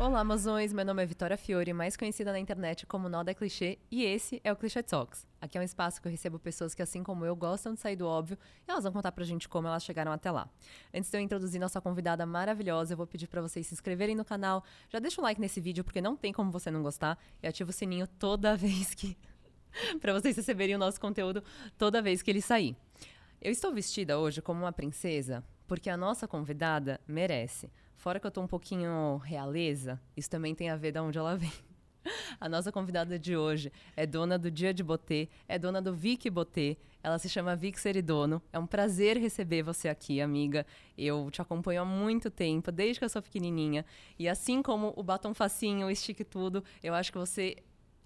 Olá, 0.00 0.20
Amazões! 0.20 0.72
Meu 0.72 0.82
nome 0.82 1.02
é 1.02 1.04
Vitória 1.04 1.36
Fiore, 1.36 1.74
mais 1.74 1.94
conhecida 1.94 2.32
na 2.32 2.38
internet 2.38 2.86
como 2.86 3.06
Noda 3.06 3.34
Clichê, 3.34 3.78
e 3.90 4.02
esse 4.02 4.40
é 4.42 4.50
o 4.50 4.56
Clichê 4.56 4.82
Talks. 4.82 5.28
Aqui 5.38 5.58
é 5.58 5.60
um 5.60 5.62
espaço 5.62 6.00
que 6.00 6.08
eu 6.08 6.10
recebo 6.10 6.38
pessoas 6.38 6.74
que, 6.74 6.80
assim 6.80 7.02
como 7.02 7.26
eu, 7.26 7.36
gostam 7.36 7.74
de 7.74 7.80
sair 7.80 7.96
do 7.96 8.06
óbvio 8.06 8.38
e 8.66 8.70
elas 8.70 8.82
vão 8.82 8.94
contar 8.94 9.12
pra 9.12 9.26
gente 9.26 9.46
como 9.46 9.68
elas 9.68 9.84
chegaram 9.84 10.10
até 10.10 10.30
lá. 10.30 10.48
Antes 10.94 11.10
de 11.10 11.18
eu 11.18 11.20
introduzir 11.20 11.60
nossa 11.60 11.82
convidada 11.82 12.24
maravilhosa, 12.24 12.94
eu 12.94 12.96
vou 12.96 13.06
pedir 13.06 13.26
para 13.26 13.42
vocês 13.42 13.66
se 13.66 13.74
inscreverem 13.74 14.16
no 14.16 14.24
canal, 14.24 14.64
já 14.88 14.98
deixa 14.98 15.20
o 15.20 15.22
like 15.24 15.38
nesse 15.38 15.60
vídeo, 15.60 15.84
porque 15.84 16.00
não 16.00 16.16
tem 16.16 16.32
como 16.32 16.50
você 16.50 16.70
não 16.70 16.82
gostar, 16.82 17.18
e 17.42 17.46
ativa 17.46 17.68
o 17.68 17.72
sininho 17.72 18.06
toda 18.06 18.56
vez 18.56 18.94
que. 18.94 19.18
para 20.00 20.14
vocês 20.14 20.34
receberem 20.34 20.76
o 20.76 20.78
nosso 20.78 20.98
conteúdo 20.98 21.44
toda 21.76 22.00
vez 22.00 22.22
que 22.22 22.30
ele 22.30 22.40
sair. 22.40 22.74
Eu 23.38 23.52
estou 23.52 23.70
vestida 23.70 24.18
hoje 24.18 24.40
como 24.40 24.60
uma 24.60 24.72
princesa 24.72 25.44
porque 25.70 25.88
a 25.88 25.96
nossa 25.96 26.26
convidada 26.26 27.00
merece. 27.06 27.70
Fora 28.00 28.18
que 28.18 28.26
eu 28.26 28.30
tô 28.30 28.40
um 28.40 28.46
pouquinho 28.46 29.18
realeza, 29.18 30.00
isso 30.16 30.30
também 30.30 30.54
tem 30.54 30.70
a 30.70 30.76
ver 30.76 30.90
de 30.90 30.98
onde 30.98 31.18
ela 31.18 31.36
vem. 31.36 31.52
A 32.40 32.48
nossa 32.48 32.72
convidada 32.72 33.18
de 33.18 33.36
hoje 33.36 33.70
é 33.94 34.06
dona 34.06 34.38
do 34.38 34.50
Dia 34.50 34.72
de 34.72 34.82
Botê, 34.82 35.28
é 35.46 35.58
dona 35.58 35.82
do 35.82 35.94
Vic 35.94 36.30
Botê. 36.30 36.78
Ela 37.02 37.18
se 37.18 37.28
chama 37.28 37.54
Vic 37.54 37.78
Seridono. 37.78 38.40
É 38.54 38.58
um 38.58 38.66
prazer 38.66 39.18
receber 39.18 39.62
você 39.62 39.86
aqui, 39.86 40.18
amiga. 40.18 40.64
Eu 40.96 41.30
te 41.30 41.42
acompanho 41.42 41.82
há 41.82 41.84
muito 41.84 42.30
tempo, 42.30 42.72
desde 42.72 42.98
que 42.98 43.04
eu 43.04 43.08
sou 43.10 43.20
pequenininha. 43.20 43.84
E 44.18 44.30
assim 44.30 44.62
como 44.62 44.94
o 44.96 45.02
batom 45.02 45.34
facinho, 45.34 45.86
o 45.86 45.94
stick 45.94 46.24
tudo, 46.24 46.64
eu 46.82 46.94
acho 46.94 47.12
que 47.12 47.18
você 47.18 47.54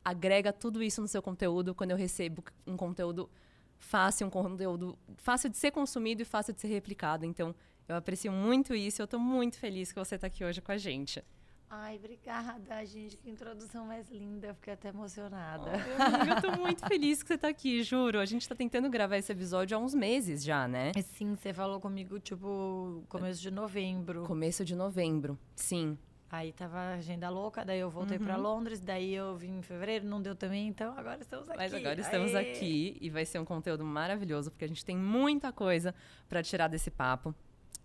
agrega 0.05 0.53
tudo 0.53 0.83
isso 0.83 1.01
no 1.01 1.07
seu 1.07 1.23
conteúdo 1.23 1.73
quando 1.73 1.93
eu 1.93 1.97
recebo 1.97 2.43
um 2.67 2.77
conteúdo 2.77 3.31
fácil, 3.79 4.27
um 4.27 4.31
conteúdo 4.31 4.99
fácil 5.19 5.49
de 5.49 5.57
ser 5.57 5.71
consumido 5.71 6.21
e 6.21 6.25
fácil 6.25 6.53
de 6.53 6.61
ser 6.61 6.69
replicado. 6.69 7.25
Então, 7.25 7.55
eu 7.89 7.97
aprecio 7.97 8.33
muito 8.33 8.75
isso. 8.75 9.01
Eu 9.01 9.05
estou 9.05 9.21
muito 9.21 9.59
feliz 9.59 9.93
que 9.93 9.99
você 9.99 10.15
está 10.15 10.27
aqui 10.27 10.45
hoje 10.45 10.61
com 10.61 10.73
a 10.73 10.79
gente. 10.79 11.23
Ai, 11.69 11.97
obrigada, 11.97 12.85
gente. 12.87 13.17
Que 13.17 13.29
introdução 13.29 13.85
mais 13.87 14.09
linda. 14.09 14.47
Eu 14.49 14.55
fiquei 14.55 14.75
até 14.75 14.89
emocionada. 14.91 15.73
Oh, 15.73 16.31
eu 16.31 16.41
tô 16.41 16.61
muito 16.61 16.87
feliz 16.89 17.23
que 17.23 17.29
você 17.29 17.37
tá 17.37 17.49
aqui, 17.49 17.83
juro. 17.83 18.21
A 18.21 18.25
gente 18.25 18.49
tá 18.49 18.55
tentando 18.55 18.89
gravar 18.89 19.17
esse 19.17 19.33
episódio 19.33 19.77
há 19.77 19.81
uns 19.81 19.93
meses 19.93 20.45
já, 20.45 20.69
né? 20.69 20.93
Sim, 21.03 21.35
você 21.35 21.53
falou 21.53 21.81
comigo, 21.81 22.21
tipo, 22.21 23.03
começo 23.09 23.43
de 23.43 23.51
novembro. 23.51 24.23
Começo 24.23 24.65
de 24.65 24.77
novembro, 24.77 25.37
sim. 25.57 25.99
Aí 26.31 26.53
tava 26.53 26.95
agenda 26.95 27.29
louca, 27.29 27.65
daí 27.65 27.79
eu 27.79 27.91
voltei 27.91 28.19
uhum. 28.19 28.25
para 28.25 28.37
Londres, 28.37 28.81
daí 28.81 29.15
eu 29.15 29.37
vim 29.37 29.59
em 29.59 29.63
fevereiro, 29.63 30.05
não 30.05 30.21
deu 30.21 30.35
também, 30.35 30.67
então 30.67 30.97
agora 30.97 31.21
estamos 31.21 31.49
aqui. 31.49 31.59
Mas 31.59 31.75
agora 31.75 32.01
estamos 32.01 32.35
Aê! 32.35 32.51
aqui 32.51 32.99
e 33.01 33.09
vai 33.09 33.25
ser 33.25 33.39
um 33.39 33.45
conteúdo 33.45 33.85
maravilhoso, 33.85 34.51
porque 34.51 34.65
a 34.65 34.69
gente 34.69 34.85
tem 34.85 34.97
muita 34.97 35.53
coisa 35.53 35.95
para 36.29 36.43
tirar 36.43 36.67
desse 36.67 36.91
papo. 36.91 37.35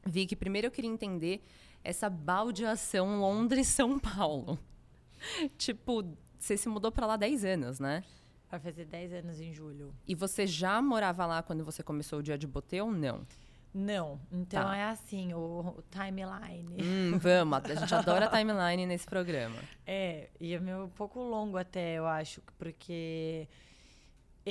Vi 0.06 0.26
que 0.26 0.36
primeiro 0.36 0.68
eu 0.68 0.72
queria 0.72 0.90
entender 0.90 1.44
essa 1.84 2.10
baldeação 2.10 3.20
Londres-São 3.20 4.00
Paulo. 4.00 4.60
tipo, 5.58 6.04
você 6.38 6.58
se 6.58 6.70
mudou 6.70 6.92
para 6.92 7.06
lá 7.06 7.18
10 7.18 7.46
anos, 7.46 7.80
né? 7.80 8.04
Vai 8.50 8.60
fazer 8.60 8.86
10 8.86 9.14
anos 9.14 9.40
em 9.40 9.54
julho. 9.54 9.94
E 10.08 10.16
você 10.16 10.48
já 10.48 10.82
morava 10.82 11.26
lá 11.26 11.44
quando 11.44 11.64
você 11.64 11.84
começou 11.84 12.20
o 12.20 12.24
dia 12.24 12.38
de 12.38 12.48
botê 12.48 12.82
ou 12.82 12.92
não? 12.92 13.26
Não. 13.74 14.20
Então 14.32 14.64
tá. 14.64 14.76
é 14.78 14.84
assim, 14.86 15.34
o, 15.34 15.76
o 15.78 15.84
timeline. 15.92 16.76
Hum, 16.82 17.20
vamos, 17.20 17.60
a 17.66 17.76
gente 17.76 17.94
adora 17.94 18.28
timeline 18.28 18.86
nesse 18.86 19.06
programa. 19.06 19.58
É, 19.92 20.30
e 20.40 20.54
é 20.54 20.60
meio 20.60 20.86
um 20.86 20.90
pouco 20.90 21.20
longo 21.20 21.58
até, 21.58 21.96
eu 21.96 22.06
acho, 22.06 22.44
porque 22.60 23.48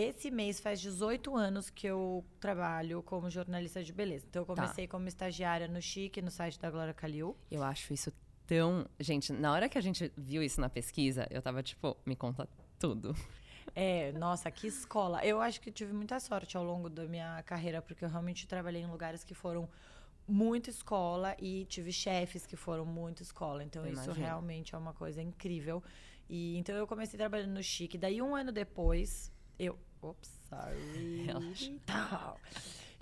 esse 0.01 0.31
mês 0.31 0.61
faz 0.61 0.81
18 0.81 1.35
anos 1.37 1.71
que 1.71 1.87
eu 1.87 2.25
trabalho 2.41 3.03
como 3.03 3.29
jornalista 3.29 3.83
de 3.83 3.93
beleza. 3.93 4.27
Então 4.29 4.43
eu 4.43 4.47
tá. 4.47 4.55
comecei 4.55 4.87
tá. 4.87 4.91
como 4.93 5.09
estagiária 5.09 5.67
no 5.67 5.81
Chique, 5.81 6.23
no 6.23 6.31
site 6.31 6.59
da 6.59 6.71
Glória 6.71 6.95
Calil. 6.95 7.37
Eu 7.51 7.63
acho 7.63 7.93
isso 7.93 8.13
tão. 8.47 8.87
Gente, 8.99 9.33
na 9.33 9.53
hora 9.53 9.69
que 9.69 9.77
a 9.77 9.81
gente 9.81 10.13
viu 10.17 10.43
isso 10.43 10.61
na 10.61 10.69
pesquisa, 10.69 11.27
eu 11.31 11.43
tava 11.43 11.63
tipo, 11.63 11.97
me 12.07 12.17
conta 12.17 12.49
tudo. 12.79 13.15
É, 13.75 14.13
nossa, 14.13 14.51
que 14.51 14.67
escola. 14.67 15.25
Eu 15.25 15.41
acho 15.41 15.61
que 15.61 15.71
tive 15.71 15.93
muita 15.93 16.19
sorte 16.19 16.57
ao 16.57 16.65
longo 16.65 16.89
da 16.89 17.07
minha 17.07 17.43
carreira, 17.43 17.83
porque 17.83 18.05
eu 18.05 18.09
realmente 18.09 18.47
trabalhei 18.49 18.83
em 18.83 18.87
lugares 18.87 19.23
que 19.23 19.35
foram 19.35 19.69
muito 20.27 20.69
escola 20.69 21.37
e 21.39 21.65
tive 21.67 21.93
chefes 21.93 22.47
que 22.47 22.57
foram 22.57 22.85
muito 22.85 23.23
escola. 23.23 23.63
Então, 23.63 23.85
eu 23.85 23.93
isso 23.93 24.05
imagino. 24.05 24.27
realmente 24.27 24.75
é 24.75 24.79
uma 24.79 24.93
coisa 24.93 25.23
incrível. 25.23 25.83
E 26.29 26.57
então 26.59 26.75
eu 26.77 26.87
comecei 26.87 27.19
trabalhando 27.19 27.53
no 27.53 27.63
Chique. 27.63 27.97
Daí, 27.97 28.21
um 28.21 28.35
ano 28.35 28.53
depois, 28.53 29.33
eu. 29.59 29.79
Ops, 30.01 30.31
sorry. 30.49 31.25
Relaxa. 31.27 31.73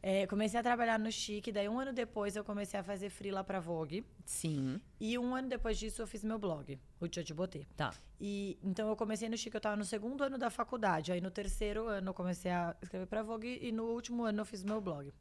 É, 0.03 0.27
comecei 0.27 0.61
a 0.61 0.63
trabalhar 0.63 0.99
no 1.01 1.11
Chique, 1.11 1.51
daí 1.51 1.67
um 1.69 1.81
ano 1.81 1.93
depois 1.93 2.37
eu 2.37 2.45
comecei 2.45 2.79
a 2.79 2.83
fazer 2.83 3.11
freela 3.11 3.43
pra 3.43 3.59
Vogue. 3.59 4.05
Sim. 4.25 4.81
E 5.01 5.19
um 5.19 5.35
ano 5.35 5.49
depois 5.49 5.77
disso 5.79 6.01
eu 6.01 6.07
fiz 6.07 6.23
meu 6.23 6.39
blog, 6.39 6.79
o 7.01 7.09
Dia 7.09 7.25
de 7.25 7.35
Botê. 7.35 7.67
Tá. 7.77 7.93
E 8.21 8.57
então 8.63 8.89
eu 8.89 8.95
comecei 8.95 9.29
no 9.29 9.37
Chique, 9.37 9.57
eu 9.57 9.61
tava 9.61 9.75
no 9.77 9.85
segundo 9.85 10.23
ano 10.23 10.39
da 10.39 10.49
faculdade. 10.49 11.11
Aí 11.11 11.21
no 11.21 11.29
terceiro 11.31 11.89
ano 11.89 12.11
eu 12.11 12.15
comecei 12.15 12.53
a 12.53 12.77
escrever 12.81 13.07
pra 13.07 13.25
Vogue 13.25 13.59
e 13.61 13.73
no 13.73 13.87
último 13.87 14.23
ano 14.25 14.43
eu 14.43 14.47
fiz 14.47 14.63
meu 14.63 14.81
blog. 14.81 15.13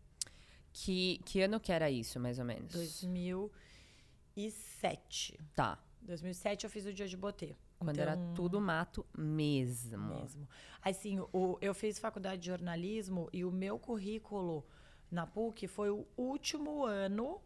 Que, 0.71 1.19
que 1.25 1.41
ano 1.41 1.59
que 1.59 1.71
era 1.71 1.89
isso, 1.89 2.19
mais 2.19 2.37
ou 2.37 2.45
menos? 2.45 2.71
2007. 2.73 5.39
Tá. 5.55 5.79
2007 6.01 6.65
eu 6.65 6.69
fiz 6.69 6.85
o 6.85 6.93
Dia 6.93 7.07
de 7.07 7.17
Botê. 7.17 7.55
Quando 7.85 7.99
então, 7.99 8.11
era 8.11 8.17
tudo 8.33 8.59
mato 8.59 9.05
mesmo. 9.17 10.15
Mesmo. 10.15 10.47
Assim, 10.81 11.19
o, 11.31 11.57
eu 11.61 11.73
fiz 11.73 11.99
faculdade 11.99 12.41
de 12.41 12.47
jornalismo 12.47 13.29
e 13.31 13.45
o 13.45 13.51
meu 13.51 13.79
currículo 13.79 14.65
na 15.09 15.25
PUC 15.25 15.67
foi 15.67 15.89
o 15.89 16.05
último 16.17 16.83
ano, 16.83 17.39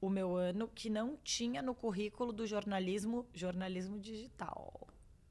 o 0.00 0.08
meu 0.08 0.36
ano, 0.36 0.68
que 0.68 0.88
não 0.88 1.16
tinha 1.16 1.60
no 1.62 1.74
currículo 1.74 2.32
do 2.32 2.46
jornalismo, 2.46 3.26
jornalismo 3.34 3.98
digital. 3.98 4.86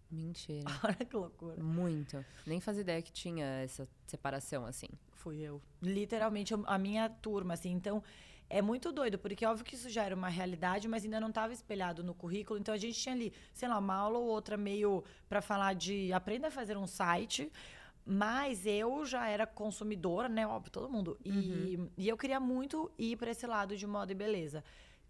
Mentira. 0.10 0.66
Olha 0.84 1.06
que 1.06 1.16
loucura. 1.16 1.64
Muito. 1.64 2.26
Nem 2.46 2.60
fazia 2.60 2.82
ideia 2.82 3.02
que 3.02 3.12
tinha 3.12 3.46
essa 3.46 3.88
separação 4.06 4.66
assim. 4.66 4.88
Fui 5.12 5.40
eu. 5.40 5.62
Literalmente 5.82 6.54
a 6.66 6.78
minha 6.78 7.10
turma, 7.10 7.54
assim. 7.54 7.72
Então, 7.72 8.04
é 8.50 8.62
muito 8.62 8.92
doido, 8.92 9.18
porque 9.18 9.46
óbvio 9.46 9.66
que 9.66 9.76
isso 9.76 9.90
já 9.90 10.04
era 10.04 10.16
uma 10.16 10.30
realidade, 10.30 10.88
mas 10.88 11.04
ainda 11.04 11.20
não 11.20 11.30
estava 11.30 11.54
espelhado 11.54 12.04
no 12.04 12.14
currículo. 12.14 12.60
Então 12.60 12.74
a 12.74 12.78
gente 12.78 13.00
tinha 13.00 13.14
ali, 13.14 13.34
sei 13.54 13.68
lá, 13.68 13.78
uma 13.78 13.96
aula 13.96 14.18
ou 14.20 14.26
outra 14.26 14.56
meio 14.56 15.04
para 15.28 15.42
falar 15.42 15.74
de 15.74 16.14
aprenda 16.14 16.48
a 16.48 16.52
fazer 16.52 16.78
um 16.78 16.88
site. 16.88 17.52
Mas 18.10 18.66
eu 18.66 19.06
já 19.06 19.28
era 19.28 19.46
consumidora, 19.46 20.30
né? 20.30 20.48
Óbvio, 20.48 20.72
todo 20.72 20.90
mundo. 20.90 21.18
E, 21.26 21.76
uhum. 21.76 21.90
e 21.98 22.08
eu 22.08 22.16
queria 22.16 22.40
muito 22.40 22.90
ir 22.98 23.18
para 23.18 23.32
esse 23.32 23.46
lado 23.46 23.76
de 23.76 23.86
moda 23.86 24.14
e 24.14 24.16
beleza. 24.16 24.64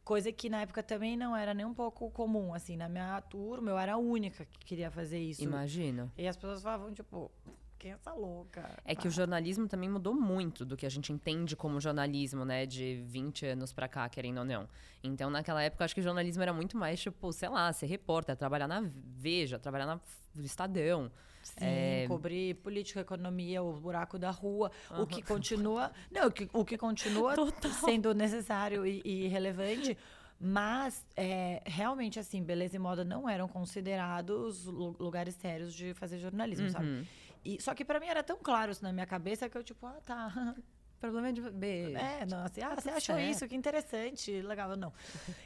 Coisa 0.03 0.31
que 0.31 0.49
na 0.49 0.61
época 0.61 0.81
também 0.81 1.15
não 1.15 1.35
era 1.35 1.53
nem 1.53 1.63
um 1.63 1.75
pouco 1.75 2.09
comum, 2.09 2.55
assim. 2.55 2.75
Na 2.75 2.89
minha 2.89 3.21
turma, 3.21 3.69
eu 3.69 3.77
era 3.77 3.93
a 3.93 3.97
única 3.97 4.45
que 4.45 4.65
queria 4.65 4.89
fazer 4.89 5.19
isso. 5.19 5.43
Imagino. 5.43 6.11
E 6.17 6.27
as 6.27 6.35
pessoas 6.35 6.63
falavam, 6.63 6.91
tipo, 6.91 7.31
quem 7.77 7.91
é 7.91 7.93
essa 7.93 8.13
louca? 8.13 8.77
É 8.83 8.95
que 8.95 9.07
o 9.07 9.11
jornalismo 9.11 9.67
também 9.67 9.89
mudou 9.89 10.13
muito 10.13 10.65
do 10.65 10.75
que 10.75 10.85
a 10.85 10.89
gente 10.89 11.11
entende 11.11 11.55
como 11.55 11.79
jornalismo, 11.79 12.43
né? 12.43 12.65
De 12.65 13.03
20 13.05 13.45
anos 13.45 13.73
pra 13.73 13.87
cá, 13.87 14.07
querendo 14.09 14.39
ou 14.39 14.45
não. 14.45 14.67
Então, 15.03 15.29
naquela 15.29 15.61
época, 15.61 15.85
acho 15.85 15.93
que 15.93 16.01
o 16.01 16.03
jornalismo 16.03 16.41
era 16.41 16.53
muito 16.53 16.77
mais, 16.77 16.99
tipo, 16.99 17.31
sei 17.31 17.49
lá, 17.49 17.71
ser 17.71 17.85
repórter, 17.85 18.35
trabalhar 18.35 18.67
na 18.67 18.83
Veja, 18.83 19.59
trabalhar 19.59 19.85
na, 19.85 19.99
Estadão. 20.43 21.11
Sim, 21.41 21.55
é... 21.61 22.05
cobrir 22.07 22.55
política, 22.55 22.99
economia, 22.99 23.63
o 23.63 23.73
buraco 23.73 24.19
da 24.19 24.31
rua, 24.31 24.71
uhum. 24.91 25.01
o 25.01 25.07
que 25.07 25.21
continua. 25.21 25.91
Não, 26.11 26.27
o 26.27 26.31
que, 26.31 26.49
o 26.51 26.65
que 26.65 26.77
continua 26.77 27.33
Total. 27.35 27.71
sendo 27.71 28.13
necessário 28.13 28.85
e, 28.85 29.01
e 29.05 29.27
relevante. 29.27 29.97
Mas, 30.39 31.03
é, 31.15 31.63
realmente, 31.65 32.19
assim, 32.19 32.43
beleza 32.43 32.75
e 32.75 32.79
moda 32.79 33.03
não 33.03 33.27
eram 33.27 33.47
considerados 33.47 34.65
lugares 34.65 35.33
sérios 35.35 35.73
de 35.73 35.95
fazer 35.95 36.19
jornalismo, 36.19 36.65
uhum. 36.67 36.71
sabe? 36.71 37.07
E, 37.47 37.61
só 37.61 37.73
que 37.73 37.85
para 37.85 37.97
mim 37.97 38.07
era 38.07 38.21
tão 38.21 38.37
claro 38.43 38.73
isso 38.73 38.83
na 38.83 38.91
minha 38.91 39.05
cabeça 39.05 39.47
que 39.47 39.57
eu, 39.57 39.63
tipo, 39.63 39.85
ah, 39.85 40.01
tá. 40.05 40.53
Problema 40.99 41.31
de 41.31 41.39
beijo. 41.41 41.95
É, 41.95 42.25
não, 42.25 42.43
assim, 42.43 42.59
ah, 42.61 42.75
tá 42.75 42.81
você 42.81 42.89
achou 42.89 43.15
certo. 43.15 43.31
isso, 43.31 43.47
que 43.47 43.55
interessante, 43.55 44.41
legal, 44.41 44.75
não. 44.75 44.91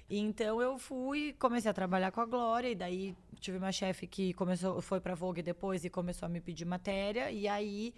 então 0.09 0.59
eu 0.61 0.79
fui, 0.79 1.35
comecei 1.37 1.69
a 1.69 1.73
trabalhar 1.73 2.09
com 2.11 2.21
a 2.21 2.25
Glória, 2.25 2.69
e 2.69 2.73
daí 2.73 3.15
tive 3.39 3.57
uma 3.57 3.71
chefe 3.71 4.07
que 4.07 4.33
começou, 4.33 4.81
foi 4.81 4.99
pra 4.99 5.13
Vogue 5.13 5.43
depois 5.43 5.85
e 5.85 5.89
começou 5.91 6.25
a 6.25 6.29
me 6.29 6.41
pedir 6.41 6.65
matéria, 6.65 7.29
e 7.29 7.47
aí 7.47 7.93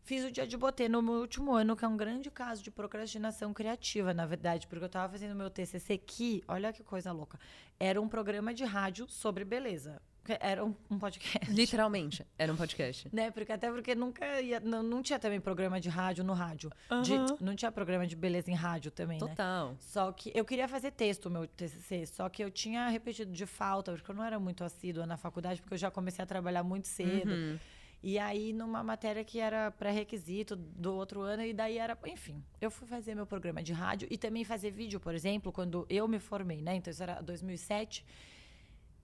fiz 0.00 0.24
o 0.24 0.30
dia 0.30 0.46
de 0.46 0.56
botê 0.56 0.88
no 0.88 1.02
meu 1.02 1.14
último 1.14 1.52
ano, 1.52 1.76
que 1.76 1.84
é 1.84 1.88
um 1.88 1.96
grande 1.96 2.30
caso 2.30 2.62
de 2.62 2.70
procrastinação 2.70 3.52
criativa, 3.52 4.14
na 4.14 4.24
verdade, 4.24 4.66
porque 4.66 4.84
eu 4.84 4.86
estava 4.86 5.12
fazendo 5.12 5.34
meu 5.34 5.50
TCC 5.50 5.98
que, 5.98 6.42
olha 6.48 6.72
que 6.72 6.84
coisa 6.84 7.12
louca, 7.12 7.38
era 7.78 8.00
um 8.00 8.08
programa 8.08 8.54
de 8.54 8.64
rádio 8.64 9.06
sobre 9.08 9.44
beleza. 9.44 10.00
Era 10.40 10.64
um, 10.64 10.74
um, 10.90 10.98
podcast. 10.98 11.50
Literalmente, 11.50 12.24
era 12.38 12.52
um 12.52 12.56
podcast. 12.56 13.08
né? 13.12 13.30
Porque 13.30 13.52
até 13.52 13.70
porque 13.70 13.94
nunca 13.94 14.40
ia. 14.40 14.60
Não, 14.60 14.82
não 14.82 15.02
tinha 15.02 15.18
também 15.18 15.40
programa 15.40 15.80
de 15.80 15.88
rádio 15.88 16.22
no 16.22 16.32
rádio. 16.32 16.70
Uhum. 16.90 17.02
De, 17.02 17.12
não 17.40 17.56
tinha 17.56 17.72
programa 17.72 18.06
de 18.06 18.14
beleza 18.14 18.50
em 18.50 18.54
rádio 18.54 18.90
também, 18.90 19.20
né? 19.20 19.26
Total. 19.26 19.70
Né? 19.70 19.76
Só 19.80 20.12
que 20.12 20.30
eu 20.34 20.44
queria 20.44 20.68
fazer 20.68 20.92
texto, 20.92 21.28
meu 21.28 21.46
TCC. 21.46 22.06
Só 22.06 22.28
que 22.28 22.42
eu 22.42 22.50
tinha 22.50 22.88
repetido 22.88 23.32
de 23.32 23.46
falta, 23.46 23.92
porque 23.92 24.10
eu 24.10 24.14
não 24.14 24.24
era 24.24 24.38
muito 24.38 24.62
assídua 24.62 25.06
na 25.06 25.16
faculdade, 25.16 25.60
porque 25.60 25.74
eu 25.74 25.78
já 25.78 25.90
comecei 25.90 26.22
a 26.22 26.26
trabalhar 26.26 26.62
muito 26.62 26.86
cedo. 26.86 27.32
Uhum. 27.32 27.58
E 28.02 28.18
aí, 28.18 28.52
numa 28.52 28.82
matéria 28.82 29.22
que 29.22 29.38
era 29.38 29.70
pré-requisito 29.70 30.56
do 30.56 30.92
outro 30.92 31.20
ano, 31.20 31.44
e 31.44 31.52
daí 31.52 31.78
era. 31.78 31.96
Enfim, 32.06 32.42
eu 32.60 32.70
fui 32.70 32.86
fazer 32.86 33.14
meu 33.14 33.26
programa 33.26 33.62
de 33.62 33.72
rádio 33.72 34.08
e 34.10 34.18
também 34.18 34.44
fazer 34.44 34.72
vídeo, 34.72 34.98
por 34.98 35.14
exemplo, 35.14 35.52
quando 35.52 35.86
eu 35.88 36.08
me 36.08 36.18
formei, 36.18 36.60
né? 36.60 36.74
Então, 36.74 36.90
isso 36.90 37.02
era 37.02 37.20
2007. 37.20 38.04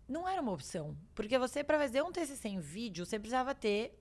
Não 0.08 0.28
era 0.28 0.40
uma 0.40 0.52
opção. 0.52 0.96
Porque 1.14 1.38
você, 1.38 1.62
para 1.62 1.78
fazer 1.78 2.02
um 2.02 2.10
TCC 2.10 2.49
em 2.49 2.60
vídeo, 2.60 3.05
você 3.05 3.19
precisava 3.19 3.55
ter 3.55 3.99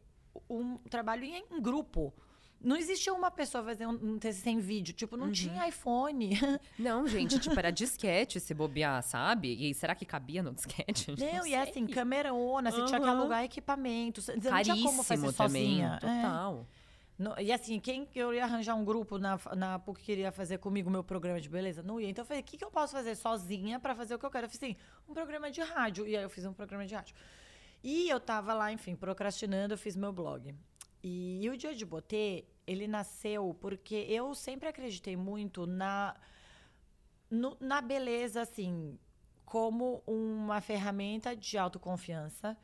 um 0.50 0.78
trabalho 0.90 1.26
em, 1.26 1.44
em 1.52 1.62
grupo. 1.62 2.14
Não 2.60 2.76
existia 2.76 3.14
uma 3.14 3.30
pessoa 3.30 3.64
fazendo 3.64 4.04
um 4.04 4.18
TCC 4.18 4.50
em 4.50 4.60
vídeo. 4.60 4.94
Tipo, 4.94 5.16
não 5.16 5.28
uhum. 5.28 5.32
tinha 5.32 5.68
iPhone. 5.68 6.32
Não, 6.80 7.08
gente, 7.08 7.38
tipo, 7.38 7.58
era 7.58 7.72
disquete 7.72 8.40
se 8.40 8.54
bobear, 8.54 9.04
sabe? 9.04 9.70
E 9.70 9.74
será 9.76 9.94
que 9.94 10.06
cabia 10.06 10.42
no 10.42 10.54
disquete? 10.54 11.12
Não, 11.12 11.18
não 11.38 11.46
e 11.46 11.54
é 11.54 11.62
assim, 11.62 11.86
câmera 11.86 12.34
ona, 12.34 12.72
você 12.72 12.80
uhum. 12.80 12.86
tinha 12.88 13.00
que 13.00 13.08
alugar 13.08 13.44
equipamento. 13.44 14.22
Você 14.22 14.34
não 14.36 14.64
tinha 14.64 14.84
como 14.84 15.04
fazer 15.04 15.32
também, 15.34 15.82
sozinha. 15.82 15.96
É. 15.98 16.00
Total. 16.00 16.66
É. 16.74 16.77
No, 17.18 17.34
e 17.40 17.52
assim, 17.52 17.80
quem 17.80 18.08
eu 18.14 18.32
ia 18.32 18.44
arranjar 18.44 18.76
um 18.76 18.86
grupo 18.86 19.18
na, 19.18 19.40
na 19.56 19.80
PUC 19.80 20.00
que 20.00 20.06
queria 20.06 20.32
fazer 20.32 20.60
comigo 20.60 20.90
meu 20.90 21.04
programa 21.04 21.42
de 21.42 21.50
beleza? 21.50 21.82
Não 21.82 22.00
ia. 22.00 22.10
Então 22.10 22.22
eu 22.22 22.28
falei, 22.28 22.42
o 22.42 22.46
que, 22.46 22.58
que 22.58 22.64
eu 22.64 22.70
posso 22.70 22.94
fazer 22.94 23.16
sozinha 23.16 23.80
para 23.80 23.96
fazer 23.96 24.14
o 24.14 24.20
que 24.20 24.26
eu 24.26 24.30
quero? 24.30 24.46
Eu 24.46 24.50
fiz 24.50 24.62
assim, 24.62 24.76
um 25.10 25.14
programa 25.14 25.50
de 25.50 25.62
rádio. 25.62 26.08
E 26.08 26.16
aí 26.16 26.22
eu 26.22 26.30
fiz 26.30 26.46
um 26.46 26.54
programa 26.54 26.86
de 26.86 26.94
rádio. 26.94 27.16
E 27.84 28.08
eu 28.08 28.20
tava 28.20 28.54
lá, 28.54 28.72
enfim, 28.72 28.96
procrastinando, 28.96 29.74
eu 29.74 29.78
fiz 29.78 29.96
meu 29.96 30.14
blog. 30.14 30.54
E, 31.04 31.44
e 31.44 31.50
o 31.50 31.58
Dia 31.58 31.74
de 31.74 31.86
Botê, 31.86 32.46
ele 32.68 32.88
nasceu 32.88 33.56
porque 33.60 33.96
eu 33.96 34.36
sempre 34.36 34.68
acreditei 34.70 35.16
muito 35.16 35.66
na, 35.66 36.16
no, 37.32 37.58
na 37.60 37.82
beleza, 37.82 38.42
assim, 38.42 39.00
como 39.44 40.04
uma 40.06 40.62
ferramenta 40.62 41.36
de 41.36 41.58
autoconfiança. 41.58 42.56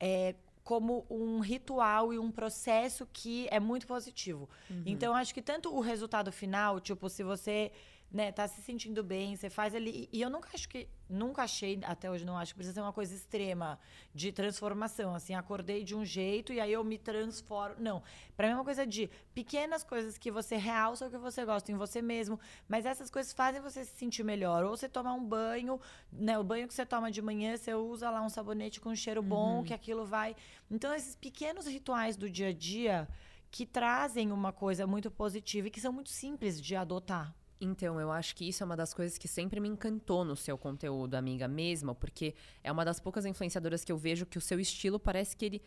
É, 0.00 0.34
como 0.68 1.06
um 1.08 1.40
ritual 1.40 2.12
e 2.12 2.18
um 2.18 2.30
processo 2.30 3.08
que 3.10 3.48
é 3.50 3.58
muito 3.58 3.86
positivo. 3.86 4.46
Uhum. 4.68 4.82
Então, 4.84 5.14
acho 5.14 5.32
que 5.32 5.40
tanto 5.40 5.74
o 5.74 5.80
resultado 5.80 6.30
final, 6.30 6.78
tipo, 6.78 7.08
se 7.08 7.22
você 7.22 7.72
né, 8.10 8.32
tá 8.32 8.48
se 8.48 8.62
sentindo 8.62 9.04
bem, 9.04 9.36
você 9.36 9.50
faz 9.50 9.74
ali. 9.74 10.08
E 10.10 10.22
eu 10.22 10.30
nunca 10.30 10.48
acho 10.54 10.68
que. 10.68 10.88
Nunca 11.10 11.42
achei, 11.42 11.80
até 11.84 12.10
hoje 12.10 12.22
não 12.22 12.36
acho 12.36 12.52
que 12.52 12.58
precisa 12.58 12.74
ser 12.74 12.80
uma 12.82 12.92
coisa 12.92 13.14
extrema 13.14 13.78
de 14.14 14.30
transformação. 14.30 15.14
Assim, 15.14 15.34
acordei 15.34 15.82
de 15.82 15.94
um 15.94 16.04
jeito 16.04 16.52
e 16.52 16.60
aí 16.60 16.70
eu 16.70 16.84
me 16.84 16.98
transformo. 16.98 17.76
Não. 17.78 18.02
Pra 18.36 18.46
mim 18.46 18.52
é 18.52 18.56
uma 18.56 18.64
coisa 18.64 18.86
de 18.86 19.08
pequenas 19.34 19.82
coisas 19.82 20.18
que 20.18 20.30
você 20.30 20.56
realça 20.56 21.06
o 21.06 21.10
que 21.10 21.16
você 21.16 21.46
gosta 21.46 21.72
em 21.72 21.76
você 21.76 22.02
mesmo. 22.02 22.38
Mas 22.68 22.84
essas 22.84 23.10
coisas 23.10 23.32
fazem 23.32 23.62
você 23.62 23.84
se 23.84 23.96
sentir 23.96 24.22
melhor. 24.22 24.64
Ou 24.64 24.76
você 24.76 24.86
tomar 24.86 25.14
um 25.14 25.24
banho, 25.24 25.80
né? 26.12 26.38
O 26.38 26.44
banho 26.44 26.68
que 26.68 26.74
você 26.74 26.84
toma 26.84 27.10
de 27.10 27.22
manhã, 27.22 27.56
você 27.56 27.72
usa 27.72 28.10
lá 28.10 28.20
um 28.22 28.28
sabonete 28.28 28.78
com 28.78 28.90
um 28.90 28.96
cheiro 28.96 29.22
bom, 29.22 29.58
uhum. 29.58 29.64
que 29.64 29.72
aquilo 29.72 30.04
vai. 30.04 30.36
Então, 30.70 30.94
esses 30.94 31.16
pequenos 31.16 31.66
rituais 31.66 32.16
do 32.16 32.28
dia 32.28 32.48
a 32.48 32.52
dia 32.52 33.08
que 33.50 33.64
trazem 33.64 34.30
uma 34.30 34.52
coisa 34.52 34.86
muito 34.86 35.10
positiva 35.10 35.68
e 35.68 35.70
que 35.70 35.80
são 35.80 35.92
muito 35.92 36.10
simples 36.10 36.60
de 36.60 36.76
adotar. 36.76 37.34
Então, 37.60 38.00
eu 38.00 38.10
acho 38.10 38.36
que 38.36 38.48
isso 38.48 38.62
é 38.62 38.66
uma 38.66 38.76
das 38.76 38.94
coisas 38.94 39.18
que 39.18 39.26
sempre 39.26 39.58
me 39.58 39.68
encantou 39.68 40.24
no 40.24 40.36
seu 40.36 40.56
conteúdo, 40.56 41.14
amiga, 41.14 41.48
mesmo, 41.48 41.94
porque 41.94 42.34
é 42.62 42.70
uma 42.70 42.84
das 42.84 43.00
poucas 43.00 43.26
influenciadoras 43.26 43.84
que 43.84 43.90
eu 43.90 43.98
vejo 43.98 44.26
que 44.26 44.38
o 44.38 44.40
seu 44.40 44.60
estilo 44.60 44.98
parece 44.98 45.36
que 45.36 45.44
ele. 45.44 45.62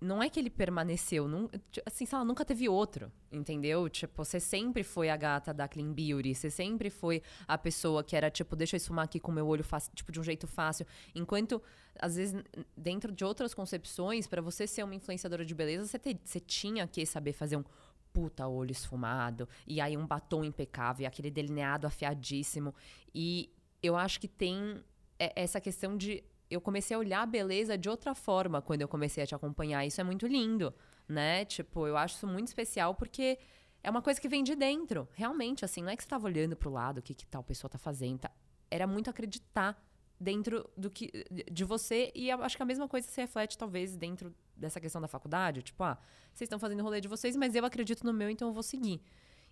Não 0.00 0.22
é 0.22 0.28
que 0.28 0.38
ele 0.38 0.50
permaneceu, 0.50 1.26
não, 1.26 1.50
assim, 1.84 2.06
sei 2.06 2.16
lá, 2.16 2.24
nunca 2.24 2.44
teve 2.44 2.68
outro, 2.68 3.10
entendeu? 3.32 3.88
Tipo, 3.88 4.24
você 4.24 4.38
sempre 4.38 4.84
foi 4.84 5.08
a 5.08 5.16
gata 5.16 5.52
da 5.52 5.66
Clean 5.66 5.92
Beauty, 5.92 6.34
você 6.34 6.50
sempre 6.50 6.88
foi 6.88 7.20
a 7.48 7.58
pessoa 7.58 8.04
que 8.04 8.14
era, 8.14 8.30
tipo, 8.30 8.54
deixa 8.54 8.76
eu 8.76 8.78
esfumar 8.78 9.06
aqui 9.06 9.18
com 9.18 9.32
o 9.32 9.34
meu 9.34 9.46
olho 9.46 9.64
fácil, 9.64 9.92
tipo, 9.94 10.12
de 10.12 10.20
um 10.20 10.22
jeito 10.22 10.46
fácil. 10.46 10.86
Enquanto, 11.14 11.60
às 11.98 12.14
vezes, 12.14 12.42
dentro 12.76 13.10
de 13.10 13.24
outras 13.24 13.54
concepções, 13.54 14.26
para 14.26 14.40
você 14.40 14.66
ser 14.66 14.84
uma 14.84 14.94
influenciadora 14.94 15.44
de 15.44 15.54
beleza, 15.54 15.86
você, 15.86 15.98
te, 15.98 16.20
você 16.24 16.38
tinha 16.38 16.86
que 16.86 17.04
saber 17.04 17.32
fazer 17.32 17.56
um 17.56 17.64
puta 18.12 18.46
olho 18.46 18.72
esfumado, 18.72 19.48
e 19.66 19.80
aí 19.80 19.96
um 19.96 20.06
batom 20.06 20.44
impecável, 20.44 21.04
e 21.04 21.06
aquele 21.06 21.30
delineado 21.30 21.86
afiadíssimo. 21.86 22.74
E 23.14 23.50
eu 23.82 23.96
acho 23.96 24.20
que 24.20 24.28
tem 24.28 24.82
essa 25.18 25.60
questão 25.60 25.96
de. 25.96 26.22
Eu 26.50 26.60
comecei 26.60 26.94
a 26.94 26.98
olhar 26.98 27.22
a 27.22 27.26
beleza 27.26 27.78
de 27.78 27.88
outra 27.88 28.14
forma 28.14 28.60
quando 28.60 28.82
eu 28.82 28.88
comecei 28.88 29.24
a 29.24 29.26
te 29.26 29.34
acompanhar. 29.34 29.86
Isso 29.86 30.00
é 30.00 30.04
muito 30.04 30.26
lindo, 30.26 30.74
né? 31.08 31.44
Tipo, 31.44 31.86
eu 31.86 31.96
acho 31.96 32.16
isso 32.16 32.26
muito 32.26 32.48
especial 32.48 32.94
porque 32.94 33.38
é 33.82 33.90
uma 33.90 34.02
coisa 34.02 34.20
que 34.20 34.28
vem 34.28 34.44
de 34.44 34.54
dentro. 34.54 35.08
Realmente, 35.14 35.64
assim, 35.64 35.82
não 35.82 35.88
é 35.88 35.96
que 35.96 36.02
você 36.02 36.06
estava 36.06 36.26
olhando 36.26 36.54
para 36.54 36.68
o 36.68 36.72
lado, 36.72 36.98
o 36.98 37.02
que, 37.02 37.14
que 37.14 37.26
tal 37.26 37.42
pessoa 37.42 37.70
tá 37.70 37.78
fazendo. 37.78 38.20
Tá? 38.20 38.30
Era 38.70 38.86
muito 38.86 39.08
acreditar 39.08 39.82
dentro 40.22 40.70
do 40.76 40.88
que 40.88 41.10
de 41.50 41.64
você 41.64 42.12
e 42.14 42.30
acho 42.30 42.56
que 42.56 42.62
a 42.62 42.66
mesma 42.66 42.86
coisa 42.86 43.08
se 43.08 43.20
reflete 43.20 43.58
talvez 43.58 43.96
dentro 43.96 44.32
dessa 44.56 44.80
questão 44.80 45.00
da 45.00 45.08
faculdade, 45.08 45.62
tipo, 45.62 45.82
ah, 45.82 45.98
vocês 46.32 46.46
estão 46.46 46.58
fazendo 46.58 46.80
o 46.80 46.82
rolê 46.84 47.00
de 47.00 47.08
vocês, 47.08 47.34
mas 47.34 47.54
eu 47.56 47.64
acredito 47.64 48.06
no 48.06 48.12
meu, 48.12 48.30
então 48.30 48.48
eu 48.48 48.54
vou 48.54 48.62
seguir. 48.62 49.02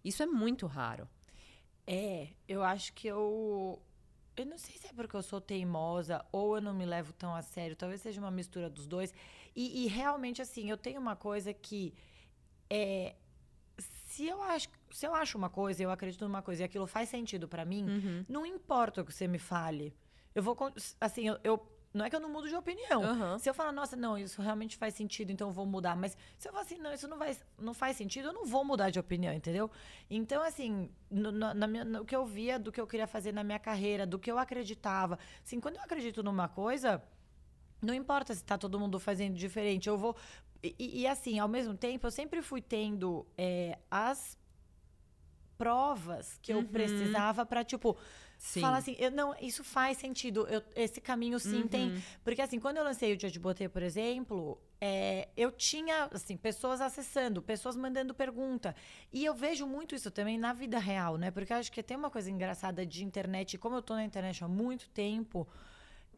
Isso 0.05 0.23
é 0.23 0.27
muito 0.27 0.67
raro. 0.67 1.09
É, 1.87 2.29
eu 2.47 2.63
acho 2.63 2.93
que 2.93 3.09
eu 3.09 3.83
eu 4.37 4.47
não 4.47 4.57
sei 4.57 4.77
se 4.79 4.87
é 4.87 4.93
porque 4.93 5.17
eu 5.17 5.23
sou 5.23 5.41
teimosa 5.41 6.25
ou 6.31 6.57
eu 6.57 6.63
não 6.63 6.73
me 6.73 6.87
levo 6.87 7.13
tão 7.13 7.35
a 7.35 7.43
sério, 7.43 7.75
talvez 7.75 8.01
seja 8.01 8.21
uma 8.21 8.31
mistura 8.31 8.71
dos 8.71 8.87
dois. 8.87 9.13
E, 9.57 9.85
e 9.85 9.89
realmente 9.89 10.41
assim, 10.41 10.71
eu 10.71 10.77
tenho 10.77 11.01
uma 11.01 11.17
coisa 11.17 11.53
que 11.53 11.93
é 12.71 13.17
se 14.11 14.27
eu 14.27 14.43
acho, 14.43 14.69
se 14.91 15.07
eu 15.07 15.15
acho 15.15 15.37
uma 15.37 15.51
coisa, 15.51 15.83
eu 15.83 15.91
acredito 15.91 16.25
numa 16.25 16.43
coisa 16.43 16.63
e 16.63 16.65
aquilo 16.65 16.87
faz 16.87 17.09
sentido 17.09 17.49
para 17.49 17.65
mim, 17.65 17.85
uhum. 17.89 18.25
não 18.29 18.47
importa 18.47 19.03
o 19.03 19.05
que 19.05 19.13
você 19.13 19.27
me 19.27 19.39
fale. 19.39 19.95
Eu 20.41 20.43
vou. 20.43 20.57
Assim, 20.99 21.29
eu, 21.29 21.39
eu 21.45 21.67
não 21.93 22.05
é 22.05 22.11
que 22.11 22.17
eu 22.17 22.21
não 22.21 22.31
mudo 22.31 22.49
de 22.49 22.55
opinião. 22.55 23.03
Uhum. 23.03 23.39
Se 23.39 23.51
eu 23.51 23.53
falar, 23.53 23.73
nossa, 23.73 23.95
não, 23.95 24.17
isso 24.17 24.41
realmente 24.41 24.77
faz 24.77 24.95
sentido, 24.95 25.31
então 25.31 25.49
eu 25.49 25.53
vou 25.53 25.67
mudar. 25.67 25.95
Mas 25.95 26.17
se 26.39 26.49
eu 26.49 26.53
falar 26.53 26.65
assim, 26.65 26.79
não, 26.79 26.93
isso 26.93 27.07
não, 27.07 27.19
vai, 27.19 27.37
não 27.59 27.75
faz 27.75 27.97
sentido, 27.97 28.29
eu 28.29 28.33
não 28.33 28.47
vou 28.47 28.65
mudar 28.65 28.91
de 28.91 28.99
opinião, 28.99 29.35
entendeu? 29.35 29.71
Então, 30.09 30.43
assim, 30.43 30.89
no, 31.11 31.31
na 31.31 31.67
minha, 31.67 31.85
no 31.85 32.05
que 32.05 32.17
eu 32.17 32.25
via 32.25 32.59
do 32.59 32.73
que 32.73 32.81
eu 32.81 32.87
queria 32.87 33.07
fazer 33.07 33.33
na 33.33 33.45
minha 33.45 33.59
carreira, 33.59 34.07
do 34.07 34.19
que 34.19 34.31
eu 34.31 34.39
acreditava. 34.39 35.19
Assim, 35.45 35.61
quando 35.61 35.77
eu 35.77 35.83
acredito 35.83 36.23
numa 36.23 36.49
coisa, 36.49 37.03
não 37.83 37.93
importa 37.93 38.35
se 38.35 38.43
tá 38.43 38.57
todo 38.57 38.81
mundo 38.81 38.99
fazendo 38.99 39.35
diferente, 39.35 39.89
eu 39.89 39.99
vou. 39.99 40.17
E, 40.63 41.01
e 41.01 41.07
assim, 41.07 41.39
ao 41.39 41.49
mesmo 41.49 41.75
tempo, 41.77 42.07
eu 42.07 42.11
sempre 42.11 42.41
fui 42.41 42.63
tendo 42.63 43.27
é, 43.37 43.79
as 43.91 44.39
provas 45.59 46.39
que 46.41 46.55
uhum. 46.55 46.61
eu 46.61 46.67
precisava 46.67 47.45
para 47.45 47.63
tipo 47.63 47.95
Sim. 48.41 48.63
Fala 48.63 48.79
assim, 48.79 48.97
eu, 48.99 49.11
não, 49.11 49.35
isso 49.39 49.63
faz 49.63 49.99
sentido. 49.99 50.47
Eu, 50.49 50.63
esse 50.75 50.99
caminho 50.99 51.39
sim 51.39 51.61
uhum. 51.61 51.69
tem. 51.69 52.03
Porque 52.25 52.41
assim, 52.41 52.59
quando 52.59 52.79
eu 52.79 52.85
lancei 52.85 53.13
o 53.13 53.17
Dia 53.17 53.31
de 53.31 53.39
Botê, 53.39 53.69
por 53.69 53.83
exemplo, 53.83 54.59
é, 54.81 55.29
eu 55.37 55.53
tinha 55.53 56.09
assim, 56.11 56.39
pessoas 56.39 56.81
acessando, 56.81 57.43
pessoas 57.43 57.77
mandando 57.77 58.15
pergunta. 58.15 58.75
E 59.13 59.27
eu 59.27 59.35
vejo 59.35 59.67
muito 59.67 59.95
isso 59.95 60.11
também 60.11 60.39
na 60.39 60.55
vida 60.55 60.79
real, 60.79 61.19
né? 61.19 61.31
Porque 61.31 61.53
eu 61.53 61.59
acho 61.59 61.71
que 61.71 61.83
tem 61.83 61.99
uma 61.99 62.09
coisa 62.09 62.31
engraçada 62.31 62.87
de 62.87 63.05
internet, 63.05 63.59
como 63.59 63.77
eu 63.77 63.83
tô 63.83 63.93
na 63.93 64.07
internet 64.07 64.43
há 64.43 64.49
muito 64.49 64.89
tempo, 64.89 65.47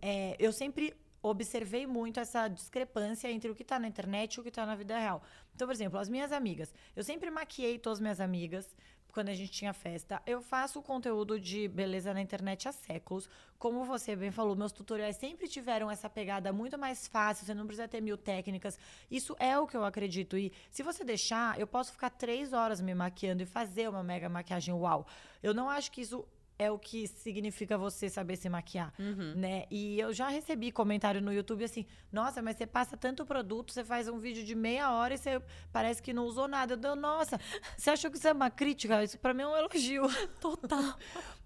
é, 0.01 0.37
eu 0.39 0.53
sempre 0.53 0.95
observei 1.23 1.87
muito 1.87 2.19
essa 2.19 2.49
discrepância 2.49 3.31
entre 3.31 3.51
o 3.51 3.55
que 3.55 3.63
está 3.63 3.79
na 3.79 3.87
internet 3.87 4.35
e 4.35 4.41
o 4.41 4.43
que 4.43 4.49
está 4.49 4.67
na 4.67 4.75
vida 4.75 4.99
real. 4.99 5.23
Então, 5.55 5.69
por 5.69 5.73
exemplo, 5.73 5.99
as 5.99 6.09
minhas 6.09 6.33
amigas. 6.33 6.75
Eu 6.97 7.05
sempre 7.05 7.31
maquiei 7.31 7.79
todas 7.79 7.99
as 7.99 8.03
minhas 8.03 8.21
amigas 8.21 8.75
quando 9.13 9.29
a 9.29 9.35
gente 9.35 9.53
tinha 9.53 9.73
festa. 9.73 10.21
Eu 10.27 10.41
faço 10.41 10.83
conteúdo 10.83 11.39
de 11.39 11.69
beleza 11.69 12.13
na 12.15 12.21
internet 12.21 12.67
há 12.67 12.73
séculos. 12.73 13.29
Como 13.59 13.85
você 13.85 14.17
bem 14.17 14.31
falou, 14.31 14.57
meus 14.57 14.73
tutoriais 14.73 15.17
sempre 15.17 15.47
tiveram 15.47 15.91
essa 15.91 16.09
pegada 16.09 16.53
muito 16.53 16.79
mais 16.79 17.07
fácil, 17.07 17.45
você 17.45 17.55
não 17.55 17.67
precisa 17.67 17.87
ter 17.87 18.01
mil 18.01 18.17
técnicas. 18.17 18.79
Isso 19.11 19.37
é 19.39 19.57
o 19.59 19.67
que 19.67 19.77
eu 19.77 19.85
acredito. 19.85 20.37
E 20.37 20.51
se 20.71 20.83
você 20.83 21.05
deixar, 21.05 21.61
eu 21.61 21.67
posso 21.67 21.93
ficar 21.93 22.11
três 22.11 22.53
horas 22.53 22.81
me 22.81 22.95
maquiando 22.95 23.43
e 23.43 23.47
fazer 23.47 23.89
uma 23.89 24.03
mega 24.03 24.29
maquiagem 24.29 24.75
uau. 24.75 25.07
Eu 25.43 25.53
não 25.53 25.69
acho 25.69 25.93
que 25.93 26.01
isso 26.01 26.27
é 26.63 26.71
o 26.71 26.79
que 26.79 27.07
significa 27.07 27.77
você 27.77 28.09
saber 28.09 28.37
se 28.37 28.49
maquiar, 28.49 28.93
uhum. 28.99 29.35
né? 29.35 29.65
E 29.71 29.99
eu 29.99 30.13
já 30.13 30.29
recebi 30.29 30.71
comentário 30.71 31.21
no 31.21 31.33
YouTube 31.33 31.65
assim: 31.65 31.87
"Nossa, 32.11 32.41
mas 32.41 32.57
você 32.57 32.67
passa 32.67 32.97
tanto 32.97 33.27
produto, 33.27 33.73
você 33.73 33.85
faz 33.85 34.09
um 34.09 34.19
vídeo 34.19 34.45
de 34.45 34.55
meia 34.55 34.93
hora 34.93 35.15
e 35.15 35.19
você 35.19 35.43
parece 35.73 36.03
que 36.03 36.13
não 36.13 36.25
usou 36.27 36.47
nada". 36.49 36.75
Eu 36.75 36.77
dou, 36.77 36.97
nossa, 36.97 37.39
você 37.77 37.91
achou 37.91 38.11
que 38.11 38.17
isso 38.17 38.29
é 38.29 38.33
uma 38.33 38.51
crítica? 38.51 39.03
Isso 39.03 39.19
para 39.19 39.35
mim 39.35 39.43
é 39.43 39.47
um 39.47 39.57
elogio. 39.57 40.05
Total. 40.41 40.97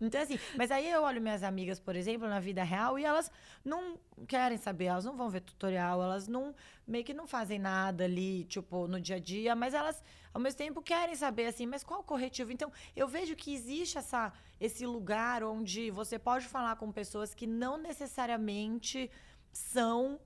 então 0.01 0.21
assim, 0.21 0.39
mas 0.57 0.71
aí 0.71 0.91
eu 0.91 1.03
olho 1.03 1.21
minhas 1.21 1.43
amigas, 1.43 1.81
por 1.81 1.97
exemplo, 1.97 2.29
na 2.29 2.41
vida 2.41 2.63
real 2.63 2.99
e 2.99 3.05
elas 3.05 3.31
não 3.65 3.99
querem 4.29 4.59
saber, 4.59 4.87
elas 4.87 5.05
não 5.05 5.17
vão 5.17 5.29
ver 5.29 5.41
tutorial, 5.41 6.03
elas 6.03 6.29
não 6.29 6.55
meio 6.87 7.05
que 7.05 7.13
não 7.13 7.27
fazem 7.27 7.59
nada 7.59 8.05
ali, 8.05 8.45
tipo, 8.45 8.87
no 8.87 9.01
dia 9.01 9.17
a 9.17 9.19
dia, 9.19 9.55
mas 9.55 9.75
elas 9.75 10.03
ao 10.33 10.41
mesmo 10.41 10.59
tempo 10.59 10.83
querem 10.83 11.15
saber 11.15 11.47
assim, 11.47 11.65
mas 11.65 11.83
qual 11.83 12.01
o 12.01 12.05
corretivo? 12.05 12.53
Então, 12.53 12.71
eu 12.95 13.09
vejo 13.09 13.35
que 13.35 13.55
existe 13.55 13.97
essa, 13.97 14.31
esse 14.61 14.87
lugar 14.87 15.45
onde 15.45 15.91
você 15.91 16.19
pode 16.19 16.47
falar 16.47 16.77
com 16.77 16.91
pessoas 16.91 17.35
que 17.35 17.47
não 17.47 17.77
necessariamente 17.77 19.11
são 19.53 20.19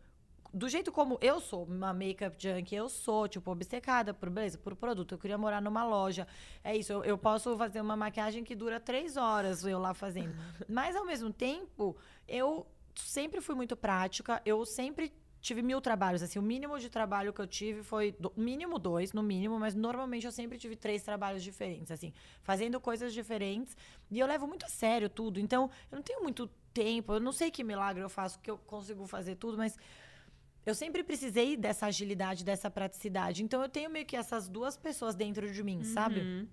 do 0.52 0.68
jeito 0.68 0.90
como 0.90 1.16
eu 1.20 1.40
sou, 1.40 1.64
uma 1.64 1.92
makeup 1.92 2.34
junkie, 2.36 2.74
eu 2.74 2.88
sou, 2.88 3.28
tipo, 3.28 3.50
obcecada 3.50 4.12
por 4.12 4.28
beleza, 4.28 4.58
por 4.58 4.74
produto. 4.74 5.14
Eu 5.14 5.18
queria 5.18 5.38
morar 5.38 5.62
numa 5.62 5.84
loja. 5.84 6.26
É 6.62 6.76
isso, 6.76 6.92
eu, 6.92 7.04
eu 7.04 7.16
posso 7.16 7.56
fazer 7.56 7.80
uma 7.80 7.96
maquiagem 7.96 8.42
que 8.42 8.54
dura 8.54 8.80
três 8.80 9.16
horas 9.16 9.64
eu 9.64 9.78
lá 9.78 9.94
fazendo. 9.94 10.34
Mas, 10.68 10.96
ao 10.96 11.06
mesmo 11.06 11.32
tempo, 11.32 11.96
eu 12.26 12.66
sempre 12.96 13.40
fui 13.40 13.54
muito 13.54 13.76
prática, 13.76 14.42
eu 14.44 14.66
sempre 14.66 15.12
tive 15.40 15.62
mil 15.62 15.80
trabalhos. 15.80 16.22
Assim, 16.22 16.38
o 16.38 16.42
mínimo 16.42 16.78
de 16.78 16.88
trabalho 16.88 17.32
que 17.32 17.40
eu 17.40 17.46
tive 17.46 17.82
foi. 17.82 18.12
Do, 18.12 18.32
mínimo 18.36 18.78
dois, 18.78 19.12
no 19.12 19.22
mínimo, 19.22 19.58
mas 19.58 19.74
normalmente 19.74 20.26
eu 20.26 20.32
sempre 20.32 20.58
tive 20.58 20.76
três 20.76 21.02
trabalhos 21.02 21.42
diferentes, 21.42 21.90
assim, 21.90 22.12
fazendo 22.42 22.80
coisas 22.80 23.12
diferentes. 23.12 23.76
E 24.10 24.18
eu 24.18 24.26
levo 24.26 24.46
muito 24.46 24.66
a 24.66 24.68
sério 24.68 25.08
tudo. 25.08 25.40
Então, 25.40 25.70
eu 25.90 25.96
não 25.96 26.02
tenho 26.02 26.22
muito 26.22 26.48
tempo. 26.72 27.14
Eu 27.14 27.20
não 27.20 27.32
sei 27.32 27.50
que 27.50 27.64
milagre 27.64 28.02
eu 28.02 28.08
faço, 28.08 28.38
que 28.40 28.50
eu 28.50 28.58
consigo 28.58 29.06
fazer 29.06 29.36
tudo, 29.36 29.56
mas. 29.56 29.76
Eu 30.66 30.74
sempre 30.74 31.02
precisei 31.02 31.56
dessa 31.56 31.86
agilidade, 31.86 32.44
dessa 32.44 32.70
praticidade. 32.70 33.42
Então, 33.42 33.62
eu 33.62 33.68
tenho 33.68 33.88
meio 33.88 34.04
que 34.04 34.14
essas 34.14 34.46
duas 34.46 34.76
pessoas 34.76 35.14
dentro 35.14 35.50
de 35.50 35.62
mim, 35.62 35.78
uhum. 35.78 35.84
sabe? 35.84 36.48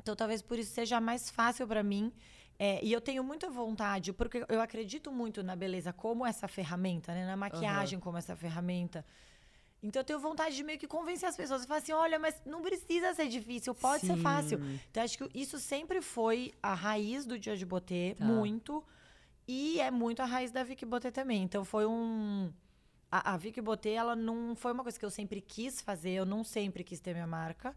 Então, 0.00 0.16
talvez 0.16 0.40
por 0.40 0.58
isso 0.58 0.72
seja 0.72 0.98
mais 0.98 1.28
fácil 1.28 1.68
para 1.68 1.82
mim 1.82 2.10
é, 2.62 2.78
e 2.84 2.92
eu 2.92 3.00
tenho 3.00 3.24
muita 3.24 3.48
vontade, 3.48 4.12
porque 4.12 4.44
eu 4.46 4.60
acredito 4.60 5.10
muito 5.10 5.42
na 5.42 5.56
beleza 5.56 5.94
como 5.94 6.26
essa 6.26 6.46
ferramenta, 6.46 7.14
né? 7.14 7.24
Na 7.24 7.34
maquiagem 7.34 7.96
uhum. 7.96 8.02
como 8.02 8.18
essa 8.18 8.36
ferramenta. 8.36 9.02
Então 9.82 10.00
eu 10.00 10.04
tenho 10.04 10.18
vontade 10.18 10.54
de 10.54 10.62
meio 10.62 10.78
que 10.78 10.86
convencer 10.86 11.26
as 11.26 11.34
pessoas. 11.34 11.64
Falar 11.64 11.78
assim, 11.78 11.92
olha, 11.92 12.18
mas 12.18 12.42
não 12.44 12.60
precisa 12.60 13.14
ser 13.14 13.28
difícil, 13.28 13.74
pode 13.74 14.02
Sim. 14.02 14.08
ser 14.08 14.16
fácil. 14.18 14.60
Então 14.90 15.02
acho 15.02 15.16
que 15.16 15.30
isso 15.34 15.58
sempre 15.58 16.02
foi 16.02 16.52
a 16.62 16.74
raiz 16.74 17.24
do 17.24 17.38
Dia 17.38 17.56
de 17.56 17.64
Botê, 17.64 18.14
tá. 18.18 18.26
muito. 18.26 18.84
E 19.48 19.80
é 19.80 19.90
muito 19.90 20.20
a 20.20 20.26
raiz 20.26 20.50
da 20.50 20.62
Vicky 20.62 20.84
Botê 20.84 21.10
também. 21.10 21.42
Então 21.42 21.64
foi 21.64 21.86
um... 21.86 22.52
A, 23.10 23.32
a 23.32 23.36
Vicky 23.38 23.62
Botê, 23.62 23.92
ela 23.92 24.14
não 24.14 24.54
foi 24.54 24.72
uma 24.72 24.82
coisa 24.82 24.98
que 24.98 25.04
eu 25.06 25.10
sempre 25.10 25.40
quis 25.40 25.80
fazer. 25.80 26.10
Eu 26.10 26.26
não 26.26 26.44
sempre 26.44 26.84
quis 26.84 27.00
ter 27.00 27.14
minha 27.14 27.26
marca. 27.26 27.74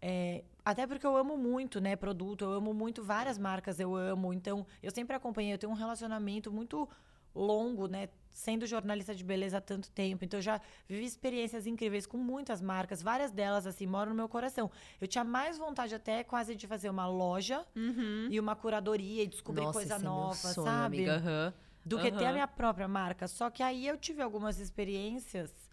É, 0.00 0.44
até 0.64 0.86
porque 0.86 1.06
eu 1.06 1.16
amo 1.16 1.36
muito, 1.36 1.80
né, 1.80 1.96
produto, 1.96 2.44
eu 2.44 2.52
amo 2.52 2.72
muito 2.72 3.02
várias 3.02 3.38
marcas, 3.38 3.78
eu 3.80 3.94
amo. 3.94 4.32
Então, 4.32 4.66
eu 4.82 4.90
sempre 4.90 5.14
acompanhei, 5.14 5.52
eu 5.52 5.58
tenho 5.58 5.72
um 5.72 5.76
relacionamento 5.76 6.52
muito 6.52 6.88
longo, 7.34 7.86
né, 7.88 8.08
sendo 8.32 8.66
jornalista 8.66 9.14
de 9.14 9.24
beleza 9.24 9.58
há 9.58 9.60
tanto 9.60 9.90
tempo. 9.90 10.24
Então, 10.24 10.38
eu 10.38 10.42
já 10.42 10.60
vivi 10.88 11.04
experiências 11.04 11.66
incríveis 11.66 12.06
com 12.06 12.16
muitas 12.16 12.60
marcas, 12.60 13.02
várias 13.02 13.30
delas, 13.30 13.66
assim, 13.66 13.86
moram 13.86 14.10
no 14.10 14.16
meu 14.16 14.28
coração. 14.28 14.70
Eu 15.00 15.06
tinha 15.06 15.24
mais 15.24 15.58
vontade 15.58 15.94
até 15.94 16.24
quase 16.24 16.54
de 16.54 16.66
fazer 16.66 16.88
uma 16.88 17.06
loja 17.06 17.64
uhum. 17.74 18.28
e 18.30 18.40
uma 18.40 18.56
curadoria 18.56 19.22
e 19.22 19.26
descobrir 19.26 19.64
Nossa, 19.64 19.78
coisa 19.78 19.98
nova, 19.98 20.32
é 20.34 20.52
sonho, 20.52 20.66
sabe? 20.66 21.08
Amiga. 21.08 21.22
Uhum. 21.24 21.64
Do 21.84 21.98
que 21.98 22.08
uhum. 22.08 22.16
ter 22.16 22.24
a 22.24 22.32
minha 22.32 22.48
própria 22.48 22.88
marca. 22.88 23.28
Só 23.28 23.50
que 23.50 23.62
aí 23.62 23.86
eu 23.86 23.98
tive 23.98 24.22
algumas 24.22 24.58
experiências 24.58 25.63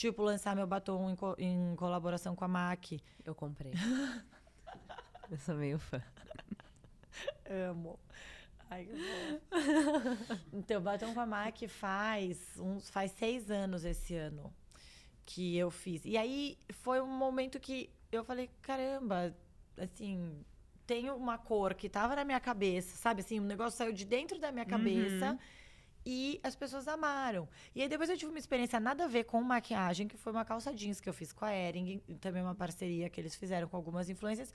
Tipo, 0.00 0.22
lançar 0.22 0.56
meu 0.56 0.66
batom 0.66 1.10
em, 1.10 1.14
co 1.14 1.36
em 1.38 1.76
colaboração 1.76 2.34
com 2.34 2.42
a 2.42 2.48
MAC. 2.48 3.02
Eu 3.22 3.34
comprei. 3.34 3.70
eu 5.30 5.36
sou 5.36 5.54
meio 5.54 5.78
fã. 5.78 6.02
Amo. 7.68 8.00
Ai, 8.70 8.86
que 8.86 8.92
bom. 8.94 10.38
então, 10.54 10.80
batom 10.80 11.12
com 11.12 11.20
a 11.20 11.26
MAC 11.26 11.68
faz, 11.68 12.58
uns, 12.58 12.88
faz 12.88 13.10
seis 13.10 13.50
anos 13.50 13.84
esse 13.84 14.14
ano 14.16 14.50
que 15.26 15.54
eu 15.58 15.70
fiz. 15.70 16.02
E 16.06 16.16
aí 16.16 16.56
foi 16.70 17.02
um 17.02 17.06
momento 17.06 17.60
que 17.60 17.90
eu 18.10 18.24
falei, 18.24 18.48
caramba, 18.62 19.36
assim, 19.76 20.42
tem 20.86 21.10
uma 21.10 21.36
cor 21.36 21.74
que 21.74 21.90
tava 21.90 22.16
na 22.16 22.24
minha 22.24 22.40
cabeça, 22.40 22.96
sabe? 22.96 23.20
Assim, 23.20 23.38
um 23.38 23.44
negócio 23.44 23.76
saiu 23.76 23.92
de 23.92 24.06
dentro 24.06 24.38
da 24.38 24.50
minha 24.50 24.64
cabeça. 24.64 25.32
Uhum 25.32 25.59
e 26.04 26.40
as 26.42 26.56
pessoas 26.56 26.88
amaram. 26.88 27.48
E 27.74 27.82
aí 27.82 27.88
depois 27.88 28.08
eu 28.08 28.16
tive 28.16 28.30
uma 28.30 28.38
experiência 28.38 28.80
nada 28.80 29.04
a 29.04 29.08
ver 29.08 29.24
com 29.24 29.42
maquiagem, 29.42 30.08
que 30.08 30.16
foi 30.16 30.32
uma 30.32 30.44
calça 30.44 30.72
jeans 30.74 31.00
que 31.00 31.08
eu 31.08 31.12
fiz 31.12 31.32
com 31.32 31.44
a 31.44 31.54
Ering, 31.54 32.00
também 32.20 32.42
uma 32.42 32.54
parceria 32.54 33.08
que 33.08 33.20
eles 33.20 33.34
fizeram 33.34 33.68
com 33.68 33.76
algumas 33.76 34.08
influências, 34.08 34.52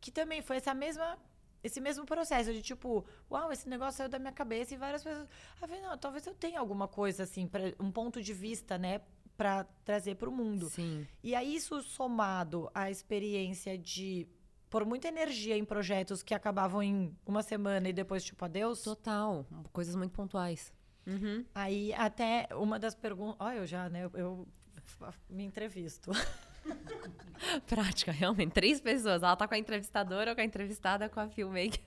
que 0.00 0.10
também 0.10 0.42
foi 0.42 0.56
essa 0.56 0.74
mesma 0.74 1.18
esse 1.62 1.80
mesmo 1.80 2.04
processo 2.04 2.52
de 2.52 2.60
tipo, 2.60 3.06
uau, 3.30 3.50
esse 3.50 3.66
negócio 3.66 3.96
saiu 3.96 4.08
da 4.10 4.18
minha 4.18 4.32
cabeça 4.32 4.74
e 4.74 4.76
várias 4.76 5.02
pessoas, 5.02 5.26
ah, 5.62 5.66
não, 5.66 5.96
talvez 5.96 6.26
eu 6.26 6.34
tenha 6.34 6.60
alguma 6.60 6.86
coisa 6.86 7.22
assim, 7.22 7.48
pra, 7.48 7.62
um 7.80 7.90
ponto 7.90 8.22
de 8.22 8.34
vista, 8.34 8.76
né, 8.76 9.00
para 9.34 9.64
trazer 9.82 10.16
para 10.16 10.28
o 10.28 10.32
mundo. 10.32 10.68
Sim. 10.68 11.06
E 11.22 11.34
aí 11.34 11.56
isso 11.56 11.82
somado 11.82 12.70
à 12.74 12.90
experiência 12.90 13.78
de 13.78 14.28
por 14.68 14.84
muita 14.84 15.08
energia 15.08 15.56
em 15.56 15.64
projetos 15.64 16.22
que 16.22 16.34
acabavam 16.34 16.82
em 16.82 17.16
uma 17.24 17.42
semana 17.42 17.88
e 17.88 17.92
depois 17.92 18.22
tipo 18.22 18.44
adeus. 18.44 18.82
Total, 18.82 19.46
coisas 19.72 19.94
muito 19.94 20.12
pontuais. 20.12 20.72
Uhum. 21.06 21.44
Aí 21.54 21.92
até 21.94 22.48
uma 22.52 22.78
das 22.78 22.94
perguntas. 22.94 23.36
Olha, 23.38 23.56
eu 23.58 23.66
já, 23.66 23.88
né? 23.88 24.04
Eu, 24.04 24.10
eu 24.14 24.48
me 25.28 25.44
entrevisto. 25.44 26.10
Prática, 27.66 28.12
realmente. 28.12 28.52
Três 28.52 28.80
pessoas. 28.80 29.22
Ela 29.22 29.36
tá 29.36 29.46
com 29.46 29.54
a 29.54 29.58
entrevistadora, 29.58 30.34
com 30.34 30.40
a 30.40 30.44
entrevistada, 30.44 31.08
com 31.08 31.20
a 31.20 31.28
filmmaker. 31.28 31.80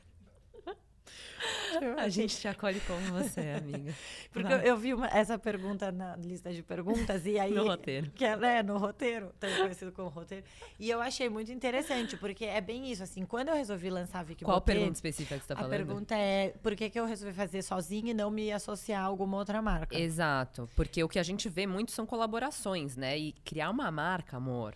A 1.97 2.09
gente 2.09 2.37
te 2.37 2.47
acolhe 2.47 2.79
como 2.81 2.99
você, 3.11 3.41
amiga. 3.51 3.93
Porque 4.31 4.51
eu, 4.51 4.57
eu, 4.57 4.77
vi 4.77 4.93
uma, 4.93 5.07
essa 5.07 5.37
pergunta 5.37 5.91
na 5.91 6.15
lista 6.15 6.51
de 6.51 6.63
perguntas 6.63 7.25
e 7.25 7.39
aí... 7.39 7.53
no 7.53 7.65
roteiro. 7.65 8.11
Que 8.11 8.25
é, 8.25 8.35
né, 8.35 8.63
no 8.63 8.77
roteiro, 8.77 9.31
também 9.39 9.57
conhecido 9.57 9.91
como 9.91 10.09
roteiro. 10.09 10.43
E 10.79 10.89
eu 10.89 11.01
achei 11.01 11.29
muito 11.29 11.51
interessante, 11.51 12.17
porque 12.17 12.45
é 12.45 12.61
bem 12.61 12.91
isso, 12.91 13.03
assim, 13.03 13.25
quando 13.25 13.49
eu 13.49 13.55
resolvi 13.55 13.89
lançar 13.89 14.19
a 14.19 14.23
Vicky 14.23 14.43
Qual 14.43 14.59
Botê, 14.59 14.73
pergunta 14.73 14.93
específica 14.93 15.37
que 15.37 15.45
você 15.45 15.47
tá 15.47 15.55
falando? 15.55 15.73
A 15.73 15.77
pergunta 15.77 16.15
é, 16.15 16.53
por 16.61 16.75
que, 16.75 16.89
que 16.89 16.99
eu 16.99 17.05
resolvi 17.05 17.33
fazer 17.33 17.61
sozinha 17.61 18.11
e 18.11 18.13
não 18.13 18.31
me 18.31 18.51
associar 18.51 19.03
a 19.03 19.05
alguma 19.05 19.37
outra 19.37 19.61
marca? 19.61 19.97
Exato, 19.97 20.69
porque 20.75 21.03
o 21.03 21.09
que 21.09 21.19
a 21.19 21.23
gente 21.23 21.47
vê 21.49 21.67
muito 21.67 21.91
são 21.91 22.05
colaborações, 22.05 22.95
né? 22.95 23.17
E 23.17 23.31
criar 23.43 23.69
uma 23.69 23.91
marca, 23.91 24.37
amor 24.37 24.75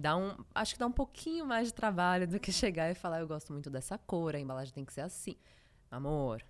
dá 0.00 0.16
um, 0.16 0.34
acho 0.54 0.72
que 0.74 0.80
dá 0.80 0.86
um 0.86 0.92
pouquinho 0.92 1.44
mais 1.44 1.68
de 1.68 1.74
trabalho 1.74 2.26
do 2.26 2.40
que 2.40 2.50
chegar 2.52 2.90
e 2.90 2.94
falar 2.94 3.20
eu 3.20 3.28
gosto 3.28 3.52
muito 3.52 3.68
dessa 3.68 3.98
cor, 3.98 4.34
a 4.34 4.40
embalagem 4.40 4.72
tem 4.72 4.84
que 4.84 4.92
ser 4.92 5.02
assim. 5.02 5.36
Amor. 5.90 6.42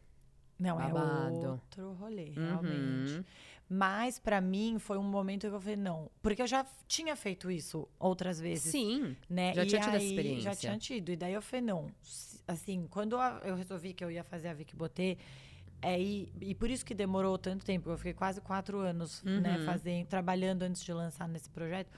Não, 0.58 0.78
é 0.78 0.92
babado. 0.92 1.42
é 1.42 1.48
outro 1.48 1.92
rolê, 1.94 2.34
uhum. 2.36 2.46
realmente. 2.46 3.26
Mas 3.72 4.18
para 4.18 4.40
mim 4.40 4.78
foi 4.78 4.98
um 4.98 5.02
momento 5.02 5.48
que 5.48 5.54
eu 5.54 5.60
falei, 5.60 5.76
não. 5.76 6.10
Porque 6.20 6.42
eu 6.42 6.46
já 6.46 6.66
tinha 6.86 7.16
feito 7.16 7.50
isso 7.50 7.88
outras 7.98 8.38
vezes. 8.38 8.70
Sim. 8.70 9.16
Né? 9.28 9.54
Já 9.54 9.62
e 9.62 9.66
tinha 9.66 9.80
tido 9.80 9.94
essa 9.94 10.04
experiência. 10.04 10.42
Já 10.42 10.56
tinha 10.56 10.76
tido. 10.76 11.12
E 11.12 11.16
daí 11.16 11.32
eu 11.32 11.40
falei, 11.40 11.64
não. 11.64 11.90
Assim, 12.46 12.86
quando 12.90 13.16
eu 13.44 13.54
resolvi 13.54 13.94
que 13.94 14.04
eu 14.04 14.10
ia 14.10 14.24
fazer 14.24 14.48
a 14.48 14.54
Vicky 14.54 14.76
Botê, 14.76 15.16
é, 15.80 15.98
e, 15.98 16.30
e 16.40 16.54
por 16.54 16.68
isso 16.68 16.84
que 16.84 16.94
demorou 16.94 17.38
tanto 17.38 17.64
tempo. 17.64 17.88
Eu 17.88 17.96
fiquei 17.96 18.12
quase 18.12 18.40
quatro 18.40 18.80
anos, 18.80 19.22
né, 19.22 19.32
uhum. 19.32 19.40
né, 19.40 19.64
fazendo, 19.64 20.06
trabalhando 20.06 20.62
antes 20.62 20.82
de 20.82 20.92
lançar 20.92 21.28
nesse 21.28 21.48
projeto. 21.48 21.90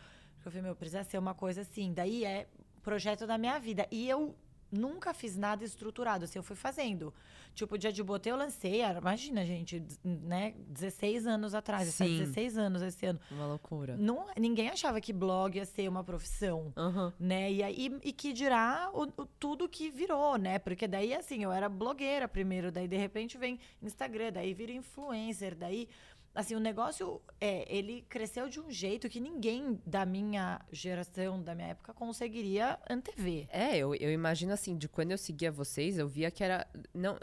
Eu 0.44 0.50
falei, 0.52 0.62
meu, 0.62 0.76
precisa 0.76 1.02
ser 1.02 1.18
uma 1.18 1.34
coisa 1.34 1.62
assim. 1.62 1.92
Daí 1.92 2.24
é 2.24 2.46
projeto 2.82 3.26
da 3.26 3.38
minha 3.38 3.58
vida. 3.58 3.88
E 3.90 4.08
eu 4.08 4.36
nunca 4.72 5.12
fiz 5.12 5.36
nada 5.36 5.64
estruturado, 5.64 6.24
assim, 6.24 6.38
eu 6.38 6.42
fui 6.42 6.56
fazendo. 6.56 7.12
Tipo, 7.54 7.74
o 7.74 7.78
Dia 7.78 7.92
de 7.92 8.02
Botê 8.02 8.30
eu 8.30 8.36
lancei, 8.36 8.80
imagina, 8.82 9.44
gente, 9.44 9.84
né, 10.02 10.54
16 10.68 11.26
anos 11.26 11.54
atrás, 11.54 11.88
Sim. 11.88 12.04
faz 12.04 12.10
16 12.10 12.58
anos 12.58 12.82
esse 12.82 13.04
ano. 13.04 13.20
Uma 13.30 13.46
loucura. 13.46 13.96
Não, 13.96 14.26
ninguém 14.38 14.70
achava 14.70 15.00
que 15.00 15.12
blog 15.12 15.56
ia 15.56 15.66
ser 15.66 15.88
uma 15.88 16.02
profissão, 16.02 16.72
uhum. 16.76 17.12
né, 17.20 17.52
e, 17.52 17.62
aí, 17.62 18.00
e 18.02 18.12
que 18.12 18.32
dirá 18.32 18.90
o, 18.94 19.02
o, 19.02 19.26
tudo 19.38 19.68
que 19.68 19.90
virou, 19.90 20.38
né, 20.38 20.58
porque 20.58 20.88
daí, 20.88 21.12
assim, 21.12 21.42
eu 21.42 21.52
era 21.52 21.68
blogueira 21.68 22.26
primeiro, 22.26 22.72
daí 22.72 22.88
de 22.88 22.96
repente 22.96 23.36
vem 23.36 23.60
Instagram, 23.82 24.32
daí 24.32 24.54
vira 24.54 24.72
influencer, 24.72 25.54
daí 25.54 25.88
assim, 26.34 26.54
o 26.54 26.60
negócio, 26.60 27.20
é, 27.40 27.64
ele 27.74 28.04
cresceu 28.08 28.48
de 28.48 28.60
um 28.60 28.70
jeito 28.70 29.08
que 29.08 29.20
ninguém 29.20 29.80
da 29.86 30.06
minha 30.06 30.60
geração, 30.70 31.42
da 31.42 31.54
minha 31.54 31.68
época, 31.68 31.92
conseguiria 31.92 32.78
antever. 32.88 33.46
É, 33.50 33.76
eu, 33.76 33.94
eu 33.94 34.10
imagino 34.12 34.52
assim, 34.52 34.76
de 34.76 34.88
quando 34.88 35.12
eu 35.12 35.18
seguia 35.18 35.50
vocês, 35.50 35.98
eu 35.98 36.08
via 36.08 36.30
que 36.30 36.42
era. 36.42 36.66
Não, 36.94 37.18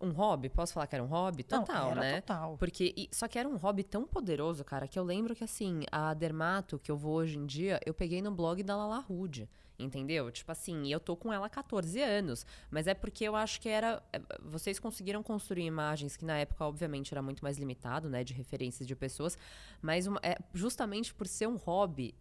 um 0.00 0.10
hobby, 0.10 0.48
posso 0.48 0.72
falar 0.72 0.86
que 0.86 0.94
era 0.94 1.04
um 1.04 1.08
hobby? 1.08 1.42
Total, 1.42 1.94
Não, 1.94 2.00
né? 2.00 2.20
Total. 2.20 2.56
Porque, 2.56 2.94
e, 2.96 3.08
só 3.12 3.26
que 3.26 3.38
era 3.38 3.48
um 3.48 3.56
hobby 3.56 3.82
tão 3.82 4.06
poderoso, 4.06 4.64
cara, 4.64 4.86
que 4.86 4.98
eu 4.98 5.04
lembro 5.04 5.34
que, 5.34 5.44
assim, 5.44 5.82
a 5.90 6.14
Dermato, 6.14 6.78
que 6.78 6.90
eu 6.90 6.96
vou 6.96 7.16
hoje 7.16 7.36
em 7.36 7.46
dia, 7.46 7.80
eu 7.84 7.92
peguei 7.92 8.22
no 8.22 8.30
blog 8.30 8.62
da 8.62 8.76
Lala 8.76 8.98
Rude. 8.98 9.48
Entendeu? 9.80 10.28
Tipo 10.32 10.50
assim, 10.50 10.88
eu 10.92 10.98
tô 10.98 11.16
com 11.16 11.32
ela 11.32 11.46
há 11.46 11.48
14 11.48 12.02
anos. 12.02 12.44
Mas 12.68 12.88
é 12.88 12.94
porque 12.94 13.22
eu 13.22 13.36
acho 13.36 13.60
que 13.60 13.68
era. 13.68 14.02
É, 14.12 14.20
vocês 14.42 14.76
conseguiram 14.80 15.22
construir 15.22 15.64
imagens 15.66 16.16
que 16.16 16.24
na 16.24 16.36
época, 16.36 16.64
obviamente, 16.64 17.14
era 17.14 17.22
muito 17.22 17.44
mais 17.44 17.58
limitado, 17.58 18.10
né? 18.10 18.24
De 18.24 18.34
referências 18.34 18.88
de 18.88 18.96
pessoas. 18.96 19.38
Mas 19.80 20.08
uma, 20.08 20.18
é, 20.20 20.36
justamente 20.52 21.14
por 21.14 21.28
ser 21.28 21.46
um 21.46 21.54
hobby, 21.54 22.12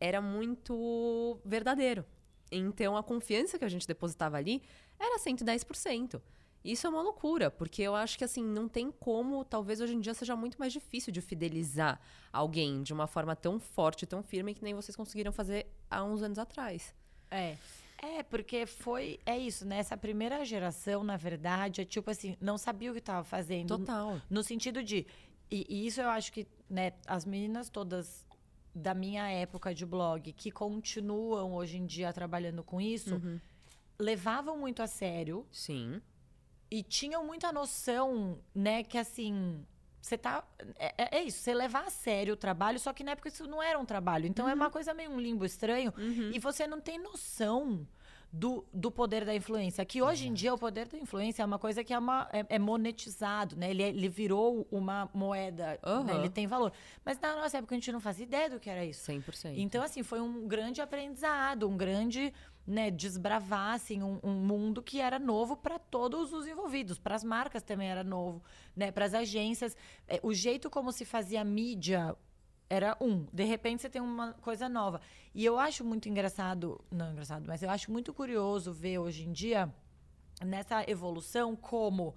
era 0.00 0.20
muito 0.20 1.38
verdadeiro. 1.44 2.04
Então 2.50 2.96
a 2.96 3.02
confiança 3.02 3.58
que 3.58 3.64
a 3.64 3.68
gente 3.68 3.86
depositava 3.86 4.36
ali 4.36 4.60
era 4.98 5.18
110%. 5.18 6.20
Isso 6.64 6.86
é 6.86 6.90
uma 6.90 7.02
loucura, 7.02 7.50
porque 7.50 7.82
eu 7.82 7.94
acho 7.94 8.16
que 8.16 8.24
assim, 8.24 8.42
não 8.42 8.66
tem 8.66 8.90
como, 8.90 9.44
talvez 9.44 9.82
hoje 9.82 9.94
em 9.94 10.00
dia 10.00 10.14
seja 10.14 10.34
muito 10.34 10.56
mais 10.58 10.72
difícil 10.72 11.12
de 11.12 11.20
fidelizar 11.20 12.00
alguém 12.32 12.82
de 12.82 12.94
uma 12.94 13.06
forma 13.06 13.36
tão 13.36 13.60
forte, 13.60 14.06
tão 14.06 14.22
firme 14.22 14.54
que 14.54 14.64
nem 14.64 14.74
vocês 14.74 14.96
conseguiram 14.96 15.30
fazer 15.30 15.66
há 15.90 16.02
uns 16.02 16.22
anos 16.22 16.38
atrás. 16.38 16.94
É. 17.30 17.56
É, 17.98 18.22
porque 18.22 18.66
foi. 18.66 19.18
É 19.24 19.36
isso, 19.38 19.64
né? 19.66 19.78
Essa 19.78 19.96
primeira 19.96 20.44
geração, 20.44 21.04
na 21.04 21.16
verdade, 21.16 21.80
é 21.80 21.84
tipo 21.84 22.10
assim, 22.10 22.36
não 22.40 22.58
sabia 22.58 22.90
o 22.90 22.92
que 22.92 22.98
estava 22.98 23.24
fazendo. 23.24 23.78
Total. 23.78 24.20
No, 24.28 24.42
sentido 24.42 24.82
de. 24.82 25.06
E, 25.50 25.66
e, 25.68 25.86
isso 25.86 26.00
eu 26.00 26.08
acho 26.08 26.32
que, 26.32 26.46
né, 26.68 26.92
as 27.06 27.24
meninas 27.24 27.70
todas 27.70 28.26
da 28.74 28.92
minha 28.92 29.28
época 29.30 29.74
de 29.74 29.86
blog, 29.86 30.32
que 30.32 30.50
continuam 30.50 31.54
hoje 31.54 31.76
em 31.76 31.86
dia 31.86 32.12
trabalhando 32.12 32.62
com 32.64 32.80
isso, 32.80 33.14
uhum. 33.14 33.40
levavam 33.98 34.58
muito 34.58 34.82
a 34.82 34.86
sério. 34.86 35.46
Sim. 35.50 36.00
E 36.70 36.82
tinham 36.82 37.24
muita 37.24 37.52
noção, 37.52 38.38
né, 38.54 38.82
que 38.82 38.98
assim 38.98 39.64
você 40.00 40.18
tá. 40.18 40.44
É, 40.76 40.94
é- 40.98 41.18
é 41.18 41.22
isso, 41.22 41.38
você 41.38 41.54
levar 41.54 41.84
a 41.86 41.90
sério 41.90 42.34
o 42.34 42.36
trabalho, 42.36 42.78
só 42.78 42.92
que 42.92 43.02
na 43.04 43.12
época 43.12 43.28
isso 43.28 43.46
não 43.46 43.62
era 43.62 43.78
um 43.78 43.84
trabalho. 43.86 44.26
Então 44.26 44.44
Uhum. 44.46 44.50
é 44.52 44.54
uma 44.54 44.70
coisa 44.70 44.92
meio 44.92 45.10
um 45.10 45.18
limbo 45.20 45.44
estranho. 45.46 45.92
E 46.34 46.38
você 46.38 46.66
não 46.66 46.80
tem 46.80 46.98
noção 46.98 47.86
do, 48.36 48.64
do 48.72 48.90
poder 48.90 49.24
da 49.24 49.32
influência. 49.32 49.84
Que 49.84 50.02
hoje 50.02 50.26
em 50.26 50.32
dia 50.34 50.52
o 50.52 50.58
poder 50.58 50.88
da 50.88 50.98
influência 50.98 51.40
é 51.40 51.46
uma 51.46 51.58
coisa 51.58 51.84
que 51.84 51.94
é, 51.94 51.98
uma, 51.98 52.28
é, 52.32 52.44
é 52.56 52.58
monetizado, 52.58 53.54
né? 53.54 53.70
Ele, 53.70 53.82
é- 53.82 53.88
ele 53.88 54.08
virou 54.08 54.66
uma 54.72 55.08
moeda, 55.14 55.66
né? 55.72 55.78
Aham. 55.84 56.18
ele 56.18 56.28
tem 56.28 56.44
valor. 56.48 56.72
Mas 57.04 57.18
na 57.20 57.36
nossa 57.36 57.58
época 57.58 57.76
a 57.76 57.78
gente 57.78 57.92
não 57.92 58.00
fazia 58.00 58.24
ideia 58.24 58.50
do 58.50 58.58
que 58.58 58.68
era 58.68 58.84
isso. 58.84 59.08
100%. 59.08 59.52
Então, 59.56 59.84
assim, 59.84 60.02
foi 60.02 60.20
um 60.20 60.48
grande 60.48 60.82
aprendizado, 60.82 61.68
um 61.68 61.76
grande 61.76 62.34
né, 62.66 62.90
desbravar 62.90 63.74
assim, 63.74 64.02
um, 64.02 64.18
um 64.22 64.32
mundo 64.32 64.82
que 64.82 65.00
era 65.00 65.18
novo 65.18 65.56
para 65.56 65.78
todos 65.78 66.32
os 66.32 66.44
envolvidos, 66.46 66.98
para 66.98 67.14
as 67.14 67.22
marcas 67.22 67.62
também 67.62 67.88
era 67.88 68.02
novo, 68.02 68.42
né, 68.74 68.90
para 68.90 69.04
as 69.04 69.14
agências. 69.14 69.76
É, 70.08 70.18
o 70.24 70.34
jeito 70.34 70.68
como 70.68 70.90
se 70.90 71.04
fazia 71.04 71.44
mídia 71.44 72.16
era 72.68 72.96
um. 73.00 73.26
De 73.32 73.44
repente 73.44 73.82
você 73.82 73.90
tem 73.90 74.02
uma 74.02 74.32
coisa 74.34 74.68
nova. 74.68 75.00
E 75.34 75.44
eu 75.44 75.58
acho 75.58 75.84
muito 75.84 76.08
engraçado, 76.08 76.80
não 76.90 77.12
engraçado, 77.12 77.44
mas 77.46 77.62
eu 77.62 77.70
acho 77.70 77.90
muito 77.90 78.12
curioso 78.12 78.72
ver 78.72 78.98
hoje 78.98 79.24
em 79.24 79.32
dia 79.32 79.72
nessa 80.42 80.88
evolução 80.88 81.54
como 81.54 82.14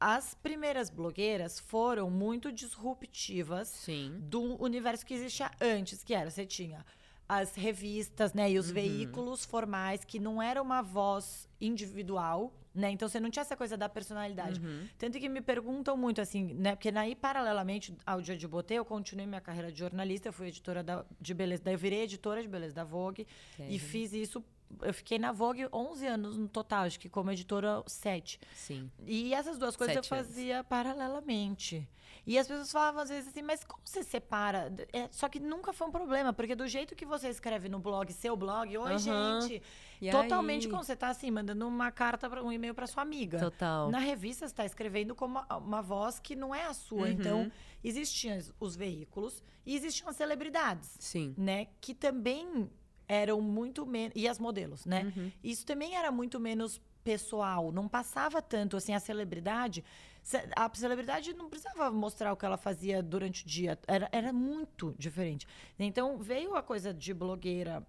as 0.00 0.34
primeiras 0.34 0.90
blogueiras 0.90 1.58
foram 1.58 2.08
muito 2.08 2.52
disruptivas 2.52 3.68
Sim. 3.68 4.16
do 4.20 4.62
universo 4.62 5.04
que 5.04 5.14
existia 5.14 5.50
antes, 5.60 6.04
que 6.04 6.14
era, 6.14 6.30
você 6.30 6.46
tinha 6.46 6.86
as 7.28 7.54
revistas, 7.54 8.32
né, 8.32 8.50
e 8.50 8.58
os 8.58 8.70
veículos 8.70 9.44
formais 9.44 10.04
que 10.04 10.18
não 10.18 10.40
era 10.40 10.62
uma 10.62 10.80
voz 10.80 11.47
individual, 11.60 12.52
né? 12.74 12.90
Então 12.90 13.08
você 13.08 13.18
não 13.18 13.30
tinha 13.30 13.40
essa 13.42 13.56
coisa 13.56 13.76
da 13.76 13.88
personalidade. 13.88 14.60
Tanto 14.96 15.18
que 15.18 15.28
me 15.28 15.40
perguntam 15.40 15.96
muito 15.96 16.20
assim, 16.20 16.54
né, 16.54 16.74
porque 16.76 16.90
naí 16.92 17.14
paralelamente 17.14 17.96
ao 18.06 18.20
dia 18.20 18.36
de 18.36 18.46
Botê, 18.46 18.74
eu 18.74 18.84
continuei 18.84 19.26
minha 19.26 19.40
carreira 19.40 19.72
de 19.72 19.78
jornalista, 19.78 20.28
eu 20.28 20.32
fui 20.32 20.48
editora 20.48 20.82
da, 20.82 21.04
de 21.20 21.34
beleza, 21.34 21.62
daí 21.64 21.74
eu 21.74 21.78
virei 21.78 22.02
editora 22.02 22.40
de 22.42 22.48
beleza 22.48 22.74
da 22.74 22.84
Vogue 22.84 23.26
e 23.58 23.78
fiz 23.78 24.12
isso 24.12 24.44
eu 24.82 24.92
fiquei 24.94 25.18
na 25.18 25.32
Vogue 25.32 25.66
11 25.72 26.06
anos 26.06 26.36
no 26.36 26.48
total, 26.48 26.84
acho 26.84 26.98
que 27.00 27.08
como 27.08 27.30
editora 27.30 27.82
7. 27.86 28.38
Sim. 28.54 28.90
E 29.06 29.32
essas 29.34 29.58
duas 29.58 29.76
coisas 29.76 29.96
eu 29.96 30.02
Sete 30.02 30.14
anos. 30.14 30.26
fazia 30.26 30.64
paralelamente. 30.64 31.88
E 32.26 32.38
as 32.38 32.46
pessoas 32.46 32.70
falavam 32.70 33.00
às 33.02 33.08
vezes 33.08 33.28
assim, 33.28 33.40
mas 33.42 33.64
como 33.64 33.80
você 33.82 34.02
separa? 34.02 34.70
É, 34.92 35.08
só 35.10 35.28
que 35.28 35.40
nunca 35.40 35.72
foi 35.72 35.86
um 35.86 35.90
problema, 35.90 36.32
porque 36.32 36.54
do 36.54 36.66
jeito 36.66 36.94
que 36.94 37.06
você 37.06 37.28
escreve 37.28 37.68
no 37.70 37.78
blog, 37.78 38.12
seu 38.12 38.36
blog, 38.36 38.76
oi, 38.76 38.98
gente. 38.98 39.62
E 40.00 40.10
totalmente 40.10 40.66
aí? 40.66 40.70
como 40.70 40.84
você 40.84 40.94
tá 40.94 41.08
assim, 41.08 41.30
mandando 41.30 41.66
uma 41.66 41.90
carta, 41.90 42.28
pra, 42.28 42.42
um 42.42 42.52
e-mail 42.52 42.74
para 42.74 42.86
sua 42.86 43.02
amiga. 43.02 43.38
Total. 43.38 43.90
Na 43.90 43.98
revista 43.98 44.46
você 44.46 44.52
está 44.52 44.64
escrevendo 44.66 45.14
como 45.14 45.38
uma, 45.38 45.56
uma 45.56 45.82
voz 45.82 46.18
que 46.18 46.36
não 46.36 46.54
é 46.54 46.66
a 46.66 46.74
sua. 46.74 47.02
Uhum. 47.02 47.08
Então, 47.08 47.52
existiam 47.82 48.36
os- 48.36 48.52
os 48.60 48.76
veículos 48.76 49.42
e 49.64 49.74
existiam 49.74 50.08
as 50.10 50.16
celebridades 50.16 50.96
Sim. 51.00 51.34
né? 51.36 51.68
Que 51.80 51.94
também 51.94 52.70
eram 53.08 53.40
muito 53.40 53.84
menos. 53.86 54.12
E 54.14 54.28
as 54.28 54.38
modelos, 54.38 54.84
né? 54.84 55.10
Uhum. 55.16 55.32
Isso 55.42 55.64
também 55.66 55.96
era 55.96 56.12
muito 56.12 56.38
menos 56.38 56.80
pessoal. 57.02 57.72
Não 57.72 57.88
passava 57.88 58.42
tanto 58.42 58.76
assim 58.76 58.92
a 58.94 59.00
celebridade. 59.00 59.82
ce- 60.22 60.46
A 60.54 60.70
celebridade 60.74 61.32
não 61.32 61.48
precisava 61.48 61.90
mostrar 61.90 62.32
o 62.32 62.36
que 62.36 62.44
ela 62.44 62.58
fazia 62.58 63.02
durante 63.02 63.44
o 63.44 63.48
dia. 63.48 63.78
Era, 63.86 64.08
era 64.12 64.32
muito 64.32 64.94
diferente. 64.98 65.46
Então 65.78 66.18
veio 66.18 66.54
a 66.54 66.62
coisa 66.62 66.92
de 66.92 67.14
blogueira 67.14 67.84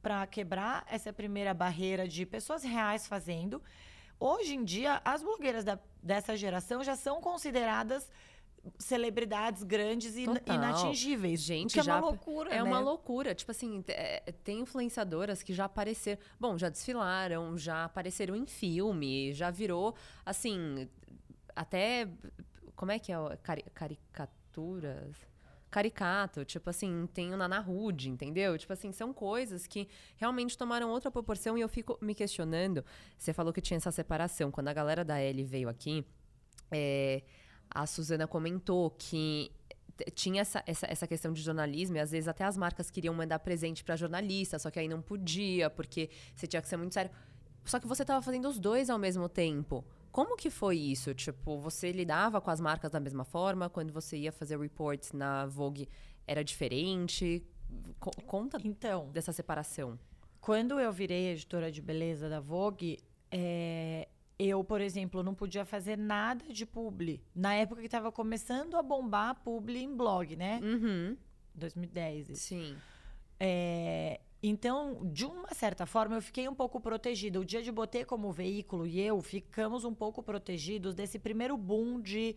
para 0.00 0.26
quebrar 0.26 0.84
essa 0.88 1.12
primeira 1.12 1.52
barreira 1.54 2.06
de 2.06 2.24
pessoas 2.24 2.62
reais 2.62 3.06
fazendo. 3.06 3.60
Hoje 4.18 4.54
em 4.54 4.64
dia, 4.64 5.00
as 5.04 5.22
blogueiras 5.22 5.64
da- 5.64 5.78
dessa 6.00 6.36
geração 6.36 6.84
já 6.84 6.94
são 6.94 7.20
consideradas 7.20 8.08
celebridades 8.78 9.62
grandes 9.62 10.16
e 10.16 10.24
Total. 10.24 10.56
inatingíveis. 10.56 11.40
Gente, 11.40 11.74
que 11.74 11.80
é 11.80 11.82
já 11.82 11.96
uma 11.96 12.08
loucura, 12.08 12.50
É 12.50 12.56
né? 12.56 12.62
uma 12.62 12.78
loucura. 12.78 13.34
Tipo 13.34 13.50
assim, 13.50 13.84
é, 13.88 14.32
tem 14.44 14.60
influenciadoras 14.60 15.42
que 15.42 15.52
já 15.52 15.64
apareceram. 15.64 16.20
Bom, 16.38 16.56
já 16.56 16.68
desfilaram, 16.68 17.56
já 17.58 17.84
apareceram 17.84 18.36
em 18.36 18.46
filme, 18.46 19.32
já 19.32 19.50
virou, 19.50 19.94
assim, 20.24 20.88
até. 21.54 22.08
Como 22.76 22.90
é 22.92 22.98
que 22.98 23.12
é? 23.12 23.16
Cari 23.42 23.64
caricaturas? 23.74 25.16
Caricato, 25.70 26.44
tipo 26.44 26.68
assim, 26.68 27.08
tem 27.14 27.32
o 27.32 27.36
Nana 27.36 27.58
Rude, 27.58 28.10
entendeu? 28.10 28.58
Tipo 28.58 28.74
assim, 28.74 28.92
são 28.92 29.10
coisas 29.10 29.66
que 29.66 29.88
realmente 30.16 30.56
tomaram 30.58 30.90
outra 30.90 31.10
proporção 31.10 31.56
e 31.56 31.62
eu 31.62 31.68
fico 31.68 31.96
me 32.02 32.14
questionando. 32.14 32.84
Você 33.16 33.32
falou 33.32 33.54
que 33.54 33.60
tinha 33.62 33.78
essa 33.78 33.90
separação. 33.90 34.50
Quando 34.50 34.68
a 34.68 34.72
galera 34.74 35.02
da 35.02 35.18
L 35.18 35.42
veio 35.44 35.70
aqui, 35.70 36.04
é, 36.70 37.22
a 37.74 37.86
Suzana 37.86 38.26
comentou 38.26 38.90
que 38.90 39.50
tinha 40.14 40.40
essa, 40.40 40.62
essa, 40.66 40.86
essa 40.90 41.06
questão 41.06 41.32
de 41.32 41.40
jornalismo 41.42 41.96
e 41.96 42.00
às 42.00 42.10
vezes 42.10 42.26
até 42.26 42.44
as 42.44 42.56
marcas 42.56 42.90
queriam 42.90 43.14
mandar 43.14 43.38
presente 43.38 43.84
para 43.84 43.94
jornalista, 43.94 44.58
só 44.58 44.70
que 44.70 44.78
aí 44.78 44.88
não 44.88 45.00
podia, 45.02 45.68
porque 45.70 46.10
você 46.34 46.46
tinha 46.46 46.60
que 46.62 46.68
ser 46.68 46.76
muito 46.76 46.94
sério. 46.94 47.10
Só 47.64 47.78
que 47.78 47.86
você 47.86 48.02
estava 48.02 48.20
fazendo 48.22 48.48
os 48.48 48.58
dois 48.58 48.90
ao 48.90 48.98
mesmo 48.98 49.28
tempo. 49.28 49.84
Como 50.10 50.36
que 50.36 50.50
foi 50.50 50.76
isso? 50.76 51.14
Tipo, 51.14 51.58
você 51.58 51.92
lidava 51.92 52.40
com 52.40 52.50
as 52.50 52.60
marcas 52.60 52.90
da 52.90 52.98
mesma 52.98 53.24
forma? 53.24 53.70
Quando 53.70 53.92
você 53.92 54.16
ia 54.16 54.32
fazer 54.32 54.58
reports 54.58 55.12
na 55.12 55.46
Vogue, 55.46 55.88
era 56.26 56.42
diferente? 56.42 57.46
Co- 58.00 58.10
conta 58.26 58.58
Então, 58.64 59.08
dessa 59.12 59.32
separação. 59.32 59.98
quando 60.40 60.80
eu 60.80 60.92
virei 60.92 61.28
editora 61.32 61.70
de 61.70 61.80
beleza 61.80 62.28
da 62.28 62.40
Vogue, 62.40 62.98
é, 63.30 64.08
eu, 64.48 64.62
por 64.64 64.80
exemplo, 64.80 65.22
não 65.22 65.34
podia 65.34 65.64
fazer 65.64 65.96
nada 65.96 66.52
de 66.52 66.64
publi. 66.64 67.22
Na 67.34 67.54
época 67.54 67.80
que 67.80 67.86
estava 67.86 68.10
começando 68.10 68.76
a 68.76 68.82
bombar 68.82 69.34
publi 69.42 69.82
em 69.82 69.94
blog, 69.94 70.36
né? 70.36 70.60
Uhum. 70.62 71.16
2010. 71.54 72.30
isso. 72.30 72.40
Sim. 72.42 72.76
É, 73.38 74.20
então, 74.42 75.00
de 75.04 75.24
uma 75.24 75.54
certa 75.54 75.86
forma, 75.86 76.16
eu 76.16 76.22
fiquei 76.22 76.48
um 76.48 76.54
pouco 76.54 76.80
protegida. 76.80 77.38
O 77.38 77.44
dia 77.44 77.62
de 77.62 77.70
Botê 77.70 78.04
como 78.04 78.32
veículo 78.32 78.86
e 78.86 79.00
eu 79.00 79.20
ficamos 79.20 79.84
um 79.84 79.94
pouco 79.94 80.22
protegidos 80.22 80.94
desse 80.94 81.18
primeiro 81.18 81.56
boom 81.56 82.00
de 82.00 82.34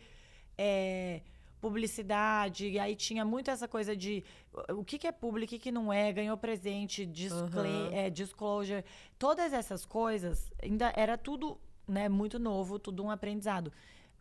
é, 0.58 1.22
publicidade. 1.60 2.68
E 2.68 2.78
aí 2.78 2.96
tinha 2.96 3.26
muito 3.26 3.50
essa 3.50 3.68
coisa 3.68 3.96
de 3.96 4.24
o 4.70 4.84
que, 4.84 5.00
que 5.00 5.08
é 5.08 5.12
público, 5.12 5.48
o 5.48 5.50
que, 5.50 5.60
que 5.60 5.72
não 5.72 5.92
é, 5.92 6.14
ganhou 6.14 6.38
presente, 6.38 7.06
discle 7.06 7.60
Aham. 7.60 7.90
é, 7.92 8.10
disclosure. 8.10 8.86
Todas 9.18 9.52
essas 9.52 9.84
coisas 9.84 10.52
ainda 10.62 10.94
era 10.96 11.18
tudo 11.18 11.60
né, 11.88 12.08
muito 12.10 12.38
novo, 12.40 12.78
tudo 12.80 13.04
um 13.04 13.10
aprendizado. 13.12 13.72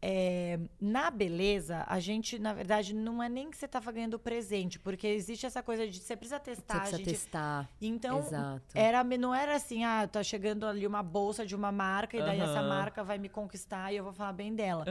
É, 0.07 0.61
na 0.79 1.11
beleza, 1.11 1.83
a 1.87 1.99
gente, 1.99 2.39
na 2.39 2.53
verdade, 2.53 2.95
não 2.95 3.23
é 3.23 3.29
nem 3.29 3.51
que 3.51 3.57
você 3.57 3.65
estava 3.65 3.91
ganhando 3.91 4.19
presente, 4.19 4.79
porque 4.79 5.07
existe 5.07 5.47
essa 5.47 5.63
coisa 5.63 5.89
de 5.89 5.99
você 5.99 6.15
precisa 6.15 6.37
Você 6.39 6.45
testar. 6.45 6.75
a 6.75 6.79
precisa 6.81 6.99
gente, 6.99 7.09
testar. 7.09 7.71
então, 7.81 8.19
Exato. 8.19 8.63
era, 8.75 9.03
não 9.03 9.35
era 9.35 9.57
assim, 9.57 9.83
ah, 9.83 10.07
tá 10.07 10.23
chegando 10.23 10.67
ali 10.67 10.87
uma 10.87 11.03
bolsa 11.03 11.47
de 11.47 11.57
uma 11.57 11.73
marca, 11.73 12.19
e 12.19 12.21
daí 12.21 12.39
essa 12.39 12.61
marca 12.63 13.03
vai 13.03 13.17
me 13.17 13.31
conquistar 13.31 13.93
e 13.95 13.97
eu 13.97 14.05
vou 14.05 14.13
falar 14.13 14.35
bem 14.35 14.55
dela. 14.55 14.85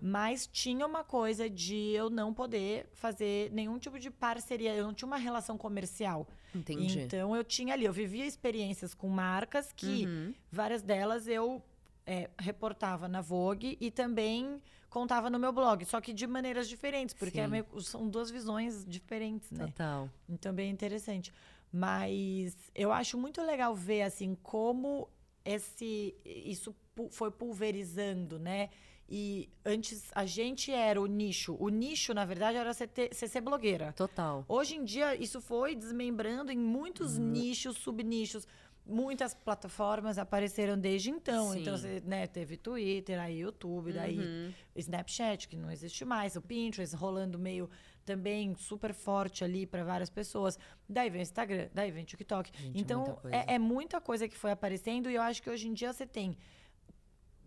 Mas 0.00 0.46
tinha 0.46 0.86
uma 0.86 1.04
coisa 1.04 1.50
de 1.50 1.90
eu 1.90 2.08
não 2.08 2.32
poder 2.32 2.88
fazer 2.94 3.50
nenhum 3.52 3.78
tipo 3.78 3.98
de 3.98 4.10
parceria, 4.10 4.74
eu 4.74 4.86
não 4.86 4.94
tinha 4.94 5.06
uma 5.06 5.18
relação 5.18 5.58
comercial. 5.58 6.26
Entendi. 6.54 7.00
Então 7.00 7.36
eu 7.36 7.44
tinha 7.44 7.74
ali, 7.74 7.84
eu 7.84 7.92
vivia 7.92 8.24
experiências 8.24 8.94
com 8.94 9.08
marcas 9.10 9.72
que 9.72 10.06
Uhum. 10.06 10.32
várias 10.50 10.80
delas 10.80 11.28
eu 11.28 11.62
é, 12.06 12.28
reportava 12.38 13.08
na 13.08 13.20
Vogue 13.20 13.76
e 13.80 13.90
também 13.90 14.60
contava 14.90 15.28
no 15.28 15.38
meu 15.38 15.52
blog, 15.52 15.84
só 15.84 16.00
que 16.00 16.12
de 16.12 16.26
maneiras 16.26 16.68
diferentes, 16.68 17.14
porque 17.14 17.40
é 17.40 17.48
meio- 17.48 17.66
são 17.80 18.08
duas 18.08 18.30
visões 18.30 18.84
diferentes, 18.86 19.50
né? 19.50 19.66
Total. 19.66 20.08
Então, 20.28 20.52
bem 20.54 20.70
interessante. 20.70 21.32
Mas 21.72 22.56
eu 22.74 22.92
acho 22.92 23.18
muito 23.18 23.42
legal 23.42 23.74
ver, 23.74 24.02
assim, 24.02 24.36
como 24.42 25.08
esse, 25.44 26.14
isso 26.24 26.74
foi 27.10 27.30
pulverizando, 27.30 28.38
né? 28.38 28.70
E 29.08 29.50
antes 29.64 30.10
a 30.14 30.24
gente 30.24 30.70
era 30.72 31.00
o 31.00 31.06
nicho. 31.06 31.56
O 31.60 31.68
nicho, 31.68 32.14
na 32.14 32.24
verdade, 32.24 32.56
era 32.56 32.72
você, 32.72 32.86
ter, 32.86 33.12
você 33.12 33.28
ser 33.28 33.40
blogueira. 33.42 33.92
Total. 33.92 34.44
Hoje 34.48 34.76
em 34.76 34.84
dia, 34.84 35.14
isso 35.14 35.40
foi 35.42 35.74
desmembrando 35.74 36.50
em 36.50 36.56
muitos 36.56 37.18
Uhum. 37.18 37.32
nichos, 37.32 37.76
subnichos. 37.76 38.46
Muitas 38.86 39.32
plataformas 39.32 40.18
apareceram 40.18 40.78
desde 40.78 41.10
então. 41.10 41.52
Sim. 41.52 41.62
Então, 41.62 41.76
você 41.78 42.02
né, 42.04 42.26
teve 42.26 42.56
Twitter, 42.58 43.18
aí 43.18 43.38
YouTube, 43.40 43.92
daí 43.92 44.18
Uhum. 44.18 44.52
Snapchat, 44.76 45.48
que 45.48 45.56
não 45.56 45.70
existe 45.70 46.04
mais, 46.04 46.36
o 46.36 46.42
Pinterest 46.42 46.94
rolando 46.94 47.38
meio 47.38 47.70
também 48.04 48.54
super 48.56 48.92
forte 48.92 49.42
ali 49.42 49.66
para 49.66 49.82
várias 49.82 50.10
pessoas. 50.10 50.58
Daí 50.86 51.08
vem 51.08 51.20
o 51.20 51.22
Instagram, 51.22 51.68
daí 51.72 51.90
vem 51.90 52.02
o 52.02 52.06
TikTok. 52.06 52.50
Gente, 52.54 52.76
é 52.76 52.80
então, 52.80 53.04
muita 53.22 53.28
é, 53.36 53.54
é 53.54 53.58
muita 53.58 54.00
coisa 54.02 54.28
que 54.28 54.36
foi 54.36 54.50
aparecendo 54.50 55.08
e 55.10 55.14
eu 55.14 55.22
acho 55.22 55.42
que 55.42 55.48
hoje 55.48 55.66
em 55.66 55.72
dia 55.72 55.90
você 55.90 56.06
tem 56.06 56.36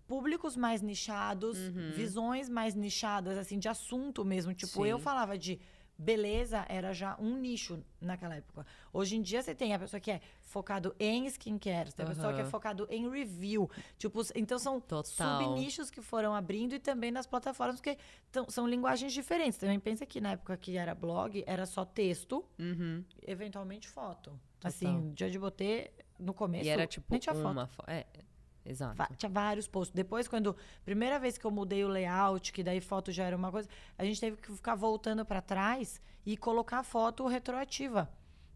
públicos 0.08 0.56
mais 0.56 0.82
nichados, 0.82 1.58
Uhum. 1.58 1.91
visões 1.91 2.50
mais 2.50 2.73
nichadas, 2.73 3.38
assim, 3.38 3.60
de 3.60 3.67
assunto 3.67 4.23
mesmo. 4.26 4.54
Tipo, 4.54 4.86
eu 4.86 4.97
Sim. 4.97 5.04
falava 5.04 5.38
de 5.38 5.60
beleza 5.98 6.66
era 6.70 6.94
já 6.94 7.16
um 7.20 7.38
nicho 7.38 7.84
naquela 8.00 8.36
época. 8.36 8.66
Hoje 8.94 9.16
em 9.16 9.22
dia 9.22 9.42
você 9.42 9.56
tem 9.56 9.74
a 9.74 9.80
pessoa 9.80 10.00
que 10.00 10.12
é 10.12 10.22
focado 10.42 10.96
em 11.00 11.26
skincare, 11.28 11.92
tem 11.94 12.06
a 12.06 12.10
pessoa 12.10 12.34
que 12.34 12.42
é 12.42 12.46
focado 12.46 12.88
em 12.90 13.10
review. 13.10 13.70
Tipo, 13.98 14.22
então 14.36 14.60
são 14.60 14.80
Total. 14.80 15.42
subnichos 15.42 15.90
que 15.90 16.02
foram 16.02 16.36
abrindo 16.36 16.74
e 16.76 16.80
também 16.80 17.12
nas 17.12 17.26
plataformas, 17.26 17.78
porque 17.78 17.98
tão- 18.32 18.50
são 18.50 18.68
linguagens 18.68 19.12
diferentes. 19.14 19.58
Também 19.58 19.80
pensa 19.80 20.06
que 20.06 20.22
na 20.22 20.32
época 20.32 20.56
que 20.58 20.78
era 20.78 20.94
blog, 20.94 21.44
era 21.48 21.66
só 21.66 21.84
texto, 21.84 22.46
Uhum. 22.60 23.04
eventualmente 23.26 23.88
foto. 23.88 24.32
Total. 24.32 24.40
Assim, 24.64 25.12
dia 25.14 25.30
de 25.30 25.38
botê, 25.40 25.92
no 26.20 26.34
começo, 26.34 26.66
E 26.66 26.70
era 26.70 26.88
tipo 26.88 27.06
nem 27.10 27.20
tinha 27.20 27.36
foto. 27.36 27.48
uma 27.52 27.68
foto. 27.68 27.90
É, 27.90 28.06
exato. 28.70 28.96
Va- 28.96 29.10
Tinha 29.18 29.30
vários 29.30 29.68
posts. 29.68 29.94
Depois, 29.96 30.28
quando. 30.28 30.56
Primeira 30.86 31.18
vez 31.20 31.38
que 31.38 31.46
eu 31.46 31.52
mudei 31.52 31.84
o 31.84 31.88
layout, 31.88 32.52
que 32.52 32.64
daí 32.64 32.82
foto 32.82 33.12
já 33.12 33.24
era 33.26 33.36
uma 33.36 33.52
coisa, 33.52 33.68
a 33.98 34.04
gente 34.04 34.20
teve 34.20 34.38
que 34.38 34.52
ficar 34.52 34.76
voltando 34.76 35.26
para 35.26 35.42
trás 35.42 36.02
e 36.26 36.36
colocar 36.38 36.84
foto 36.84 37.26
retroativa. 37.28 38.10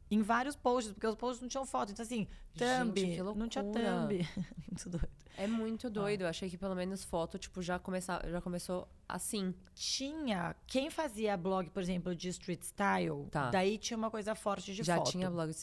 Em 0.09 0.21
vários 0.21 0.57
posts, 0.57 0.91
porque 0.93 1.07
os 1.07 1.15
posts 1.15 1.41
não 1.41 1.47
tinham 1.47 1.65
foto. 1.65 1.93
Então, 1.93 2.03
assim, 2.03 2.27
thumb. 2.57 2.99
Gente, 2.99 3.15
que 3.15 3.23
não 3.23 3.47
tinha 3.47 3.63
thumb. 3.63 4.27
Muito 4.69 4.89
doido. 4.89 5.09
É 5.37 5.47
muito 5.47 5.89
doido. 5.89 6.21
Eu 6.23 6.27
achei 6.27 6.49
que 6.49 6.57
pelo 6.57 6.75
menos 6.75 7.05
foto, 7.05 7.39
tipo, 7.39 7.61
já, 7.61 7.79
começar, 7.79 8.21
já 8.29 8.41
começou 8.41 8.85
assim. 9.07 9.55
Tinha. 9.73 10.53
Quem 10.67 10.89
fazia 10.89 11.37
blog, 11.37 11.69
por 11.69 11.81
exemplo, 11.81 12.13
de 12.13 12.27
street 12.27 12.61
style, 12.63 13.25
Tá. 13.31 13.49
daí 13.49 13.77
tinha 13.77 13.97
uma 13.97 14.11
coisa 14.11 14.35
forte 14.35 14.73
de 14.75 14.83
já 14.83 14.97
foto. 14.97 15.11
tinha 15.11 15.29
blog. 15.31 15.53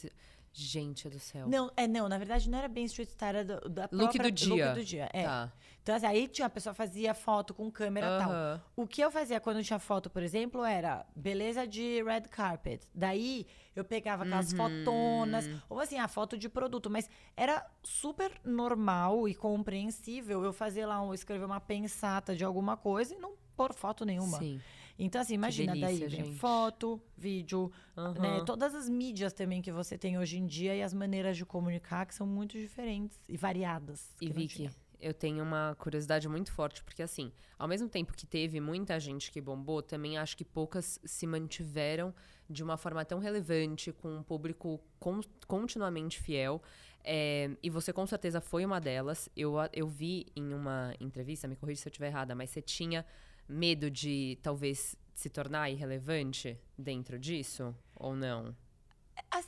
Gente 0.51 1.07
do 1.09 1.19
céu. 1.19 1.47
Não, 1.47 1.71
é, 1.77 1.87
não, 1.87 2.09
na 2.09 2.17
verdade 2.17 2.49
não 2.49 2.57
era 2.57 2.67
bem 2.67 2.85
street 2.85 3.09
style, 3.09 3.37
era 3.37 3.45
do, 3.45 3.69
da 3.69 3.83
Look 3.91 4.11
própria- 4.13 4.23
do 4.23 4.31
dia. 4.31 4.65
Look 4.67 4.79
do 4.79 4.83
dia, 4.85 5.09
é. 5.13 5.23
Tá. 5.23 5.51
Então, 5.81 5.95
assim, 5.95 6.05
aí 6.05 6.27
tinha 6.27 6.45
a 6.45 6.49
pessoa 6.49 6.73
fazia 6.73 7.13
foto 7.13 7.53
com 7.53 7.71
câmera 7.71 8.05
e 8.05 8.19
tal. 8.19 8.61
O 8.75 8.85
que 8.85 9.01
eu 9.01 9.09
fazia 9.09 9.39
quando 9.39 9.63
tinha 9.63 9.79
foto, 9.79 10.09
por 10.09 10.21
exemplo, 10.21 10.63
era 10.63 11.05
beleza 11.15 11.65
de 11.65 12.03
red 12.03 12.21
carpet. 12.29 12.81
Daí 12.93 13.47
eu 13.75 13.83
pegava 13.83 14.23
aquelas 14.23 14.51
Uhum. 14.51 14.57
fotonas, 14.57 15.49
ou 15.69 15.79
assim, 15.79 15.97
a 15.97 16.07
foto 16.07 16.37
de 16.37 16.47
produto, 16.49 16.89
mas 16.89 17.09
era 17.35 17.65
super 17.81 18.31
normal 18.43 19.27
e 19.27 19.33
compreensível 19.33 20.43
eu 20.43 20.51
fazer 20.53 20.85
lá, 20.85 21.01
um, 21.01 21.13
escrever 21.13 21.45
uma 21.45 21.59
pensata 21.61 22.35
de 22.35 22.43
alguma 22.43 22.75
coisa 22.75 23.15
e 23.15 23.17
não 23.17 23.33
pôr 23.55 23.73
foto 23.73 24.05
nenhuma. 24.05 24.37
Sim. 24.39 24.59
Então, 25.01 25.21
assim, 25.21 25.33
imagina, 25.35 25.71
delícia, 25.73 25.99
daí 26.07 26.09
vem 26.09 26.25
gente. 26.25 26.37
foto, 26.37 27.01
vídeo, 27.17 27.71
Aham. 27.97 28.19
né? 28.19 28.41
Todas 28.41 28.75
as 28.75 28.89
mídias 28.89 29.31
também 29.31 29.61
que 29.61 29.71
você 29.71 29.97
tem 29.97 30.17
hoje 30.19 30.37
em 30.37 30.45
dia 30.45 30.75
e 30.75 30.83
as 30.83 30.93
maneiras 30.93 31.37
de 31.37 31.45
comunicar 31.45 32.05
que 32.05 32.13
são 32.13 32.27
muito 32.27 32.57
diferentes 32.57 33.17
e 33.29 33.37
variadas. 33.37 34.13
E 34.21 34.29
Vicky, 34.29 34.69
eu 34.99 35.13
tenho 35.13 35.41
uma 35.41 35.73
curiosidade 35.79 36.27
muito 36.27 36.51
forte, 36.51 36.83
porque 36.83 37.01
assim, 37.01 37.31
ao 37.57 37.65
mesmo 37.67 37.87
tempo 37.87 38.13
que 38.13 38.27
teve 38.27 38.59
muita 38.59 38.99
gente 38.99 39.31
que 39.31 39.39
bombou, 39.39 39.81
também 39.81 40.17
acho 40.17 40.35
que 40.35 40.43
poucas 40.43 40.99
se 41.05 41.25
mantiveram 41.25 42.13
de 42.49 42.61
uma 42.61 42.75
forma 42.75 43.05
tão 43.05 43.19
relevante, 43.19 43.93
com 43.93 44.17
um 44.17 44.23
público 44.23 44.81
con- 44.99 45.21
continuamente 45.47 46.19
fiel. 46.19 46.61
É, 47.01 47.51
e 47.63 47.69
você 47.69 47.93
com 47.93 48.05
certeza 48.05 48.41
foi 48.41 48.65
uma 48.65 48.81
delas. 48.81 49.29
Eu, 49.37 49.53
eu 49.71 49.87
vi 49.87 50.25
em 50.35 50.53
uma 50.53 50.93
entrevista, 50.99 51.47
me 51.47 51.55
corrija 51.55 51.81
se 51.83 51.87
eu 51.87 51.91
estiver 51.91 52.07
errada, 52.07 52.35
mas 52.35 52.49
você 52.49 52.61
tinha 52.61 53.05
medo 53.49 53.89
de 53.89 54.37
talvez 54.41 54.95
se 55.13 55.29
tornar 55.29 55.69
irrelevante 55.69 56.57
dentro 56.77 57.17
disso? 57.19 57.75
Ou 57.95 58.15
não? 58.15 58.55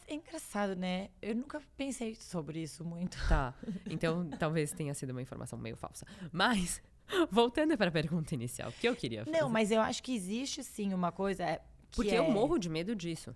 É 0.07 0.13
engraçado, 0.13 0.75
né? 0.75 1.09
Eu 1.21 1.33
nunca 1.35 1.61
pensei 1.77 2.13
sobre 2.15 2.61
isso 2.61 2.83
muito. 2.83 3.17
Tá. 3.29 3.53
Então, 3.89 4.29
talvez 4.37 4.73
tenha 4.73 4.93
sido 4.93 5.11
uma 5.11 5.21
informação 5.21 5.57
meio 5.57 5.77
falsa. 5.77 6.05
Mas, 6.31 6.81
voltando 7.31 7.77
para 7.77 7.87
a 7.87 7.91
pergunta 7.91 8.33
inicial, 8.35 8.71
que 8.73 8.87
eu 8.87 8.95
queria 8.95 9.23
fazer. 9.23 9.37
Não, 9.39 9.49
mas 9.49 9.71
eu 9.71 9.79
acho 9.81 10.03
que 10.03 10.13
existe 10.13 10.61
sim 10.63 10.93
uma 10.93 11.11
coisa. 11.11 11.43
é, 11.43 11.57
que 11.89 11.95
Porque 11.95 12.11
é... 12.11 12.19
eu 12.19 12.29
morro 12.29 12.57
de 12.57 12.69
medo 12.69 12.93
disso. 12.95 13.33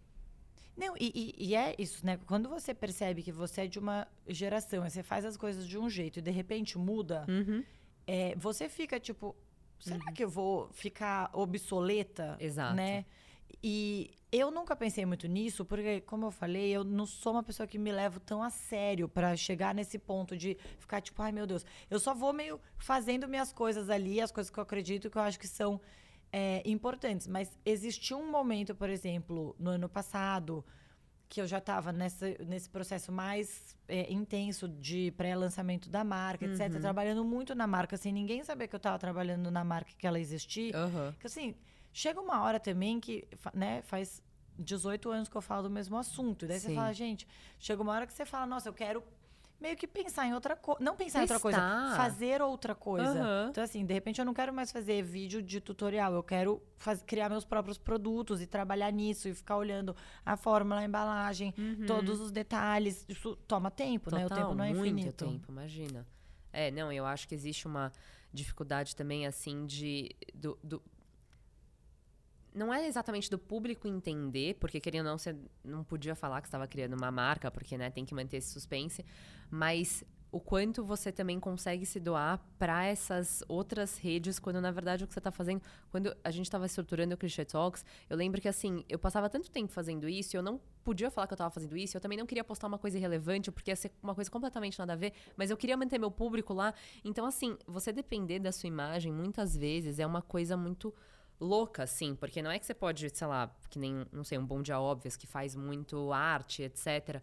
Não, 0.75 0.93
e, 0.99 1.33
e- 1.39 1.47
e 1.51 1.55
é 1.55 1.73
isso, 1.79 2.05
né? 2.05 2.17
Quando 2.27 2.49
você 2.49 2.73
percebe 2.73 3.23
que 3.23 3.31
você 3.31 3.61
é 3.61 3.67
de 3.67 3.79
uma 3.79 4.05
geração, 4.27 4.85
e 4.85 4.89
você 4.89 5.01
faz 5.01 5.23
as 5.23 5.37
coisas 5.37 5.65
de 5.65 5.77
um 5.77 5.89
jeito 5.89 6.19
e 6.19 6.21
de 6.21 6.31
repente 6.31 6.77
muda, 6.77 7.25
Uhum. 7.29 7.63
é, 8.05 8.35
você 8.35 8.67
fica 8.67 8.99
tipo. 8.99 9.33
Será 9.85 10.11
que 10.11 10.23
eu 10.23 10.29
vou 10.29 10.69
ficar 10.73 11.29
obsoleta? 11.33 12.37
Exato. 12.39 12.75
Né? 12.75 13.05
E 13.63 14.11
eu 14.31 14.51
nunca 14.51 14.75
pensei 14.75 15.05
muito 15.05 15.27
nisso, 15.27 15.63
porque, 15.63 16.01
como 16.01 16.25
eu 16.25 16.31
falei, 16.31 16.71
eu 16.71 16.83
não 16.83 17.05
sou 17.05 17.33
uma 17.33 17.43
pessoa 17.43 17.65
que 17.67 17.77
me 17.77 17.91
levo 17.91 18.19
tão 18.19 18.43
a 18.43 18.49
sério 18.49 19.07
pra 19.07 19.35
chegar 19.35 19.73
nesse 19.73 19.97
ponto 19.97 20.35
de 20.35 20.57
ficar 20.77 21.01
tipo, 21.01 21.21
ai 21.21 21.31
meu 21.31 21.47
Deus. 21.47 21.65
Eu 21.89 21.99
só 21.99 22.13
vou 22.13 22.33
meio 22.33 22.59
fazendo 22.77 23.27
minhas 23.27 23.53
coisas 23.53 23.89
ali, 23.89 24.19
as 24.19 24.31
coisas 24.31 24.51
que 24.51 24.59
eu 24.59 24.63
acredito 24.63 25.09
que 25.09 25.17
eu 25.17 25.21
acho 25.21 25.39
que 25.39 25.47
são 25.47 25.79
é, 26.31 26.61
importantes. 26.65 27.27
Mas 27.27 27.57
existiu 27.65 28.17
um 28.17 28.29
momento, 28.29 28.75
por 28.75 28.89
exemplo, 28.89 29.55
no 29.57 29.69
ano 29.71 29.87
passado, 29.87 30.65
que 31.27 31.41
eu 31.41 31.47
já 31.47 31.57
estava 31.57 31.91
nesse 31.91 32.69
processo 32.69 33.11
mais 33.11 33.75
é, 33.87 34.11
intenso 34.11 34.67
de 34.67 35.11
pré-lançamento 35.11 35.89
da 35.89 36.03
marca, 36.03 36.45
etc. 36.45 36.79
Trabalhando 36.79 37.23
muito 37.23 37.55
na 37.55 37.67
marca, 37.67 37.97
sem 37.97 38.13
ninguém 38.13 38.43
saber 38.43 38.67
que 38.67 38.75
eu 38.75 38.77
estava 38.77 38.97
trabalhando 38.99 39.49
na 39.49 39.63
marca 39.63 39.91
que 39.97 40.05
ela 40.05 40.19
existia. 40.19 40.75
Aham. 40.77 41.15
Que 41.19 41.27
assim, 41.27 41.55
chega 41.91 42.19
uma 42.21 42.41
hora 42.41 42.59
também 42.59 42.99
que, 42.99 43.27
né, 43.53 43.81
faz 43.83 44.21
18 44.57 45.09
anos 45.09 45.29
que 45.29 45.35
eu 45.35 45.41
falo 45.41 45.63
do 45.63 45.69
mesmo 45.69 45.97
assunto. 45.97 46.45
E 46.45 46.47
daí 46.47 46.59
Sim. 46.59 46.69
você 46.69 46.75
fala, 46.75 46.93
gente, 46.93 47.27
chega 47.59 47.81
uma 47.81 47.93
hora 47.93 48.07
que 48.07 48.13
você 48.13 48.25
fala, 48.25 48.45
nossa, 48.45 48.69
eu 48.69 48.73
quero 48.73 49.03
meio 49.59 49.75
que 49.77 49.87
pensar 49.87 50.25
em 50.27 50.33
outra 50.33 50.55
coisa. 50.55 50.83
Não 50.83 50.95
pensar 50.95 51.19
em 51.19 51.21
outra 51.23 51.39
coisa, 51.39 51.57
Testar. 51.59 51.95
fazer 51.97 52.41
outra 52.41 52.75
coisa. 52.75 53.09
Aham. 53.21 53.47
Então, 53.49 53.63
assim, 53.63 53.85
de 53.85 53.93
repente 53.93 54.19
eu 54.19 54.25
não 54.25 54.33
quero 54.33 54.53
mais 54.53 54.71
fazer 54.71 55.01
vídeo 55.03 55.41
de 55.41 55.59
tutorial. 55.61 56.13
Eu 56.13 56.23
quero 56.23 56.61
faz- 56.77 57.01
criar 57.01 57.29
meus 57.29 57.45
próprios 57.45 57.77
produtos 57.77 58.41
e 58.41 58.47
trabalhar 58.47 58.91
nisso 58.91 59.27
e 59.29 59.33
ficar 59.33 59.57
olhando 59.57 59.95
a 60.25 60.35
fórmula, 60.37 60.81
a 60.81 60.85
embalagem, 60.85 61.53
todos 61.87 62.19
os 62.19 62.31
detalhes. 62.31 63.05
Isso 63.07 63.35
toma 63.47 63.71
tempo, 63.71 64.13
né? 64.13 64.25
O 64.25 64.29
Total, 64.29 64.43
tempo 64.45 64.55
não 64.55 64.63
é 64.63 64.73
muito 64.73 64.93
infinito. 64.99 65.25
tempo, 65.25 65.51
imagina. 65.51 66.05
É, 66.53 66.71
não, 66.71 66.91
eu 66.91 67.05
acho 67.05 67.27
que 67.27 67.35
existe 67.35 67.65
uma 67.67 67.91
dificuldade 68.33 68.95
também, 68.95 69.25
assim, 69.25 69.65
de... 69.65 70.09
Do, 70.33 70.57
do- 70.63 70.81
Não 72.55 72.73
é 72.73 72.87
exatamente 72.87 73.29
do 73.29 73.37
público 73.37 73.85
entender, 73.85 74.55
porque 74.55 74.79
querendo 74.79 75.05
ou 75.07 75.11
não, 75.11 75.17
você 75.17 75.35
não 75.61 75.83
podia 75.83 76.15
falar 76.15 76.39
que 76.41 76.47
estava 76.47 76.65
criando 76.65 76.93
uma 76.93 77.11
marca, 77.11 77.51
porque, 77.51 77.77
né, 77.77 77.91
tem 77.91 78.05
que 78.05 78.15
manter 78.15 78.37
esse 78.37 78.49
suspense, 78.49 79.05
mas 79.51 80.05
o 80.31 80.39
quanto 80.39 80.83
você 80.83 81.13
também 81.13 81.39
consegue 81.39 81.85
se 81.85 81.97
doar 81.99 82.39
para 82.57 82.85
essas 82.85 83.41
outras 83.47 83.97
redes, 83.97 84.37
quando 84.37 84.59
na 84.59 84.69
verdade 84.69 85.03
o 85.03 85.07
que 85.07 85.13
você 85.13 85.19
está 85.19 85.31
fazendo. 85.31 85.61
Quando 85.89 86.15
a 86.23 86.29
gente 86.29 86.45
estava 86.45 86.65
estruturando 86.65 87.15
o 87.15 87.17
Cliché 87.17 87.45
Talks, 87.45 87.85
eu 88.09 88.17
lembro 88.17 88.41
que 88.41 88.47
assim, 88.47 88.83
eu 88.89 88.99
passava 88.99 89.29
tanto 89.29 89.49
tempo 89.49 89.71
fazendo 89.71 90.09
isso, 90.09 90.35
eu 90.35 90.41
não 90.41 90.59
podia 90.83 91.09
falar 91.09 91.27
que 91.27 91.33
eu 91.33 91.35
estava 91.35 91.49
fazendo 91.51 91.77
isso, 91.77 91.95
eu 91.95 92.01
também 92.01 92.17
não 92.17 92.25
queria 92.25 92.43
postar 92.43 92.67
uma 92.67 92.77
coisa 92.77 92.97
irrelevante, 92.97 93.49
porque 93.49 93.71
ia 93.71 93.75
ser 93.77 93.91
uma 94.03 94.13
coisa 94.13 94.29
completamente 94.29 94.77
nada 94.77 94.93
a 94.93 94.95
ver, 94.97 95.13
mas 95.37 95.49
eu 95.49 95.57
queria 95.57 95.77
manter 95.77 95.97
meu 95.97 96.11
público 96.11 96.53
lá. 96.53 96.73
Então, 97.03 97.25
assim, 97.25 97.57
você 97.65 97.93
depender 97.93 98.39
da 98.39 98.51
sua 98.51 98.67
imagem, 98.67 99.13
muitas 99.13 99.55
vezes, 99.55 99.99
é 99.99 100.05
uma 100.05 100.21
coisa 100.21 100.57
muito 100.57 100.93
louca, 101.39 101.83
assim, 101.83 102.15
porque 102.15 102.41
não 102.41 102.51
é 102.51 102.59
que 102.59 102.65
você 102.65 102.73
pode, 102.73 103.09
sei 103.09 103.27
lá, 103.27 103.53
que 103.69 103.77
nem, 103.79 104.05
não 104.11 104.23
sei, 104.23 104.37
um 104.37 104.45
bom 104.45 104.61
dia 104.61 104.79
óbvios 104.79 105.15
que 105.17 105.27
faz 105.27 105.55
muito 105.55 106.11
arte, 106.13 106.63
etc., 106.63 107.21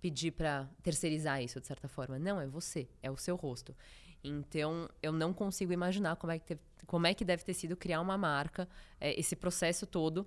pedir 0.00 0.32
pra 0.32 0.68
terceirizar 0.82 1.42
isso 1.42 1.60
de 1.60 1.66
certa 1.66 1.88
forma. 1.88 2.18
Não, 2.18 2.40
é 2.40 2.46
você, 2.46 2.88
é 3.02 3.10
o 3.10 3.16
seu 3.16 3.36
rosto. 3.36 3.74
Então, 4.22 4.88
eu 5.02 5.12
não 5.12 5.32
consigo 5.32 5.72
imaginar 5.72 6.16
como 6.16 6.32
é 6.32 6.38
que, 6.38 6.46
teve- 6.46 6.60
como 6.86 7.06
é 7.06 7.14
que 7.14 7.24
deve 7.24 7.42
ter 7.44 7.54
sido 7.54 7.76
criar 7.76 8.00
uma 8.00 8.16
marca, 8.18 8.68
é, 9.00 9.18
esse 9.18 9.34
processo 9.36 9.86
todo 9.86 10.26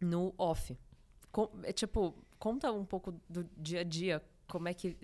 no 0.00 0.34
off. 0.38 0.76
Co- 1.32 1.50
é, 1.62 1.72
tipo, 1.72 2.14
conta 2.38 2.70
um 2.72 2.84
pouco 2.84 3.12
do 3.28 3.44
dia 3.56 3.80
a 3.80 3.84
dia, 3.84 4.22
como 4.48 4.68
é 4.68 4.74
que. 4.74 4.96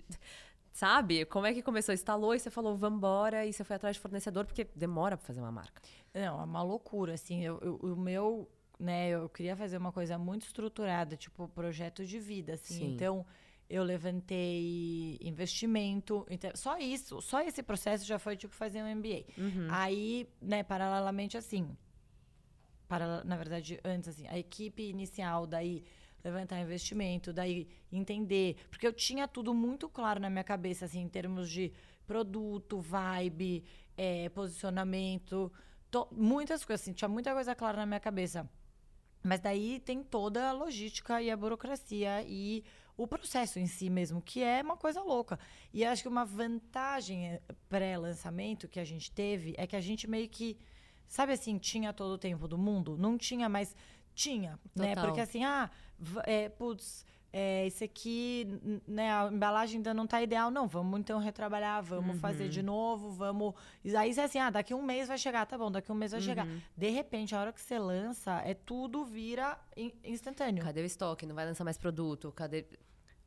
Sabe? 0.73 1.23
Como 1.25 1.45
é 1.45 1.53
que 1.53 1.61
começou? 1.61 1.93
Instalou 1.93 2.33
e 2.33 2.39
você 2.39 2.49
falou, 2.49 2.75
vambora, 2.75 3.45
e 3.45 3.53
você 3.53 3.63
foi 3.63 3.75
atrás 3.75 3.95
de 3.95 4.01
fornecedor, 4.01 4.43
porque 4.45 4.67
demora 4.75 5.15
pra 5.15 5.25
fazer 5.27 5.39
uma 5.39 5.51
marca. 5.51 5.79
Não, 6.11 6.41
é 6.41 6.43
uma 6.43 6.63
loucura, 6.63 7.13
assim, 7.13 7.43
eu, 7.43 7.59
eu- 7.61 7.75
o 7.75 7.95
meu, 7.95 8.49
né, 8.79 9.09
eu 9.09 9.29
queria 9.29 9.55
fazer 9.55 9.77
uma 9.77 9.91
coisa 9.91 10.17
muito 10.17 10.47
estruturada, 10.47 11.15
tipo, 11.15 11.47
projeto 11.49 12.03
de 12.03 12.17
vida, 12.19 12.53
assim, 12.55 12.73
Sim. 12.79 12.93
então 12.95 13.23
eu 13.69 13.83
levantei 13.83 15.19
investimento, 15.21 16.25
então, 16.27 16.49
só 16.55 16.77
isso, 16.79 17.21
só 17.21 17.39
esse 17.41 17.61
processo 17.61 18.03
já 18.03 18.17
foi, 18.17 18.35
tipo, 18.35 18.53
fazer 18.55 18.81
um 18.81 18.87
MBA. 18.95 19.25
Uhum. 19.37 19.67
Aí, 19.69 20.27
né, 20.41 20.63
paralelamente, 20.63 21.37
assim, 21.37 21.77
paralela- 22.87 23.23
na 23.23 23.35
verdade, 23.37 23.79
antes, 23.85 24.09
assim, 24.09 24.27
a 24.27 24.37
equipe 24.39 24.81
inicial, 24.89 25.45
daí 25.45 25.83
levantar 26.23 26.59
investimento, 26.61 27.33
daí 27.33 27.67
entender, 27.91 28.55
porque 28.69 28.87
eu 28.87 28.93
tinha 28.93 29.27
tudo 29.27 29.53
muito 29.53 29.89
claro 29.89 30.19
na 30.19 30.29
minha 30.29 30.43
cabeça, 30.43 30.85
assim, 30.85 31.01
em 31.01 31.09
termos 31.09 31.49
de 31.49 31.71
produto, 32.07 32.79
vibe, 32.79 33.63
eh, 33.97 34.29
posicionamento, 34.29 35.51
to- 35.91 36.07
muitas 36.11 36.63
coisas, 36.63 36.81
assim, 36.83 36.93
tinha 36.93 37.09
muita 37.09 37.33
coisa 37.33 37.53
clara 37.55 37.77
na 37.77 37.85
minha 37.85 37.99
cabeça. 37.99 38.49
Mas 39.21 39.39
daí 39.39 39.79
tem 39.79 40.03
toda 40.03 40.49
a 40.49 40.51
logística 40.51 41.21
e 41.21 41.31
a 41.31 41.37
burocracia 41.37 42.23
e 42.27 42.63
o 42.97 43.07
processo 43.07 43.57
em 43.57 43.67
si 43.67 43.89
mesmo, 43.89 44.21
que 44.21 44.43
é 44.43 44.61
uma 44.61 44.77
coisa 44.77 45.01
louca. 45.01 45.39
E 45.73 45.83
acho 45.85 46.03
que 46.03 46.09
uma 46.09 46.25
vantagem 46.25 47.27
eh, 47.27 47.41
pré-lançamento 47.69 48.67
que 48.67 48.79
a 48.79 48.85
gente 48.85 49.11
teve 49.11 49.55
é 49.57 49.65
que 49.67 49.75
a 49.75 49.81
gente 49.81 50.09
meio 50.09 50.27
que, 50.29 50.57
sabe 51.07 51.33
assim, 51.33 51.57
tinha 51.57 51.91
todo 51.93 52.11
o 52.13 52.17
tempo 52.17 52.47
do 52.47 52.57
mundo? 52.57 52.97
Não 52.97 53.17
tinha 53.17 53.49
mais 53.49 53.75
Tinha, 54.15 54.59
né? 54.75 54.89
Total. 54.89 55.05
Porque 55.05 55.21
assim, 55.21 55.43
ah, 55.43 55.71
é, 56.25 56.49
putz, 56.49 57.05
é, 57.31 57.65
esse 57.65 57.83
aqui, 57.83 58.47
né, 58.87 59.11
a 59.11 59.27
embalagem 59.31 59.77
ainda 59.77 59.93
não 59.93 60.05
tá 60.05 60.21
ideal. 60.21 60.51
Não, 60.51 60.67
vamos 60.67 60.99
então 60.99 61.19
retrabalhar, 61.19 61.81
vamos 61.83 62.19
fazer 62.19 62.47
de 62.49 62.61
novo, 62.61 63.09
vamos. 63.11 63.55
Aí, 63.97 64.17
assim, 64.19 64.37
ah, 64.39 64.49
daqui 64.51 64.73
um 64.73 64.83
mês 64.83 65.07
vai 65.07 65.17
chegar, 65.17 65.45
tá 65.47 65.57
bom, 65.57 65.71
daqui 65.71 65.91
um 65.91 65.95
mês 65.95 66.11
vai 66.11 66.21
chegar. 66.21 66.47
De 66.77 66.89
repente, 66.89 67.33
a 67.35 67.39
hora 67.41 67.51
que 67.51 67.59
você 67.59 67.79
lança, 67.79 68.39
é 68.45 68.53
tudo 68.53 69.03
vira 69.03 69.57
in- 69.75 69.91
instantâneo. 70.03 70.63
Cadê 70.63 70.81
o 70.81 70.85
estoque? 70.85 71.25
Não 71.25 71.33
vai 71.33 71.45
lançar 71.45 71.63
mais 71.63 71.77
produto? 71.77 72.31
Cadê. 72.33 72.65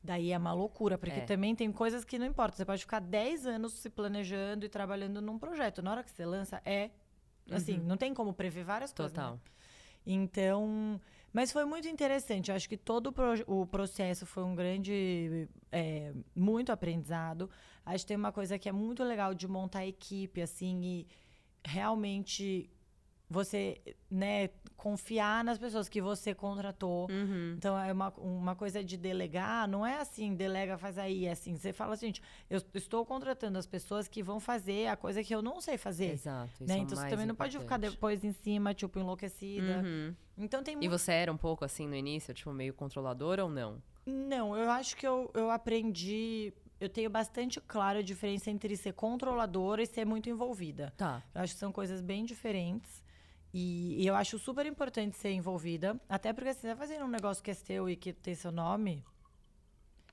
Daí 0.05 0.31
é 0.31 0.39
uma 0.39 0.53
loucura, 0.53 0.97
porque 0.97 1.19
É. 1.19 1.25
também 1.25 1.57
tem 1.57 1.73
coisas 1.73 2.05
que 2.05 2.17
não 2.17 2.27
importa. 2.27 2.57
Você 2.57 2.65
pode 2.65 2.83
ficar 2.83 3.01
10 3.01 3.45
anos 3.45 3.73
se 3.73 3.91
planejando 3.91 4.65
e 4.65 4.69
trabalhando 4.69 5.21
num 5.21 5.37
projeto. 5.37 5.83
Na 5.83 5.91
hora 5.91 6.05
que 6.05 6.13
você 6.13 6.25
lança, 6.25 6.63
é. 6.65 6.91
Assim, 7.51 7.77
não 7.79 7.97
tem 7.97 8.15
como 8.15 8.33
prever 8.33 8.63
várias 8.63 8.93
coisas. 8.93 9.13
né? 9.13 9.23
Total. 9.23 9.41
Então. 10.07 11.01
Mas 11.37 11.53
foi 11.53 11.67
muito 11.67 11.87
interessante. 11.87 12.51
Acho 12.51 12.67
que 12.67 12.79
todo 12.79 13.09
o, 13.09 13.13
pro- 13.13 13.45
o 13.47 13.67
processo 13.67 14.25
foi 14.25 14.43
um 14.43 14.55
grande. 14.55 15.47
é, 15.71 16.15
muito 16.35 16.73
aprendizado. 16.73 17.51
Acho 17.85 18.05
que 18.05 18.09
tem 18.09 18.17
uma 18.17 18.33
coisa 18.33 18.59
que 18.59 18.71
é 18.71 18.73
muito 18.73 19.05
legal 19.05 19.35
de 19.35 19.47
montar 19.47 19.85
equipe, 19.87 20.41
assim, 20.41 20.81
e 20.83 21.07
realmente 21.63 22.71
você, 23.29 23.81
né, 24.11 24.49
confiar 24.77 25.43
nas 25.43 25.59
pessoas 25.59 25.89
que 25.89 26.01
você 26.01 26.33
contratou. 26.35 27.11
Uhum. 27.11 27.55
Então, 27.57 27.77
é 27.77 27.93
uma, 27.93 28.11
uma 28.19 28.55
coisa 28.55 28.85
de 28.85 28.97
delegar, 28.97 29.67
não 29.67 29.85
é 29.85 30.01
assim, 30.01 30.35
delega, 30.35 30.79
faz 30.79 30.97
aí. 30.97 31.27
É 31.27 31.33
assim, 31.33 31.57
você 31.57 31.73
fala 31.73 31.95
assim, 31.95 32.13
eu 32.49 32.63
estou 32.75 33.05
contratando 33.05 33.59
as 33.59 33.67
pessoas 33.67 34.07
que 34.07 34.23
vão 34.23 34.39
fazer 34.39 34.87
a 34.87 34.97
coisa 34.97 35.25
que 35.25 35.35
eu 35.35 35.43
não 35.43 35.61
sei 35.61 35.77
fazer. 35.77 36.13
Exato. 36.13 36.65
Né? 36.65 36.75
é 36.75 36.79
Então, 36.79 36.91
você 36.91 37.03
mais 37.03 37.11
também 37.11 37.27
não 37.27 37.35
pode 37.35 37.59
ficar 37.59 37.77
importante. 37.77 37.95
depois 37.95 38.25
em 38.25 38.33
cima, 38.33 38.73
tipo, 38.73 38.99
enlouquecida. 38.99 39.83
Uhum. 39.85 40.15
Então, 40.39 40.63
tem 40.63 40.75
E 40.75 40.77
muito... 40.77 40.91
você 40.91 41.13
era 41.13 41.33
um 41.33 41.37
pouco 41.37 41.65
assim 41.65 41.89
no 41.89 41.97
início, 41.97 42.33
tipo, 42.33 42.53
meio 42.53 42.73
controladora 42.75 43.43
ou 43.45 43.51
não? 43.51 43.83
Não, 44.05 44.57
eu 44.57 44.71
acho 44.71 44.97
que 44.97 45.07
eu, 45.07 45.31
eu 45.35 45.51
aprendi... 45.51 46.53
Eu 46.79 46.91
tenho 46.91 47.09
bastante 47.09 47.59
clara 47.59 48.01
a 48.01 48.03
diferença 48.03 48.51
entre 48.51 48.77
ser 48.77 48.93
controladora 48.93 49.83
e 49.83 49.87
ser 49.87 50.05
muito 50.05 50.29
envolvida. 50.29 50.93
Tá. 50.97 51.23
Eu 51.35 51.41
acho 51.41 51.55
que 51.55 51.59
são 51.59 51.73
coisas 51.73 52.03
bem 52.03 52.23
diferentes. 52.23 53.03
E, 53.59 54.03
e 54.03 54.07
eu 54.07 54.15
acho 54.15 54.39
super 54.39 54.67
importante 54.67 55.17
ser 55.17 55.31
envolvida. 55.33 55.99
Até 56.09 56.31
porque 56.33 56.53
se 56.53 56.61
você 56.61 56.69
tá 56.69 56.77
fazendo 56.77 57.07
um 57.07 57.09
negócio 57.09 57.43
que 57.43 57.51
é 57.51 57.55
seu 57.55 57.89
e 57.89 57.97
que 57.97 58.13
tem 58.13 58.35
seu 58.35 58.53
nome, 58.53 59.03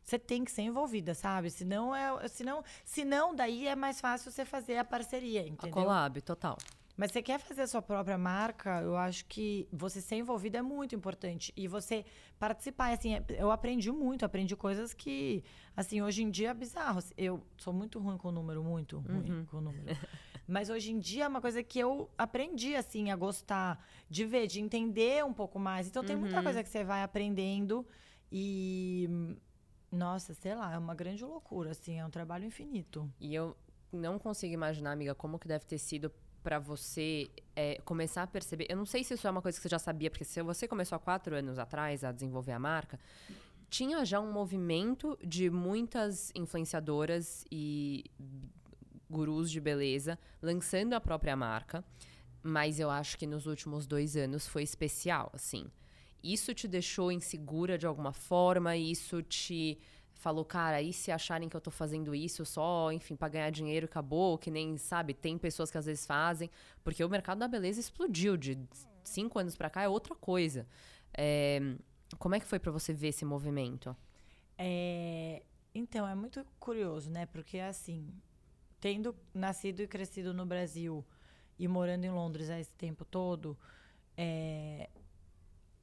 você 0.01 0.17
tem 0.17 0.45
que 0.45 0.51
ser 0.51 0.61
envolvida, 0.61 1.13
sabe? 1.13 1.49
Senão, 1.49 1.93
é, 1.93 2.25
senão, 2.29 2.63
senão 2.85 3.35
daí 3.35 3.67
é 3.67 3.75
mais 3.75 3.99
fácil 3.99 4.31
você 4.31 4.45
fazer 4.45 4.77
a 4.77 4.83
parceria, 4.85 5.41
A 5.41 5.47
entendeu? 5.47 5.73
collab, 5.73 6.21
total. 6.21 6.57
Mas 6.95 7.11
você 7.11 7.21
quer 7.23 7.39
fazer 7.39 7.63
a 7.63 7.67
sua 7.67 7.81
própria 7.81 8.17
marca, 8.17 8.79
eu 8.81 8.95
acho 8.95 9.25
que 9.25 9.67
você 9.73 9.99
ser 9.99 10.15
envolvida 10.17 10.59
é 10.59 10.61
muito 10.61 10.93
importante. 10.95 11.51
E 11.57 11.67
você 11.67 12.05
participar, 12.39 12.93
assim, 12.93 13.15
é- 13.15 13.23
eu 13.29 13.51
aprendi 13.51 13.91
muito, 13.91 14.23
aprendi 14.23 14.55
coisas 14.55 14.93
que, 14.93 15.43
assim, 15.75 16.01
hoje 16.01 16.21
em 16.23 16.29
dia 16.29 16.51
é 16.51 16.53
bizarro. 16.53 17.01
Eu 17.17 17.41
sou 17.57 17.73
muito 17.73 17.99
ruim 17.99 18.17
com 18.17 18.31
número, 18.31 18.63
muito 18.63 18.99
ruim 18.99 19.43
com 19.51 19.59
número. 19.59 19.85
Mas 20.47 20.69
hoje 20.69 20.91
em 20.91 20.99
dia 20.99 21.25
é 21.25 21.27
uma 21.27 21.41
coisa 21.41 21.63
que 21.63 21.79
eu 21.79 22.09
aprendi, 22.17 22.75
assim, 22.75 23.11
a 23.11 23.15
gostar 23.15 23.85
de 24.09 24.25
ver, 24.25 24.47
de 24.47 24.59
entender 24.59 25.23
um 25.23 25.33
pouco 25.33 25.57
mais. 25.57 25.87
Então 25.87 26.03
tem 26.03 26.15
muita 26.15 26.43
coisa 26.43 26.63
que 26.63 26.69
você 26.69 26.83
vai 26.83 27.03
aprendendo 27.03 27.85
e. 28.31 29.09
Nossa, 29.91 30.33
sei 30.33 30.55
lá, 30.55 30.73
é 30.73 30.77
uma 30.77 30.95
grande 30.95 31.23
loucura, 31.23 31.69
assim, 31.69 31.99
é 31.99 32.05
um 32.05 32.09
trabalho 32.09 32.45
infinito. 32.45 33.07
E 33.19 33.33
eu 33.35 33.55
não 33.91 34.17
consigo 34.17 34.51
imaginar, 34.51 34.91
amiga, 34.91 35.13
como 35.13 35.37
que 35.37 35.47
deve 35.47 35.65
ter 35.65 35.77
sido 35.77 36.11
pra 36.41 36.59
você 36.59 37.29
é, 37.55 37.79
começar 37.85 38.23
a 38.23 38.27
perceber. 38.27 38.65
Eu 38.69 38.75
não 38.75 38.85
sei 38.85 39.03
se 39.03 39.13
isso 39.13 39.25
é 39.25 39.29
uma 39.29 39.41
coisa 39.41 39.57
que 39.57 39.61
você 39.61 39.69
já 39.69 39.79
sabia, 39.79 40.09
porque 40.09 40.25
se 40.25 40.41
você 40.41 40.67
começou 40.67 40.95
há 40.95 40.99
quatro 40.99 41.35
anos 41.35 41.57
atrás 41.57 42.03
a 42.03 42.11
desenvolver 42.11 42.51
a 42.51 42.59
marca, 42.59 42.99
tinha 43.69 44.03
já 44.03 44.19
um 44.19 44.31
movimento 44.31 45.17
de 45.23 45.49
muitas 45.49 46.31
influenciadoras 46.35 47.45
e 47.51 48.03
gurus 49.09 49.49
de 49.49 49.59
beleza 49.59 50.17
lançando 50.41 50.93
a 50.93 51.01
própria 51.01 51.35
marca. 51.35 51.83
Mas 52.41 52.79
eu 52.79 52.89
acho 52.89 53.17
que 53.17 53.25
nos 53.25 53.45
últimos 53.45 53.87
dois 53.87 54.17
anos 54.17 54.47
foi 54.47 54.63
especial, 54.63 55.31
assim. 55.33 55.71
Isso 56.21 56.53
te 56.53 56.67
deixou 56.67 57.11
insegura 57.11 57.77
de 57.77 57.85
alguma 57.85 58.13
forma? 58.13 58.75
Isso 58.75 59.21
te 59.21 59.77
falou, 60.13 60.45
cara, 60.45 60.81
e 60.81 60.93
se 60.93 61.11
acharem 61.11 61.49
que 61.49 61.55
eu 61.55 61.61
tô 61.61 61.69
fazendo 61.69 62.15
isso 62.15 62.45
só, 62.45 62.91
enfim, 62.91 63.15
pra 63.15 63.27
ganhar 63.27 63.49
dinheiro, 63.49 63.85
acabou? 63.85 64.37
Que 64.37 64.49
nem, 64.49 64.77
sabe, 64.77 65.13
tem 65.13 65.37
pessoas 65.37 65.69
que 65.69 65.77
às 65.77 65.85
vezes 65.85 66.05
fazem. 66.05 66.49
Porque 66.83 67.03
o 67.03 67.09
mercado 67.09 67.39
da 67.39 67.47
beleza 67.47 67.79
explodiu. 67.79 68.37
De 68.37 68.57
cinco 69.03 69.37
anos 69.37 69.55
pra 69.55 69.69
cá 69.69 69.81
é 69.81 69.87
outra 69.89 70.15
coisa. 70.15 70.65
É, 71.13 71.59
como 72.17 72.35
é 72.35 72.39
que 72.39 72.45
foi 72.45 72.59
pra 72.59 72.71
você 72.71 72.93
ver 72.93 73.09
esse 73.09 73.25
movimento? 73.25 73.95
É, 74.57 75.43
então, 75.75 76.07
é 76.07 76.15
muito 76.15 76.45
curioso, 76.59 77.09
né? 77.09 77.25
Porque, 77.25 77.59
assim, 77.59 78.07
tendo 78.83 79.15
nascido 79.33 79.79
e 79.81 79.87
crescido 79.87 80.33
no 80.33 80.45
Brasil 80.45 81.05
e 81.57 81.69
morando 81.69 82.03
em 82.03 82.11
Londres 82.11 82.49
há 82.49 82.59
esse 82.59 82.73
tempo 82.73 83.05
todo, 83.05 83.57
é, 84.17 84.89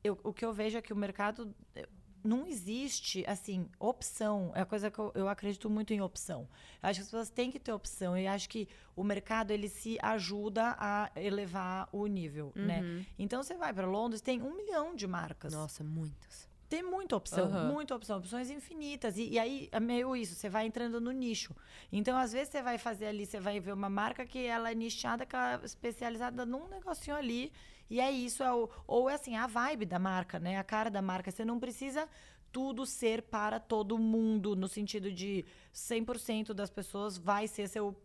eu- 0.04 0.18
o 0.22 0.34
que 0.34 0.44
eu 0.44 0.52
vejo 0.52 0.76
é 0.76 0.82
que 0.82 0.92
o 0.92 0.96
mercado 0.96 1.54
eh, 1.74 1.88
não 2.22 2.46
existe, 2.46 3.24
assim, 3.26 3.66
opção. 3.78 4.52
É 4.54 4.60
a 4.60 4.66
coisa 4.66 4.90
que 4.90 4.98
eu, 4.98 5.10
eu 5.14 5.28
acredito 5.30 5.70
muito 5.70 5.94
em 5.94 6.02
opção. 6.02 6.46
Eu 6.82 6.90
acho 6.90 6.98
que 6.98 7.04
as 7.04 7.06
pessoas 7.10 7.30
têm 7.30 7.50
que 7.50 7.58
ter 7.58 7.72
opção. 7.72 8.18
E 8.18 8.26
acho 8.26 8.46
que 8.50 8.68
o 8.94 9.02
mercado, 9.02 9.50
ele 9.50 9.66
se 9.70 9.96
ajuda 10.02 10.76
a 10.78 11.10
elevar 11.16 11.88
o 11.90 12.06
nível, 12.06 12.52
né? 12.54 12.82
Então, 13.18 13.42
você 13.42 13.54
vai 13.56 13.72
para 13.72 13.86
Londres, 13.86 14.20
tem 14.20 14.42
um 14.42 14.54
milhão 14.54 14.94
de 14.94 15.06
marcas. 15.06 15.54
Nossa, 15.54 15.82
muitas. 15.82 16.49
Tem 16.70 16.84
muita 16.84 17.16
opção, 17.16 17.46
Aham. 17.46 17.72
muita 17.72 17.96
opção, 17.96 18.18
opções 18.18 18.48
infinitas. 18.48 19.18
E, 19.18 19.30
e 19.30 19.38
aí 19.40 19.68
é 19.72 19.80
meio 19.80 20.14
isso, 20.14 20.36
você 20.36 20.48
vai 20.48 20.66
entrando 20.66 21.00
no 21.00 21.10
nicho. 21.10 21.52
Então, 21.90 22.16
às 22.16 22.32
vezes, 22.32 22.50
você 22.50 22.62
vai 22.62 22.78
fazer 22.78 23.06
ali, 23.06 23.26
você 23.26 23.40
vai 23.40 23.58
ver 23.58 23.72
uma 23.72 23.90
marca 23.90 24.24
que 24.24 24.38
ela 24.46 24.70
é 24.70 24.74
nichada, 24.74 25.26
que 25.26 25.34
ela 25.34 25.60
é 25.60 25.64
especializada 25.64 26.46
num 26.46 26.68
negocinho 26.68 27.16
ali. 27.16 27.52
E 27.90 28.00
é 28.00 28.08
isso, 28.08 28.44
é 28.44 28.52
o, 28.52 28.70
ou 28.86 29.10
é 29.10 29.14
assim, 29.14 29.34
a 29.34 29.48
vibe 29.48 29.84
da 29.84 29.98
marca, 29.98 30.38
né? 30.38 30.58
A 30.58 30.62
cara 30.62 30.88
da 30.88 31.02
marca. 31.02 31.32
Você 31.32 31.44
não 31.44 31.58
precisa 31.58 32.08
tudo 32.52 32.86
ser 32.86 33.22
para 33.22 33.58
todo 33.58 33.98
mundo, 33.98 34.54
no 34.54 34.68
sentido 34.68 35.10
de 35.10 35.44
100% 35.74 36.54
das 36.54 36.70
pessoas 36.70 37.18
vai 37.18 37.48
ser 37.48 37.68
seu. 37.68 38.00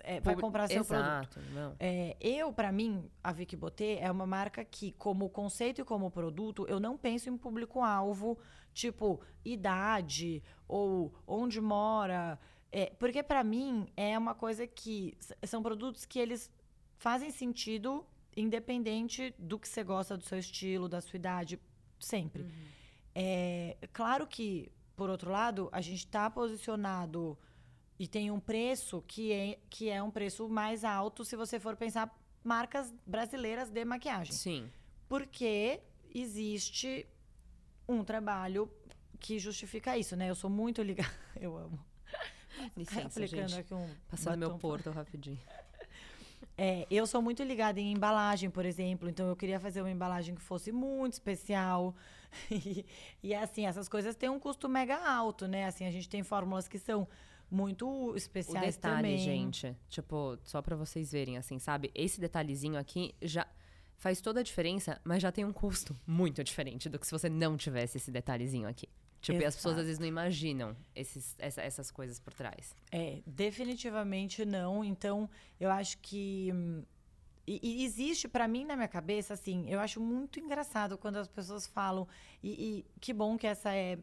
É, 0.00 0.20
vai 0.20 0.36
comprar 0.36 0.68
seu 0.68 0.84
produto. 0.84 1.38
Exato, 1.38 1.40
não. 1.52 1.76
É, 1.78 2.16
eu, 2.20 2.52
pra 2.52 2.70
mim, 2.72 3.10
a 3.22 3.32
Vicky 3.32 3.56
Botê 3.56 3.98
é 4.00 4.10
uma 4.10 4.26
marca 4.26 4.64
que, 4.64 4.92
como 4.92 5.28
conceito 5.30 5.80
e 5.80 5.84
como 5.84 6.10
produto, 6.10 6.66
eu 6.68 6.78
não 6.80 6.96
penso 6.96 7.30
em 7.30 7.36
público-alvo, 7.36 8.38
tipo, 8.72 9.20
idade 9.44 10.42
ou 10.68 11.14
onde 11.26 11.60
mora. 11.60 12.38
É, 12.70 12.92
porque, 12.98 13.22
pra 13.22 13.44
mim, 13.44 13.86
é 13.96 14.18
uma 14.18 14.34
coisa 14.34 14.66
que. 14.66 15.16
São 15.44 15.62
produtos 15.62 16.04
que 16.04 16.18
eles 16.18 16.50
fazem 16.96 17.30
sentido 17.30 18.04
independente 18.36 19.34
do 19.38 19.58
que 19.58 19.68
você 19.68 19.84
gosta, 19.84 20.16
do 20.16 20.24
seu 20.24 20.38
estilo, 20.38 20.88
da 20.88 21.00
sua 21.00 21.16
idade, 21.16 21.60
sempre. 22.00 22.46
É 23.14 23.76
claro 23.92 24.26
que, 24.26 24.72
por 24.96 25.08
outro 25.08 25.30
lado, 25.30 25.68
a 25.70 25.80
gente 25.80 26.00
está 26.00 26.28
posicionado 26.28 27.38
e 27.98 28.08
tem 28.08 28.30
um 28.30 28.40
preço 28.40 29.02
que 29.06 29.32
é, 29.32 29.58
que 29.70 29.88
é 29.88 30.02
um 30.02 30.10
preço 30.10 30.48
mais 30.48 30.84
alto 30.84 31.24
se 31.24 31.36
você 31.36 31.60
for 31.60 31.76
pensar 31.76 32.12
marcas 32.42 32.92
brasileiras 33.06 33.70
de 33.70 33.84
maquiagem. 33.84 34.32
Sim. 34.32 34.70
Porque 35.08 35.80
existe 36.14 37.06
um 37.88 38.02
trabalho 38.04 38.70
que 39.20 39.38
justifica 39.38 39.96
isso, 39.96 40.16
né? 40.16 40.28
Eu 40.28 40.34
sou 40.34 40.50
muito 40.50 40.82
ligada. 40.82 41.10
Eu 41.40 41.56
amo. 41.56 41.78
Licença, 42.76 43.26
gente. 43.26 43.58
aqui 43.58 43.74
um 43.74 43.88
Passando 44.08 44.38
meu 44.38 44.58
porto 44.58 44.90
rapidinho. 44.90 45.40
É, 46.56 46.86
eu 46.88 47.04
sou 47.04 47.20
muito 47.20 47.42
ligada 47.42 47.80
em 47.80 47.92
embalagem, 47.92 48.48
por 48.48 48.64
exemplo, 48.64 49.08
então 49.08 49.26
eu 49.28 49.34
queria 49.34 49.58
fazer 49.58 49.80
uma 49.80 49.90
embalagem 49.90 50.36
que 50.36 50.40
fosse 50.40 50.70
muito 50.70 51.14
especial. 51.14 51.94
E, 52.50 52.84
e, 53.22 53.32
assim, 53.32 53.64
essas 53.64 53.88
coisas 53.88 54.16
têm 54.16 54.28
um 54.28 54.40
custo 54.40 54.68
mega 54.68 54.96
alto, 54.96 55.46
né? 55.46 55.66
Assim, 55.66 55.86
a 55.86 55.90
gente 55.92 56.08
tem 56.08 56.24
fórmulas 56.24 56.66
que 56.66 56.80
são 56.80 57.06
muito 57.54 57.86
O 57.88 58.16
especiais 58.16 58.76
detalhe, 58.76 58.96
também. 58.96 59.18
gente, 59.18 59.76
tipo, 59.88 60.38
só 60.42 60.60
pra 60.60 60.74
vocês 60.76 61.12
verem, 61.12 61.36
assim, 61.38 61.58
sabe? 61.58 61.90
Esse 61.94 62.20
detalhezinho 62.20 62.78
aqui 62.78 63.14
já 63.22 63.46
faz 63.96 64.20
toda 64.20 64.40
a 64.40 64.42
diferença, 64.42 65.00
mas 65.04 65.22
já 65.22 65.30
tem 65.32 65.44
um 65.44 65.52
custo 65.52 65.96
muito 66.06 66.42
diferente 66.44 66.88
do 66.88 66.98
que 66.98 67.06
se 67.06 67.12
você 67.12 67.28
não 67.28 67.56
tivesse 67.56 67.96
esse 67.98 68.10
detalhezinho 68.10 68.68
aqui. 68.68 68.88
Tipo, 69.20 69.40
e 69.40 69.44
as 69.46 69.56
pessoas 69.56 69.78
às 69.78 69.84
vezes 69.86 69.98
não 69.98 70.06
imaginam 70.06 70.76
esses, 70.94 71.34
essa- 71.38 71.62
essas 71.62 71.90
coisas 71.90 72.18
por 72.20 72.34
trás. 72.34 72.74
É, 72.92 73.22
definitivamente 73.26 74.44
não. 74.44 74.84
Então, 74.84 75.28
eu 75.58 75.70
acho 75.70 75.98
que. 75.98 76.50
hum, 76.52 76.82
E, 77.46 77.60
e 77.62 77.84
existe, 77.84 78.26
pra 78.26 78.48
mim, 78.48 78.64
na 78.64 78.74
minha 78.74 78.88
cabeça, 78.88 79.34
assim, 79.34 79.68
eu 79.68 79.78
acho 79.78 80.00
muito 80.00 80.40
engraçado 80.40 80.96
quando 80.96 81.16
as 81.16 81.28
pessoas 81.28 81.66
falam. 81.66 82.08
E, 82.42 82.50
e 82.50 82.86
que 83.00 83.12
bom 83.12 83.36
que 83.36 83.46
essa 83.46 83.70
é 83.74 83.98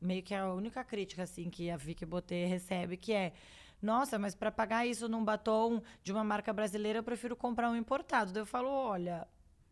meio 0.00 0.22
que 0.22 0.34
a 0.34 0.52
única 0.52 0.84
crítica, 0.84 1.22
assim, 1.22 1.50
que 1.50 1.70
a 1.70 1.76
Vicky 1.76 2.06
Botê 2.06 2.46
recebe, 2.46 2.96
que 2.96 3.12
é. 3.12 3.32
Nossa, 3.80 4.18
mas 4.18 4.34
para 4.34 4.50
pagar 4.50 4.86
isso 4.86 5.08
num 5.08 5.24
batom 5.24 5.80
de 6.02 6.12
uma 6.12 6.24
marca 6.24 6.52
brasileira, 6.52 6.98
eu 6.98 7.02
prefiro 7.02 7.36
comprar 7.36 7.70
um 7.70 7.76
importado. 7.76 8.32
Daí 8.32 8.42
eu 8.42 8.46
falo, 8.46 8.68
olha, 8.68 9.26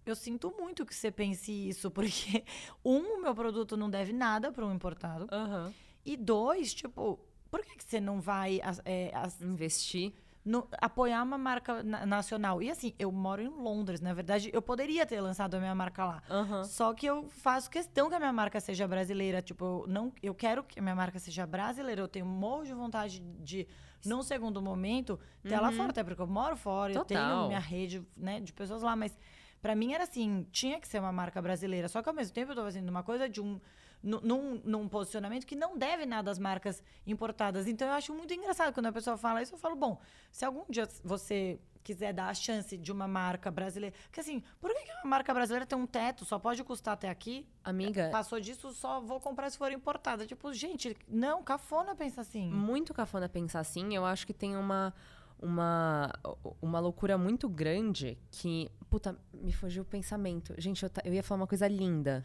eu 0.04 0.14
sinto 0.14 0.54
muito 0.56 0.86
que 0.86 0.94
você 0.94 1.10
pense 1.10 1.50
isso, 1.50 1.90
porque, 1.92 2.44
um, 2.84 3.18
o 3.18 3.22
meu 3.22 3.34
produto 3.34 3.76
não 3.76 3.90
deve 3.90 4.12
nada 4.12 4.52
para 4.52 4.64
um 4.64 4.72
importado. 4.72 5.26
Aham. 5.32 5.74
E 6.04 6.16
dois, 6.16 6.72
tipo, 6.72 7.18
por 7.50 7.64
que, 7.64 7.76
que 7.76 7.84
você 7.84 8.00
não 8.00 8.20
vai 8.20 8.60
é, 8.84 9.12
Investir. 9.40 10.12
No- 10.46 10.66
apoiar 10.80 11.22
uma 11.22 11.36
marca 11.36 11.82
na- 11.82 12.06
nacional? 12.06 12.62
E 12.62 12.70
assim, 12.70 12.94
eu 12.98 13.10
moro 13.10 13.42
em 13.42 13.48
Londres, 13.48 14.00
na 14.00 14.14
verdade, 14.14 14.48
eu 14.52 14.62
poderia 14.62 15.04
ter 15.04 15.20
lançado 15.20 15.54
a 15.54 15.58
minha 15.58 15.74
marca 15.74 16.04
lá. 16.04 16.22
Aham. 16.30 16.62
Só 16.64 16.94
que 16.94 17.04
eu 17.04 17.28
faço 17.28 17.68
questão 17.68 18.08
que 18.08 18.14
a 18.14 18.18
minha 18.18 18.32
marca 18.32 18.60
seja 18.60 18.86
brasileira. 18.86 19.42
Tipo, 19.42 19.64
eu, 19.64 19.84
não, 19.88 20.12
eu 20.22 20.34
quero 20.34 20.62
que 20.62 20.78
a 20.78 20.82
minha 20.82 20.94
marca 20.94 21.18
seja 21.18 21.44
brasileira. 21.46 22.00
Eu 22.00 22.08
tenho 22.08 22.24
um 22.24 22.28
morro 22.28 22.64
de 22.64 22.72
vontade 22.72 23.20
de, 23.40 23.66
num 24.04 24.22
segundo 24.22 24.62
momento, 24.62 25.18
ter 25.42 25.58
lá 25.60 25.72
fora. 25.72 25.90
Até 25.90 26.04
porque 26.04 26.22
eu 26.22 26.26
moro 26.28 26.56
fora, 26.56 26.92
eu 26.92 27.04
tenho 27.04 27.20
Uhum. 27.20 27.26
Total. 27.28 27.48
minha 27.48 27.58
rede 27.60 28.06
né, 28.16 28.38
de 28.40 28.52
pessoas 28.52 28.82
lá. 28.82 28.94
Mas 28.94 29.18
pra 29.60 29.74
mim 29.74 29.92
era 29.92 30.04
assim, 30.04 30.46
tinha 30.52 30.78
que 30.80 30.86
ser 30.86 31.00
uma 31.00 31.10
marca 31.12 31.42
brasileira. 31.42 31.88
Só 31.88 32.00
que 32.02 32.08
ao 32.08 32.14
mesmo 32.14 32.32
tempo 32.32 32.52
eu 32.52 32.56
tô 32.56 32.62
fazendo 32.62 32.88
uma 32.88 33.02
coisa 33.02 33.28
de 33.28 33.40
um... 33.40 33.60
nu- 34.02 34.20
Num, 34.22 34.60
num 34.64 34.88
posicionamento 34.88 35.46
que 35.46 35.56
não 35.56 35.76
deve 35.76 36.06
nada 36.06 36.30
às 36.30 36.38
marcas 36.38 36.82
importadas. 37.06 37.66
Então 37.66 37.88
eu 37.88 37.94
acho 37.94 38.12
muito 38.14 38.32
engraçado 38.34 38.72
quando 38.72 38.86
a 38.86 38.92
pessoa 38.92 39.16
fala 39.16 39.42
isso. 39.42 39.54
Eu 39.54 39.58
falo, 39.58 39.76
bom, 39.76 40.00
se 40.30 40.44
algum 40.44 40.64
dia 40.68 40.88
você 41.04 41.58
quiser 41.82 42.12
dar 42.12 42.28
a 42.28 42.34
chance 42.34 42.76
de 42.76 42.90
uma 42.90 43.06
marca 43.06 43.48
brasileira. 43.48 43.94
Porque 44.08 44.18
assim, 44.18 44.42
por 44.60 44.72
que 44.74 44.80
que 44.86 44.92
uma 45.04 45.04
marca 45.10 45.32
brasileira 45.32 45.64
tem 45.64 45.78
um 45.78 45.86
teto? 45.86 46.24
Só 46.24 46.36
pode 46.36 46.64
custar 46.64 46.94
até 46.94 47.08
aqui? 47.08 47.46
Amiga, 47.62 48.08
Passou 48.10 48.40
disso, 48.40 48.72
só 48.72 49.00
vou 49.00 49.20
comprar 49.20 49.48
se 49.50 49.56
for 49.56 49.70
importada. 49.70 50.26
Tipo, 50.26 50.52
gente, 50.52 50.96
não, 51.06 51.44
cafona 51.44 51.94
pensa 51.94 52.22
assim. 52.22 52.50
muito 52.50 52.92
cafona 52.92 53.28
pensar 53.28 53.60
assim. 53.60 53.94
Eu 53.94 54.04
acho 54.04 54.26
que 54.26 54.34
tem 54.34 54.56
uma, 54.56 54.92
uma, 55.40 56.12
uma 56.60 56.80
loucura 56.80 57.16
muito 57.16 57.48
grande 57.48 58.18
que. 58.32 58.68
Puta, 58.90 59.16
me 59.32 59.52
fugiu 59.52 59.82
o 59.82 59.86
pensamento. 59.86 60.54
Gente, 60.58 60.82
eu, 60.82 60.90
ta- 60.90 61.02
eu 61.04 61.12
ia 61.14 61.22
falar 61.22 61.40
uma 61.42 61.46
coisa 61.46 61.68
linda. 61.68 62.24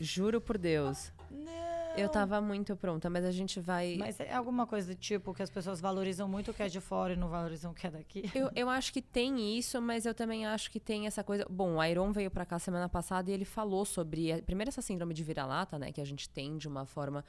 Juro 0.00 0.40
por 0.40 0.56
Deus. 0.58 1.12
Não. 1.30 1.70
Eu 1.96 2.08
tava 2.08 2.40
muito 2.40 2.74
pronta, 2.76 3.10
mas 3.10 3.24
a 3.24 3.30
gente 3.32 3.60
vai. 3.60 3.96
Mas 3.98 4.18
é 4.20 4.32
alguma 4.32 4.66
coisa 4.66 4.94
do 4.94 4.98
tipo 4.98 5.34
que 5.34 5.42
as 5.42 5.50
pessoas 5.50 5.80
valorizam 5.80 6.28
muito 6.28 6.50
o 6.52 6.54
que 6.54 6.62
é 6.62 6.68
de 6.68 6.80
fora 6.80 7.12
e 7.12 7.16
não 7.16 7.28
valorizam 7.28 7.72
o 7.72 7.74
que 7.74 7.86
é 7.86 7.90
daqui? 7.90 8.30
Eu, 8.34 8.48
eu 8.56 8.70
acho 8.70 8.92
que 8.92 9.02
tem 9.02 9.58
isso, 9.58 9.80
mas 9.82 10.06
eu 10.06 10.14
também 10.14 10.46
acho 10.46 10.70
que 10.70 10.78
tem 10.80 11.06
essa 11.06 11.22
coisa. 11.24 11.44
Bom, 11.50 11.76
o 11.76 11.84
Iron 11.84 12.12
veio 12.12 12.30
pra 12.30 12.46
cá 12.46 12.58
semana 12.58 12.88
passada 12.88 13.28
e 13.30 13.34
ele 13.34 13.44
falou 13.44 13.84
sobre. 13.84 14.32
a- 14.32 14.40
Primeiro, 14.40 14.68
essa 14.68 14.80
síndrome 14.80 15.12
de 15.12 15.22
vira-lata, 15.24 15.78
né? 15.78 15.90
Que 15.92 16.00
a 16.00 16.04
gente 16.06 16.28
tem 16.28 16.56
de 16.56 16.66
uma 16.68 16.86
forma 16.86 17.24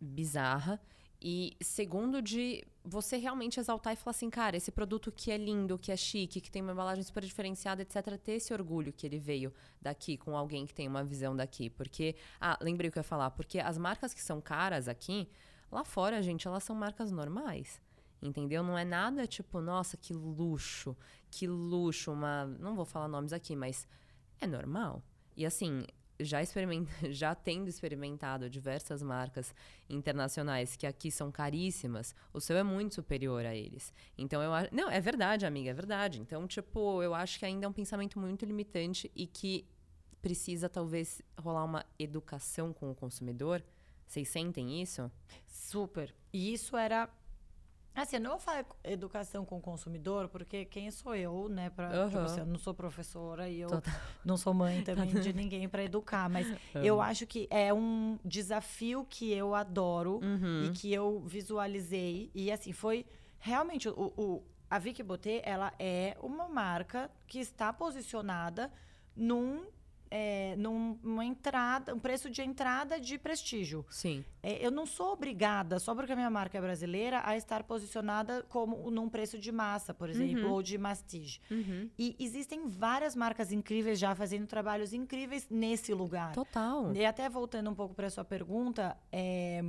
bizarra. 0.00 0.80
E 1.20 1.56
segundo, 1.62 2.20
de 2.20 2.64
você 2.84 3.16
realmente 3.16 3.58
exaltar 3.58 3.92
e 3.92 3.96
falar 3.96 4.10
assim, 4.10 4.28
cara, 4.28 4.56
esse 4.56 4.70
produto 4.70 5.10
que 5.10 5.30
é 5.30 5.36
lindo, 5.36 5.78
que 5.78 5.90
é 5.90 5.96
chique, 5.96 6.40
que 6.40 6.50
tem 6.50 6.62
uma 6.62 6.72
embalagem 6.72 7.02
super 7.02 7.24
diferenciada, 7.24 7.82
etc., 7.82 8.18
ter 8.18 8.32
esse 8.32 8.52
orgulho 8.52 8.92
que 8.92 9.06
ele 9.06 9.18
veio 9.18 9.52
daqui 9.80 10.16
com 10.16 10.36
alguém 10.36 10.66
que 10.66 10.74
tem 10.74 10.86
uma 10.86 11.02
visão 11.02 11.34
daqui. 11.34 11.70
Porque. 11.70 12.14
Ah, 12.40 12.58
lembrei 12.60 12.88
o 12.88 12.92
que 12.92 12.98
eu 12.98 13.00
ia 13.00 13.04
falar. 13.04 13.30
Porque 13.30 13.58
as 13.58 13.78
marcas 13.78 14.12
que 14.12 14.22
são 14.22 14.40
caras 14.40 14.88
aqui, 14.88 15.28
lá 15.70 15.84
fora, 15.84 16.22
gente, 16.22 16.46
elas 16.46 16.62
são 16.62 16.76
marcas 16.76 17.10
normais. 17.10 17.80
Entendeu? 18.20 18.62
Não 18.62 18.78
é 18.78 18.84
nada 18.84 19.26
tipo, 19.26 19.60
nossa, 19.60 19.96
que 19.96 20.12
luxo, 20.12 20.96
que 21.30 21.46
luxo, 21.46 22.12
uma. 22.12 22.46
Não 22.46 22.74
vou 22.74 22.84
falar 22.84 23.08
nomes 23.08 23.32
aqui, 23.32 23.56
mas 23.56 23.86
é 24.40 24.46
normal. 24.46 25.02
E 25.36 25.44
assim, 25.44 25.84
já, 26.20 26.38
já 27.10 27.34
tendo 27.34 27.68
experimentado 27.68 28.48
diversas 28.48 29.02
marcas 29.02 29.54
internacionais 29.88 30.76
que 30.76 30.86
aqui 30.86 31.10
são 31.10 31.30
caríssimas, 31.30 32.14
o 32.32 32.40
seu 32.40 32.56
é 32.56 32.62
muito 32.62 32.94
superior 32.94 33.44
a 33.44 33.54
eles. 33.54 33.92
Então 34.16 34.42
eu 34.42 34.52
acho. 34.52 34.74
Não, 34.74 34.90
é 34.90 35.00
verdade, 35.00 35.46
amiga, 35.46 35.70
é 35.70 35.74
verdade. 35.74 36.20
Então, 36.20 36.46
tipo, 36.46 37.02
eu 37.02 37.14
acho 37.14 37.38
que 37.38 37.44
ainda 37.44 37.66
é 37.66 37.68
um 37.68 37.72
pensamento 37.72 38.18
muito 38.18 38.44
limitante 38.44 39.10
e 39.14 39.26
que 39.26 39.66
precisa 40.20 40.68
talvez 40.68 41.22
rolar 41.38 41.64
uma 41.64 41.84
educação 41.98 42.72
com 42.72 42.90
o 42.90 42.94
consumidor. 42.94 43.62
Vocês 44.06 44.28
sentem 44.28 44.80
isso? 44.80 45.10
Super. 45.46 46.14
E 46.32 46.52
isso 46.52 46.76
era. 46.76 47.08
Assim, 47.96 48.16
eu 48.16 48.20
não 48.22 48.30
vou 48.32 48.38
falar 48.38 48.64
educação 48.84 49.44
com 49.44 49.56
o 49.56 49.60
consumidor, 49.60 50.28
porque 50.28 50.66
quem 50.66 50.90
sou 50.90 51.14
eu, 51.14 51.48
né? 51.48 51.70
Pra, 51.70 51.88
Aham. 51.88 52.08
tipo 52.10 52.18
assim, 52.22 52.40
eu 52.40 52.46
não 52.46 52.58
sou 52.58 52.74
professora 52.74 53.48
e 53.48 53.58
eu 53.60 53.68
Total. 53.70 53.94
não 54.22 54.36
sou 54.36 54.52
mãe 54.52 54.82
também 54.82 55.08
de 55.14 55.32
ninguém 55.32 55.66
para 55.68 55.82
educar. 55.82 56.28
Mas 56.28 56.46
eu 56.74 57.00
acho 57.00 57.26
que 57.26 57.48
é 57.50 57.72
um 57.72 58.18
desafio 58.24 59.06
que 59.08 59.32
eu 59.32 59.54
adoro 59.54 60.20
Uhum. 60.22 60.64
e 60.64 60.70
que 60.70 60.92
eu 60.92 61.20
visualizei. 61.20 62.30
E 62.34 62.52
assim, 62.52 62.72
foi 62.72 63.06
realmente 63.38 63.88
o, 63.88 64.12
o- 64.16 64.42
a 64.68 64.78
Vicky 64.78 65.02
Botê, 65.02 65.40
ela 65.44 65.72
é 65.78 66.16
uma 66.20 66.48
marca 66.48 67.10
que 67.26 67.38
está 67.38 67.72
posicionada 67.72 68.70
num, 69.16 69.64
é, 70.10 70.54
num- 70.56 70.98
numa 71.02 71.24
entrada, 71.24 71.94
um 71.94 71.98
preço 71.98 72.28
de 72.30 72.42
entrada 72.42 73.00
de 73.00 73.18
prestígio. 73.18 73.84
Sim. 73.90 74.24
É, 74.42 74.64
eu 74.64 74.70
não 74.70 74.86
sou 74.86 75.12
obrigada, 75.12 75.78
só 75.78 75.94
porque 75.94 76.12
a 76.12 76.16
minha 76.16 76.30
marca 76.30 76.56
é 76.56 76.60
brasileira, 76.60 77.22
a 77.24 77.36
estar 77.36 77.62
posicionada 77.64 78.42
como 78.48 78.90
num 78.90 79.08
preço 79.08 79.38
de 79.38 79.50
massa, 79.50 79.92
por 79.92 80.08
exemplo, 80.08 80.50
ou 80.50 80.62
de 80.62 80.78
mastige. 80.78 81.40
Uhum. 81.50 81.90
E 81.98 82.14
existem 82.18 82.66
várias 82.68 83.16
marcas 83.16 83.52
incríveis 83.52 83.98
já 83.98 84.14
fazendo 84.14 84.46
trabalhos 84.46 84.92
incríveis 84.92 85.46
nesse 85.50 85.92
lugar. 85.92 86.32
Total. 86.32 86.92
E 86.94 87.04
até 87.04 87.28
voltando 87.28 87.70
um 87.70 87.74
pouco 87.74 87.94
para 87.94 88.08
sua 88.10 88.24
pergunta, 88.24 88.96
é, 89.10 89.62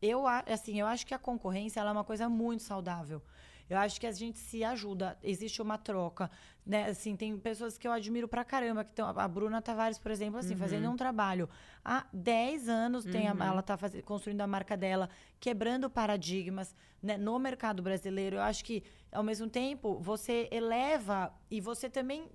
eu, 0.00 0.26
assim, 0.26 0.80
eu 0.80 0.86
acho 0.86 1.06
que 1.06 1.12
a 1.14 1.18
concorrência 1.18 1.80
é 1.80 1.90
uma 1.92 2.04
coisa 2.04 2.28
muito 2.28 2.62
saudável. 2.62 3.22
Eu 3.70 3.78
acho 3.78 4.00
que 4.00 4.06
a 4.06 4.12
gente 4.12 4.36
se 4.38 4.64
ajuda, 4.64 5.16
existe 5.22 5.62
uma 5.62 5.78
troca, 5.78 6.28
né? 6.66 6.86
Assim, 6.90 7.14
tem 7.14 7.38
pessoas 7.38 7.78
que 7.78 7.86
eu 7.86 7.92
admiro 7.92 8.26
pra 8.26 8.44
caramba, 8.44 8.82
que 8.82 8.90
estão 8.90 9.08
a 9.08 9.28
Bruna 9.28 9.62
Tavares, 9.62 9.96
por 9.98 10.10
exemplo, 10.10 10.40
assim, 10.40 10.56
fazendo 10.56 10.90
um 10.90 10.96
trabalho 10.96 11.48
há 11.84 12.04
10 12.12 12.68
anos, 12.68 13.04
tem 13.04 13.28
a- 13.28 13.34
ela 13.46 13.62
tá 13.62 13.76
faze- 13.76 14.02
construindo 14.02 14.40
a 14.40 14.46
marca 14.46 14.76
dela, 14.76 15.08
quebrando 15.38 15.88
paradigmas, 15.88 16.74
né, 17.00 17.16
no 17.16 17.38
mercado 17.38 17.80
brasileiro. 17.82 18.36
Eu 18.36 18.42
acho 18.42 18.64
que 18.64 18.82
ao 19.12 19.22
mesmo 19.22 19.48
tempo 19.48 19.98
você 20.00 20.48
eleva 20.50 21.32
e 21.50 21.60
você 21.60 21.88
também 21.88 22.28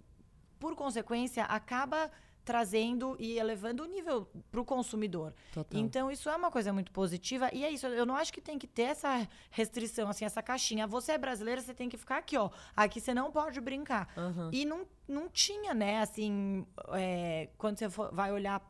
por 0.58 0.74
consequência, 0.76 1.44
acaba 1.44 2.10
trazendo 2.46 3.18
e 3.20 3.38
elevando 3.40 3.84
o 3.84 3.86
nível 3.88 4.28
para 4.52 4.62
o 4.62 4.64
consumidor. 4.66 5.34
Total. 5.52 5.82
Então, 5.82 6.12
isso 6.12 6.30
é 6.30 6.36
uma 6.36 6.52
coisa 6.52 6.72
muito 6.72 6.92
positiva. 6.92 7.50
E 7.52 7.66
é 7.66 7.72
isso, 7.72 7.88
eu 7.88 8.06
não 8.06 8.16
acho 8.16 8.32
que 8.32 8.40
tem 8.40 8.58
que 8.60 8.68
ter 8.68 8.84
essa 8.84 9.28
restrição, 9.50 10.08
assim, 10.08 10.24
essa 10.24 10.42
caixinha. 10.44 10.86
Você 10.86 11.14
é 11.14 11.18
brasileira, 11.18 11.60
você 11.60 11.74
tem 11.74 11.90
que 11.90 11.98
ficar 11.98 12.18
aqui, 12.18 12.38
ó. 12.38 12.50
Aqui 12.76 13.02
você 13.02 13.14
não 13.14 13.32
pode 13.32 13.60
brincar. 13.60 14.08
Aham. 14.16 14.52
E 14.54 14.64
não, 14.64 14.86
não 15.08 15.28
tinha, 15.28 15.74
né, 15.74 16.00
assim, 16.00 16.66
é, 16.94 17.50
quando 17.58 17.80
você 17.80 17.90
for- 17.90 18.14
vai 18.14 18.32
olhar 18.32 18.62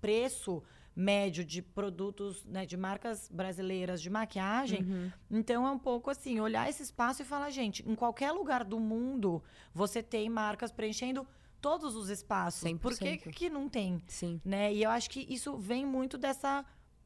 preço 0.00 0.62
médio 0.96 1.44
de 1.44 1.62
produtos, 1.62 2.44
né, 2.44 2.66
de 2.66 2.76
marcas 2.76 3.28
brasileiras 3.32 4.02
de 4.02 4.10
maquiagem. 4.10 4.82
Uhum. 4.82 5.12
Então 5.30 5.64
é 5.64 5.70
um 5.70 5.78
pouco 5.78 6.10
assim, 6.10 6.40
olhar 6.40 6.68
esse 6.68 6.82
espaço 6.82 7.22
e 7.22 7.24
falar, 7.24 7.50
gente, 7.50 7.88
em 7.88 7.94
qualquer 7.94 8.32
lugar 8.32 8.64
do 8.64 8.80
mundo 8.80 9.40
você 9.72 10.02
tem 10.02 10.28
marcas 10.28 10.72
preenchendo 10.72 11.24
todos 11.60 11.96
os 11.96 12.08
espaços. 12.08 12.70
Por 12.80 12.96
que 12.96 13.04
100%. 13.04 13.30
que 13.32 13.50
não 13.50 13.68
tem? 13.68 14.02
Sim. 14.06 14.40
Né? 14.44 14.72
E 14.72 14.82
eu 14.82 14.90
acho 14.90 15.10
que 15.10 15.26
isso 15.28 15.56
vem 15.56 15.84
muito 15.86 16.16
dessa 16.18 16.64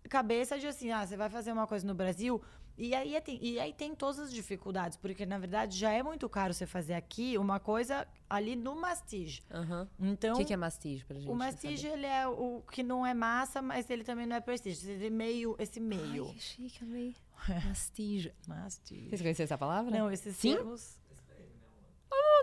cabeça 0.08 0.58
de 0.58 0.66
assim, 0.66 0.90
ah, 0.90 1.06
você 1.06 1.16
vai 1.16 1.30
fazer 1.30 1.52
uma 1.52 1.66
coisa 1.66 1.86
no 1.86 1.94
Brasil 1.94 2.42
e 2.76 2.94
aí, 2.94 3.14
é 3.14 3.20
tem, 3.20 3.38
e 3.42 3.60
aí 3.60 3.72
tem 3.72 3.94
todas 3.94 4.18
as 4.18 4.32
dificuldades, 4.32 4.96
porque 4.96 5.26
na 5.26 5.38
verdade 5.38 5.76
já 5.76 5.92
é 5.92 6.02
muito 6.02 6.28
caro 6.28 6.54
você 6.54 6.66
fazer 6.66 6.94
aqui 6.94 7.36
uma 7.36 7.60
coisa 7.60 8.06
ali 8.28 8.56
no 8.56 8.74
mastige. 8.74 9.42
Aham. 9.50 9.88
Então, 10.00 10.34
O 10.34 10.38
que, 10.38 10.46
que 10.46 10.54
é 10.54 10.56
mastige 10.56 11.04
pra 11.04 11.18
gente? 11.18 11.30
o 11.30 11.34
mastige 11.34 11.86
ele 11.86 12.06
é 12.06 12.26
o 12.26 12.62
que 12.72 12.82
não 12.82 13.06
é 13.06 13.12
massa, 13.12 13.60
mas 13.60 13.90
ele 13.90 14.04
também 14.04 14.26
não 14.26 14.36
é 14.36 14.40
prestígio. 14.40 14.90
Ele 14.90 15.06
é 15.06 15.10
meio, 15.10 15.54
esse 15.58 15.78
meio. 15.80 16.26
Ai, 16.26 16.32
que 16.34 16.40
chique, 16.40 16.82
amei. 16.82 17.14
Mastige. 17.68 18.32
Mastige. 18.46 19.08
Vocês 19.08 19.20
conheciam 19.20 19.44
essa 19.44 19.58
palavra? 19.58 19.90
Não, 19.90 20.10
esses 20.10 20.34
Sim? 20.36 20.54
termos. 20.54 20.98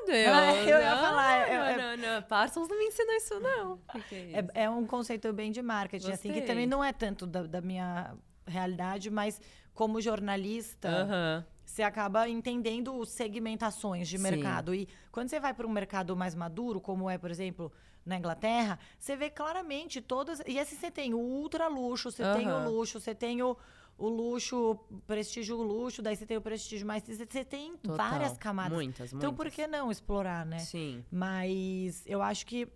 Deus. 0.05 0.27
Ah, 0.35 0.53
eu 0.63 0.79
ia 0.79 0.95
não, 0.95 1.01
falar, 1.01 1.49
eu- 1.49 1.63
eu- 1.63 1.77
Não, 1.77 1.97
não, 1.97 2.15
não. 2.15 2.21
Parsons 2.23 2.67
não 2.67 2.77
me 2.77 2.85
ensinou 2.85 3.13
isso, 3.15 3.39
não. 3.39 3.73
O 3.73 3.77
que, 3.91 4.01
que 4.03 4.15
é 4.15 4.25
isso? 4.25 4.51
É, 4.55 4.63
é 4.63 4.69
um 4.69 4.85
conceito 4.85 5.31
bem 5.33 5.51
de 5.51 5.61
marketing, 5.61 6.11
assim, 6.11 6.29
que 6.29 6.35
Gostei. 6.39 6.47
também 6.47 6.67
não 6.67 6.83
é 6.83 6.91
tanto 6.93 7.25
da, 7.27 7.43
da 7.43 7.61
minha 7.61 8.15
realidade, 8.47 9.09
mas 9.09 9.39
como 9.73 10.01
jornalista, 10.01 10.89
Aham. 10.89 11.45
você 11.65 11.83
acaba 11.83 12.27
entendendo 12.27 13.05
segmentações 13.05 14.07
de 14.07 14.17
Sim. 14.17 14.23
mercado. 14.23 14.73
E 14.75 14.87
quando 15.11 15.29
você 15.29 15.39
vai 15.39 15.53
para 15.53 15.65
um 15.67 15.69
mercado 15.71 16.15
mais 16.15 16.35
maduro, 16.35 16.81
como 16.81 17.09
é, 17.09 17.17
por 17.17 17.29
exemplo, 17.31 17.71
na 18.05 18.17
Inglaterra, 18.17 18.79
você 18.97 19.15
vê 19.15 19.29
claramente 19.29 20.01
todas. 20.01 20.41
E 20.47 20.59
assim 20.59 20.75
você 20.75 20.89
tem 20.91 21.13
o 21.13 21.19
ultra 21.19 21.67
luxo, 21.67 22.11
você 22.11 22.23
tem 22.33 22.51
o 22.51 22.63
luxo, 22.63 22.99
você 22.99 23.13
tem 23.13 23.41
o, 23.43 23.55
o 23.99 24.07
luxo, 24.07 24.75
prestígio 25.05 25.57
luxo, 25.57 26.01
daí 26.01 26.15
você 26.15 26.25
tem 26.25 26.37
o 26.37 26.41
prestígio 26.41 26.87
mais. 26.87 27.03
Você 27.03 27.43
tem 27.43 27.75
Total. 27.77 27.97
várias 28.09 28.37
camadas. 28.37 28.73
Muitas, 28.73 29.13
Então, 29.13 29.33
por 29.33 29.43
muitas. 29.45 29.55
que 29.55 29.67
não 29.67 29.91
explorar, 29.91 30.45
né? 30.45 30.59
Sim. 30.59 31.03
Mas 31.11 32.01
eu 32.05 32.21
acho 32.21 32.45
que, 32.45 32.67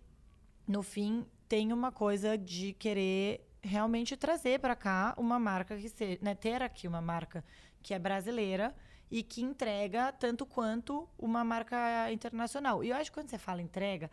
no 0.67 0.83
fim, 0.83 1.25
tem 1.47 1.71
uma 1.71 1.91
coisa 1.91 2.37
de 2.37 2.73
querer 2.73 3.49
realmente 3.61 4.17
trazer 4.17 4.59
para 4.59 4.75
cá 4.75 5.13
uma 5.17 5.39
marca 5.39 5.77
que 5.77 5.87
seja, 5.87 6.19
né, 6.21 6.35
ter 6.35 6.61
aqui 6.61 6.87
uma 6.87 7.01
marca 7.01 7.43
que 7.81 7.93
é 7.93 7.99
brasileira 7.99 8.75
e 9.09 9.23
que 9.23 9.41
entrega 9.41 10.11
tanto 10.11 10.45
quanto 10.45 11.07
uma 11.17 11.43
marca 11.43 12.11
internacional. 12.11 12.83
E 12.83 12.89
eu 12.89 12.95
acho 12.97 13.09
que 13.11 13.15
quando 13.17 13.29
você 13.29 13.37
fala 13.37 13.61
entrega, 13.61 14.11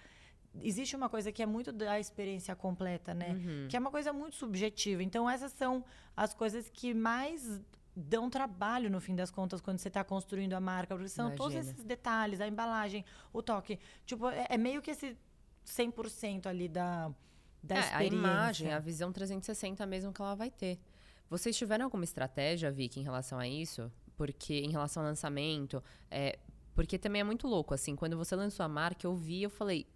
existe 0.63 0.97
uma 0.97 1.09
coisa 1.09 1.31
que 1.31 1.43
é 1.43 1.47
muito 1.47 1.73
da 1.73 1.99
experiência 1.99 2.55
completa, 2.57 3.15
né? 3.15 3.31
Uhum. 3.31 3.69
Que 3.69 3.77
é 3.77 3.81
uma 3.81 3.91
coisa 3.91 4.13
muito 4.13 4.37
subjetiva. 4.37 5.03
Então, 5.03 5.29
essas 5.29 5.53
são 5.53 5.85
as 6.17 6.35
coisas 6.35 6.69
que 6.69 6.93
mais 6.93 7.61
dão 7.95 8.31
trabalho, 8.31 8.91
no 8.91 9.01
fim 9.01 9.15
das 9.15 9.31
contas, 9.31 9.61
quando 9.61 9.79
você 9.79 9.89
está 9.89 10.03
construindo 10.03 10.55
a 10.55 10.61
marca. 10.61 10.95
Porque 10.95 11.09
são 11.09 11.31
todos 11.35 11.55
Imagina. 11.55 11.73
esses 11.73 11.85
detalhes, 11.85 12.41
a 12.41 12.49
embalagem, 12.49 13.05
o 13.33 13.43
toque. 13.43 13.79
Tipo, 14.07 14.29
é, 14.29 14.47
é 14.51 14.59
meio 14.59 14.81
que 14.81 14.91
esse 14.91 15.17
100% 15.67 16.47
ali 16.47 16.69
da, 16.69 17.11
da 17.63 17.77
É, 17.77 17.79
a 17.79 17.83
experiência. 17.83 18.17
imagem, 18.17 18.73
a 18.73 18.79
visão 18.79 19.13
360 19.13 19.85
mesmo 19.87 20.13
que 20.13 20.21
ela 20.21 20.35
vai 20.35 20.51
ter. 20.51 20.79
Vocês 21.29 21.57
tiveram 21.57 21.85
alguma 21.85 22.05
estratégia, 22.05 22.73
Vicky, 22.73 23.01
em 23.01 23.05
relação 23.05 23.39
a 23.39 23.47
isso? 23.47 23.91
Porque 24.17 24.55
em 24.61 24.71
relação 24.71 25.03
ao 25.03 25.09
lançamento, 25.09 25.83
é, 26.11 26.39
porque 26.75 26.99
também 26.99 27.21
é 27.21 27.25
muito 27.25 27.47
louco, 27.47 27.73
assim, 27.73 27.95
quando 27.95 28.17
você 28.17 28.35
lançou 28.35 28.65
a 28.65 28.69
marca, 28.69 29.07
eu 29.07 29.15
vi, 29.15 29.43
eu 29.43 29.51
falei, 29.51 29.87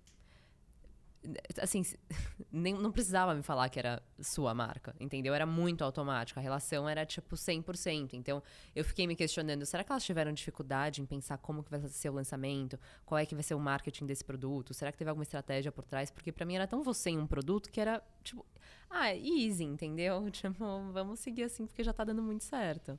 assim, 1.61 1.83
nem, 2.53 2.75
não 2.75 2.91
precisava 2.93 3.35
me 3.35 3.43
falar 3.43 3.69
que 3.69 3.79
era 3.79 4.03
sua 4.21 4.55
marca, 4.55 4.95
entendeu? 5.01 5.35
Era 5.35 5.47
muito 5.47 5.83
automático, 5.85 6.39
a 6.39 6.43
relação 6.43 6.89
era 6.89 7.05
tipo 7.07 7.35
100%. 7.37 8.15
Então, 8.15 8.43
eu 8.75 8.85
fiquei 8.85 9.07
me 9.07 9.17
questionando, 9.17 9.65
será 9.67 9.83
que 9.85 9.91
elas 9.93 10.05
tiveram 10.05 10.33
dificuldade 10.33 11.01
em 11.03 11.07
pensar 11.07 11.39
como 11.39 11.63
que 11.63 11.71
vai 11.71 11.81
ser 11.89 12.11
o 12.11 12.13
lançamento? 12.15 12.79
Qual 13.05 13.19
é 13.19 13.27
que 13.27 13.35
vai 13.35 13.43
ser 13.43 13.55
o 13.55 13.61
marketing 13.61 14.07
desse 14.07 14.25
produto? 14.25 14.75
Será 14.75 14.93
que 14.93 14.99
teve 14.99 15.09
alguma 15.11 15.25
estratégia 15.25 15.73
por 15.73 15.85
trás? 15.85 16.11
Porque 16.11 16.31
pra 16.33 16.45
mim 16.45 16.55
era 16.57 16.67
tão 16.67 16.83
você 16.83 17.11
em 17.11 17.19
um 17.19 17.27
produto 17.27 17.71
que 17.71 17.81
era, 17.81 18.03
tipo, 18.23 18.45
ah, 18.91 19.15
easy, 19.15 19.65
entendeu? 19.65 20.31
Tipo, 20.31 20.55
vamos 20.93 21.21
seguir 21.21 21.45
assim 21.45 21.67
porque 21.67 21.83
já 21.83 21.93
tá 21.93 22.05
dando 22.05 22.23
muito 22.23 22.45
certo. 22.45 22.99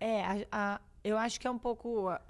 É, 0.00 0.24
a- 0.24 0.46
a- 0.50 0.80
eu 1.04 1.16
acho 1.18 1.40
que 1.40 1.46
é 1.46 1.50
um 1.50 1.58
pouco. 1.58 2.08
A, 2.08 2.20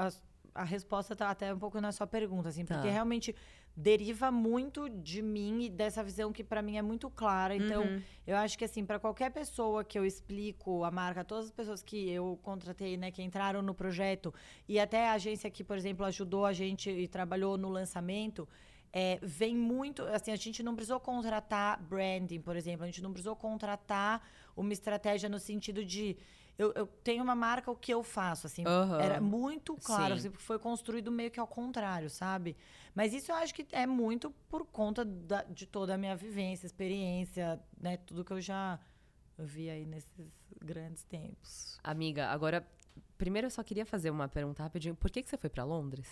a- 0.55 0.65
resposta 0.65 1.15
tá 1.15 1.31
até 1.31 1.55
um 1.55 1.59
pouco 1.59 1.81
na 1.81 1.93
sua 1.93 2.07
pergunta, 2.07 2.49
assim, 2.49 2.65
Tá. 2.65 2.75
porque 2.77 2.89
realmente 2.91 3.35
deriva 3.81 4.29
muito 4.33 4.89
de 4.89 5.23
mim 5.23 5.63
e 5.63 5.69
dessa 5.71 6.03
visão 6.03 6.33
que 6.33 6.43
pra 6.43 6.61
mim 6.61 6.77
é 6.77 6.83
muito 6.83 7.09
clara. 7.09 7.55
Então, 7.55 7.85
Uhum. 7.85 8.03
eu 8.27 8.37
acho 8.37 8.59
que 8.59 8.65
assim, 8.65 8.85
pra 8.85 8.99
qualquer 8.99 9.31
pessoa 9.31 9.85
que 9.85 9.97
eu 9.97 10.05
explico 10.05 10.83
a 10.83 10.91
marca, 10.91 11.25
todas 11.25 11.45
as 11.47 11.53
pessoas 11.53 11.81
que 11.81 12.11
eu 12.11 12.37
contratei, 12.43 12.97
né, 12.97 13.13
que 13.13 13.23
entraram 13.23 13.63
no 13.63 13.73
projeto, 13.73 14.35
e 14.69 14.81
até 14.81 15.09
a 15.09 15.13
agência 15.13 15.49
que, 15.49 15.63
por 15.63 15.77
exemplo, 15.77 16.05
ajudou 16.07 16.45
a 16.45 16.53
gente 16.53 16.91
e 16.91 17.07
trabalhou 17.07 17.57
no 17.57 17.69
lançamento. 17.69 18.49
é, 18.91 19.19
vem 19.21 19.55
muito. 19.55 20.03
Assim, 20.05 20.33
a 20.33 20.37
gente 20.37 20.63
não 20.63 20.75
precisou 20.75 20.99
contratar 20.99 21.79
branding, 21.83 22.41
por 22.41 22.57
exemplo. 22.57 22.85
A 22.85 22.87
gente 22.87 23.03
não 23.03 23.13
precisou 23.13 23.37
contratar 23.37 24.27
uma 24.57 24.73
estratégia 24.73 25.29
no 25.29 25.39
sentido 25.39 25.85
de. 25.85 26.17
Eu, 26.59 26.73
eu 26.75 26.87
tenho 27.05 27.23
uma 27.23 27.37
marca, 27.37 27.71
o 27.71 27.77
que 27.77 27.95
eu 27.95 28.03
faço? 28.03 28.49
Assim. 28.49 28.65
Era 29.01 29.21
muito 29.21 29.77
claro. 29.77 30.19
Sim. 30.19 30.29
assim, 30.29 30.37
foi 30.39 30.59
construído 30.59 31.11
meio 31.11 31.31
que 31.31 31.39
ao 31.39 31.47
contrário, 31.47 32.11
sabe? 32.11 32.57
Mas 32.95 33.15
isso 33.15 33.31
eu 33.31 33.37
acho 33.37 33.55
que 33.55 33.65
é 33.71 33.87
muito 33.87 34.31
por 34.51 34.67
conta 34.67 35.05
da- 35.05 35.45
de 35.45 35.67
toda 35.67 35.95
a 35.95 35.99
minha 35.99 36.17
vivência, 36.17 36.67
experiência, 36.67 37.61
né? 37.81 37.97
Tudo 37.99 38.25
que 38.25 38.33
eu 38.33 38.41
já 38.41 38.79
vi 39.39 39.71
aí 39.71 39.87
nesses 39.87 40.11
grandes 40.61 41.05
tempos. 41.05 41.79
Amiga, 41.85 42.27
agora, 42.27 42.67
primeiro 43.17 43.47
eu 43.47 43.51
só 43.53 43.63
queria 43.63 43.87
fazer 43.87 44.11
uma 44.11 44.27
pergunta 44.27 44.61
rapidinho. 44.61 44.97
Por 44.97 45.11
que, 45.13 45.23
que 45.23 45.29
você 45.31 45.37
foi 45.39 45.49
pra 45.49 45.63
Londres? 45.63 46.09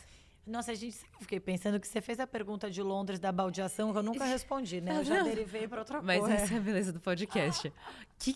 Nossa, 0.46 0.72
gente, 0.76 0.94
sabe 0.94 1.08
que 1.10 1.16
eu 1.16 1.20
fiquei 1.22 1.40
pensando 1.40 1.80
que 1.80 1.88
você 1.88 2.00
fez 2.00 2.20
a 2.20 2.26
pergunta 2.26 2.70
de 2.70 2.80
Londres 2.80 3.18
da 3.18 3.32
baldeação 3.32 3.90
que 3.92 3.98
eu 3.98 4.02
nunca 4.02 4.24
respondi, 4.24 4.80
né? 4.80 4.98
Eu 5.00 5.04
já 5.04 5.20
derivei 5.24 5.66
para 5.66 5.80
outra 5.80 6.00
Mas 6.00 6.20
coisa. 6.20 6.34
essa 6.36 6.54
é 6.54 6.56
a 6.56 6.60
beleza 6.60 6.92
do 6.92 7.00
podcast. 7.00 7.72
O 8.16 8.18
que, 8.18 8.32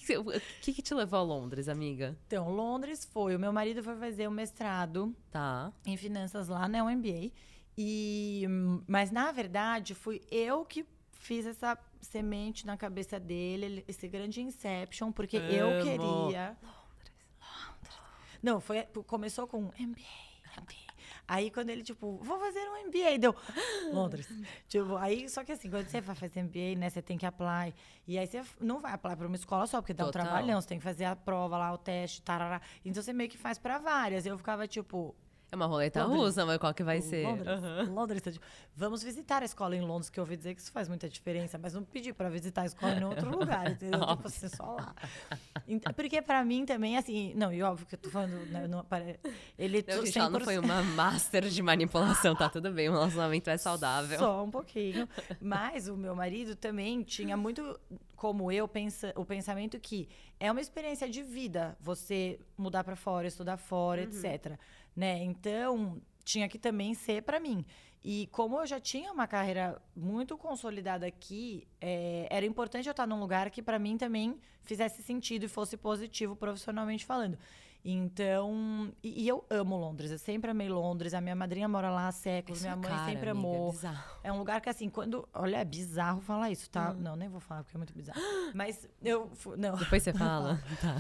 que, 0.61 0.73
que 0.75 0.83
te 0.83 0.93
levou 0.93 1.19
a 1.19 1.23
Londres, 1.23 1.69
amiga? 1.69 2.19
Então, 2.27 2.51
Londres 2.51 3.05
foi. 3.11 3.35
O 3.35 3.39
meu 3.39 3.53
marido 3.53 3.83
foi 3.83 3.97
fazer 3.97 4.29
o 4.29 4.31
mestrado 4.31 5.15
Tá. 5.31 5.73
em 5.87 5.97
finanças 5.97 6.49
lá, 6.49 6.69
né? 6.69 6.83
O 6.83 6.91
MBA. 6.91 7.31
E, 7.79 8.45
mas, 8.87 9.11
na 9.11 9.33
verdade, 9.33 9.95
fui 9.95 10.21
eu 10.31 10.65
que 10.67 10.85
fiz 11.13 11.47
essa 11.47 11.79
semente 12.01 12.67
na 12.67 12.77
cabeça 12.77 13.19
dele, 13.21 13.65
ele- 13.67 13.85
esse 13.89 14.07
grande 14.09 14.43
inception, 14.43 15.11
porque 15.13 15.37
eu 15.39 15.71
Amo. 15.71 15.83
queria. 15.83 16.57
Londres. 16.61 17.13
Não, 18.43 18.61
foi, 18.61 18.83
começou 19.07 19.47
com 19.47 19.63
MBA, 19.79 20.03
MBA. 20.59 20.90
Aí 21.33 21.49
quando 21.49 21.71
ele, 21.71 21.85
tipo, 21.85 22.19
vou 22.25 22.41
fazer 22.41 22.59
um 22.59 22.89
MBA, 22.89 23.17
deu 23.21 23.33
Londres. 23.95 24.29
tipo, 24.67 24.97
aí, 24.97 25.29
só 25.29 25.45
que 25.45 25.53
assim, 25.53 25.71
quando 25.71 25.87
você 25.87 26.01
vai 26.01 26.17
fazer 26.17 26.43
MBA, 26.43 26.77
né, 26.77 26.91
você 26.91 27.01
tem 27.01 27.17
que 27.17 27.25
apply. 27.25 27.73
E 28.05 28.19
aí 28.19 28.27
você 28.27 28.43
não 28.61 28.81
vai 28.81 28.93
apply 28.95 29.15
para 29.15 29.29
uma 29.29 29.37
escola 29.37 29.65
só, 29.69 29.81
porque 29.81 29.95
dá 29.95 30.03
um 30.03 30.07
Total. 30.09 30.25
trabalhão, 30.25 30.61
você 30.61 30.67
tem 30.67 30.79
que 30.79 30.83
fazer 30.83 31.05
a 31.05 31.15
prova 31.15 31.57
lá, 31.57 31.73
o 31.73 31.79
teste, 31.79 32.21
tarará. 32.21 32.61
Então 32.85 33.01
você 33.01 33.13
meio 33.13 33.31
que 33.31 33.39
faz 33.39 33.59
para 33.61 33.79
várias. 33.79 34.27
Eu 34.27 34.37
ficava, 34.37 34.67
tipo, 34.67 35.15
É 35.53 35.57
uma 35.57 35.67
roleta 35.67 36.05
Londres. 36.05 36.21
russa, 36.23 36.47
mas 36.47 36.59
qual 36.59 36.73
que 36.73 36.85
vai 36.85 37.01
ser? 37.01 37.25
Londres. 37.27 37.49
Aham. 37.49 37.83
Londres. 37.93 38.23
tá 38.23 38.31
Vamos 38.77 39.03
visitar 39.03 39.43
a 39.43 39.45
escola 39.45 39.75
em 39.75 39.81
Londres, 39.81 40.09
que 40.09 40.21
eu 40.21 40.23
ouvi 40.23 40.37
dizer 40.37 40.55
que 40.55 40.61
isso 40.61 40.71
faz 40.71 40.89
muita 40.89 41.09
diferença, 41.09 41.59
mas 41.59 41.75
não 41.75 41.83
pedi 41.83 42.13
para 42.13 42.29
visitar 42.29 42.63
a 42.63 42.67
escola 42.67 42.95
em 42.95 43.05
outro 43.05 43.31
lugar, 43.37 43.69
entendeu? 43.71 44.01
tipo 44.07 44.27
assim, 44.29 44.49
só 44.49 44.77
lá. 44.77 44.95
Porque 45.95 46.23
para 46.23 46.45
mim 46.45 46.65
também, 46.65 46.97
assim, 46.97 47.33
não, 47.35 47.53
e 47.53 47.63
óbvio 47.63 47.87
que 47.87 47.95
eu 47.95 47.99
tô 47.99 48.11
falando, 48.11 48.47
né, 48.47 48.67
não, 48.69 48.79
apare- 48.81 49.19
ele 49.59 49.85
Não, 49.87 50.05
gente, 50.05 50.19
ela 50.19 50.31
não 50.31 50.41
foi 50.41 50.55
100% 50.57 50.65
uma 50.65 50.83
master 50.83 51.49
de 51.49 51.63
manipulação, 51.63 52.35
tá 52.35 52.49
tudo 52.49 52.71
bem, 52.73 52.89
o 52.89 52.93
relacionamento 52.93 53.51
é 53.51 53.57
saudável. 53.57 54.19
Só 54.19 54.45
um 54.45 54.51
pouquinho. 54.51 55.09
Mas 55.41 55.89
o 55.89 55.97
meu 55.97 56.15
marido 56.15 56.55
também 56.55 57.03
tinha 57.03 57.37
muito, 57.37 57.79
como 58.17 58.51
eu, 58.53 58.67
pensa, 58.69 59.13
o 59.17 59.25
pensamento 59.25 59.79
que 59.81 60.09
é 60.39 60.51
uma 60.51 60.61
experiência 60.61 61.09
de 61.09 61.23
vida 61.23 61.77
você 61.81 62.39
mudar 62.57 62.83
para 62.85 62.97
fora, 62.97 63.27
estudar 63.27 63.57
fora, 63.57 64.03
etc. 64.03 64.59
Né? 65.01 65.25
Então, 65.25 65.99
tinha 66.23 66.47
que 66.47 66.59
também 66.59 66.93
ser 66.93 67.23
para 67.23 67.41
mim. 67.41 67.65
E 68.05 68.27
como 68.31 68.61
eu 68.61 68.67
já 68.67 68.79
tinha 68.79 69.11
uma 69.11 69.27
carreira 69.27 69.81
muito 69.97 70.37
consolidada 70.37 71.07
aqui, 71.07 71.67
é, 71.81 72.29
era 72.31 72.45
importante 72.45 72.87
eu 72.87 72.91
estar 72.91 73.07
num 73.07 73.19
lugar 73.19 73.49
que 73.49 73.63
para 73.63 73.79
mim 73.79 73.97
também 73.97 74.39
fizesse 74.63 75.03
sentido 75.03 75.45
e 75.45 75.49
fosse 75.49 75.75
positivo 75.79 76.37
profissionalmente 76.37 77.07
falando. 77.07 77.39
Então, 77.83 78.93
e, 79.03 79.25
e 79.25 79.29
eu 79.29 79.43
amo 79.49 79.77
Londres, 79.77 80.11
eu 80.11 80.19
sempre 80.19 80.51
amei 80.51 80.69
Londres, 80.69 81.15
a 81.15 81.21
minha 81.21 81.35
madrinha 81.35 81.67
mora 81.67 81.91
lá 81.91 82.09
há 82.09 82.13
séculos, 82.13 82.61
minha 82.61 82.75
é 82.75 82.77
mãe 82.77 82.91
cara, 82.91 83.07
sempre 83.07 83.31
amiga, 83.31 83.47
é 83.47 83.51
amou. 83.51 83.71
bizarro. 83.73 84.21
É 84.23 84.33
um 84.33 84.39
lugar 84.39 84.61
que, 84.61 84.69
assim, 84.69 84.91
quando. 84.91 85.27
Olha, 85.33 85.57
é 85.57 85.65
bizarro 85.65 86.21
falar 86.21 86.51
isso, 86.51 86.69
tá? 86.69 86.91
Hum. 86.91 87.01
Não, 87.01 87.17
nem 87.17 87.29
vou 87.29 87.41
falar 87.41 87.63
porque 87.65 87.77
é 87.77 87.79
muito 87.79 87.95
bizarro. 87.95 88.21
Mas 88.55 88.87
eu. 89.03 89.31
Não, 89.57 89.77
Depois 89.77 90.03
você 90.03 90.13
fala. 90.13 90.63
tá. 90.81 90.97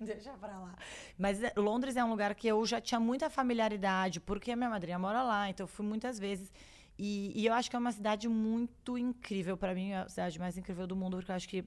deixa 0.00 0.32
pra 0.34 0.56
lá. 0.58 0.76
Mas 1.18 1.42
é, 1.42 1.52
Londres 1.56 1.96
é 1.96 2.04
um 2.04 2.10
lugar 2.10 2.32
que 2.36 2.46
eu 2.46 2.64
já 2.64 2.80
tinha 2.80 3.00
muita 3.00 3.28
familiaridade, 3.28 4.20
porque 4.20 4.52
a 4.52 4.56
minha 4.56 4.70
madrinha 4.70 4.98
mora 4.98 5.22
lá, 5.22 5.50
então 5.50 5.64
eu 5.64 5.68
fui 5.68 5.84
muitas 5.84 6.18
vezes. 6.18 6.52
E, 6.96 7.32
e 7.34 7.46
eu 7.46 7.52
acho 7.52 7.70
que 7.70 7.76
é 7.76 7.78
uma 7.78 7.92
cidade 7.92 8.28
muito 8.28 8.96
incrível. 8.96 9.56
Pra 9.56 9.74
mim, 9.74 9.90
é 9.90 9.98
a 9.98 10.08
cidade 10.08 10.38
mais 10.38 10.56
incrível 10.56 10.86
do 10.86 10.94
mundo, 10.94 11.16
porque 11.16 11.32
eu 11.32 11.36
acho 11.36 11.48
que 11.48 11.64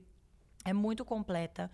é 0.64 0.72
muito 0.72 1.04
completa. 1.04 1.70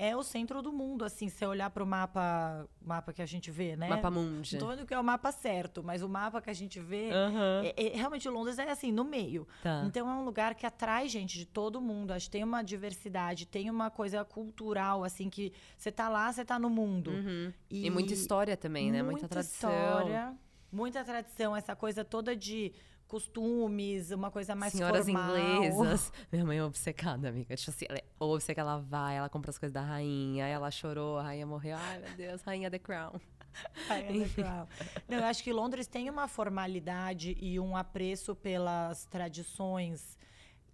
É 0.00 0.16
o 0.16 0.22
centro 0.22 0.62
do 0.62 0.72
mundo, 0.72 1.04
assim, 1.04 1.28
se 1.28 1.38
você 1.38 1.46
olhar 1.46 1.70
pro 1.70 1.84
mapa, 1.84 2.68
mapa 2.80 3.12
que 3.12 3.20
a 3.20 3.26
gente 3.26 3.50
vê, 3.50 3.74
né? 3.74 3.88
Mapa 3.88 4.08
Mundi. 4.08 4.56
Não 4.56 4.86
que 4.86 4.94
é 4.94 4.98
o 4.98 5.02
mapa 5.02 5.32
certo, 5.32 5.82
mas 5.82 6.02
o 6.02 6.08
mapa 6.08 6.40
que 6.40 6.48
a 6.48 6.52
gente 6.52 6.78
vê. 6.78 7.10
Aham. 7.10 7.62
é- 7.64 7.86
é- 7.86 7.96
realmente, 7.96 8.28
Londres 8.28 8.60
é 8.60 8.70
assim, 8.70 8.92
no 8.92 9.02
meio. 9.02 9.46
Tá. 9.60 9.82
Então 9.84 10.08
é 10.08 10.14
um 10.14 10.24
lugar 10.24 10.54
que 10.54 10.64
atrai 10.64 11.08
gente 11.08 11.36
de 11.36 11.44
todo 11.44 11.80
mundo. 11.80 12.12
Acho 12.12 12.26
que 12.26 12.30
tem 12.30 12.44
uma 12.44 12.62
diversidade, 12.62 13.44
tem 13.44 13.68
uma 13.70 13.90
coisa 13.90 14.24
cultural, 14.24 15.02
assim, 15.02 15.28
que 15.28 15.52
você 15.76 15.90
tá 15.90 16.08
lá, 16.08 16.32
você 16.32 16.44
tá 16.44 16.60
no 16.60 16.70
mundo. 16.70 17.10
Uhum. 17.10 17.52
E, 17.68 17.90
muita 17.90 18.12
história 18.14 18.56
também, 18.56 18.92
né? 18.92 19.02
Muita, 19.02 19.26
tradição. 19.26 19.68
história, 19.70 20.32
muita 20.70 21.04
tradição, 21.04 21.56
essa 21.56 21.74
coisa 21.74 22.04
toda 22.04 22.36
de 22.36 22.72
costumes, 23.08 24.10
uma 24.10 24.30
coisa 24.30 24.54
mais 24.54 24.72
Senhoras 24.72 25.06
formal. 25.06 25.36
inglesas. 25.36 26.12
Minha 26.30 26.44
mãe 26.44 26.58
é 26.58 26.64
obcecada, 26.64 27.28
amiga. 27.28 27.56
Tipo 27.56 27.70
assim, 27.70 27.86
ela 27.88 27.98
é 27.98 28.04
obcecada, 28.18 28.70
ela 28.70 28.80
vai, 28.80 29.16
ela 29.16 29.28
compra 29.28 29.50
as 29.50 29.58
coisas 29.58 29.72
da 29.72 29.80
rainha, 29.80 30.46
ela 30.46 30.70
chorou, 30.70 31.18
a 31.18 31.22
rainha 31.22 31.46
morreu. 31.46 31.76
Ai, 31.76 31.98
meu 31.98 32.14
Deus, 32.16 32.42
rainha 32.42 32.70
The 32.70 32.78
Crown. 32.78 33.18
Ai, 33.88 34.06
é 34.06 34.12
legal. 34.12 34.68
Não, 35.08 35.18
eu 35.18 35.24
acho 35.24 35.42
que 35.42 35.52
Londres 35.52 35.86
tem 35.86 36.08
uma 36.10 36.28
formalidade 36.28 37.36
e 37.40 37.58
um 37.58 37.76
apreço 37.76 38.34
pelas 38.36 39.04
tradições 39.06 40.16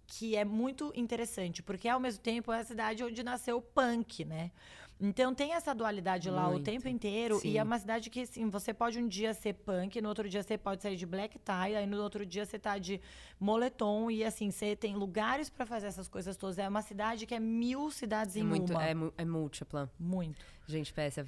que 0.07 0.35
é 0.35 0.45
muito 0.45 0.91
interessante, 0.95 1.63
porque 1.63 1.87
ao 1.87 1.99
mesmo 1.99 2.21
tempo 2.21 2.51
é 2.51 2.59
a 2.59 2.63
cidade 2.63 3.03
onde 3.03 3.23
nasceu 3.23 3.57
o 3.57 3.61
punk, 3.61 4.23
né? 4.23 4.51
Então 4.99 5.35
tem 5.35 5.53
essa 5.53 5.75
dualidade 5.75 6.29
lá 6.29 6.47
o 6.47 6.53
Muito. 6.53 6.63
tempo 6.65 6.87
inteiro 6.87 7.39
Sim. 7.39 7.49
e 7.49 7.57
é 7.57 7.63
uma 7.63 7.77
cidade 7.77 8.09
que 8.09 8.21
assim, 8.21 8.49
você 8.49 8.73
pode 8.73 8.97
um 8.97 9.07
dia 9.07 9.33
ser 9.33 9.53
punk, 9.53 9.99
no 10.01 10.07
outro 10.07 10.29
dia 10.29 10.41
você 10.41 10.57
pode 10.57 10.81
sair 10.81 10.95
de 10.95 11.05
black 11.05 11.37
tie, 11.39 11.75
aí 11.75 11.85
no 11.85 12.01
outro 12.01 12.25
dia 12.25 12.45
você 12.45 12.57
tá 12.57 12.77
de 12.77 13.01
moletom 13.39 14.09
e 14.09 14.23
assim, 14.23 14.51
você 14.51 14.75
tem 14.75 14.95
lugares 14.95 15.49
para 15.49 15.65
fazer 15.65 15.87
essas 15.87 16.07
coisas 16.07 16.37
todas. 16.37 16.57
É 16.57 16.67
uma 16.67 16.81
cidade 16.81 17.25
que 17.25 17.35
é 17.35 17.39
mil 17.39 17.91
cidades 17.91 18.35
É 18.37 18.39
em 18.39 18.43
muito, 18.43 18.71
uma. 18.71 18.85
é, 18.85 18.95
é 19.17 19.25
múltipla. 19.25 19.91
Muito. 19.99 20.45
Gente, 20.65 20.93
PS, 20.93 21.25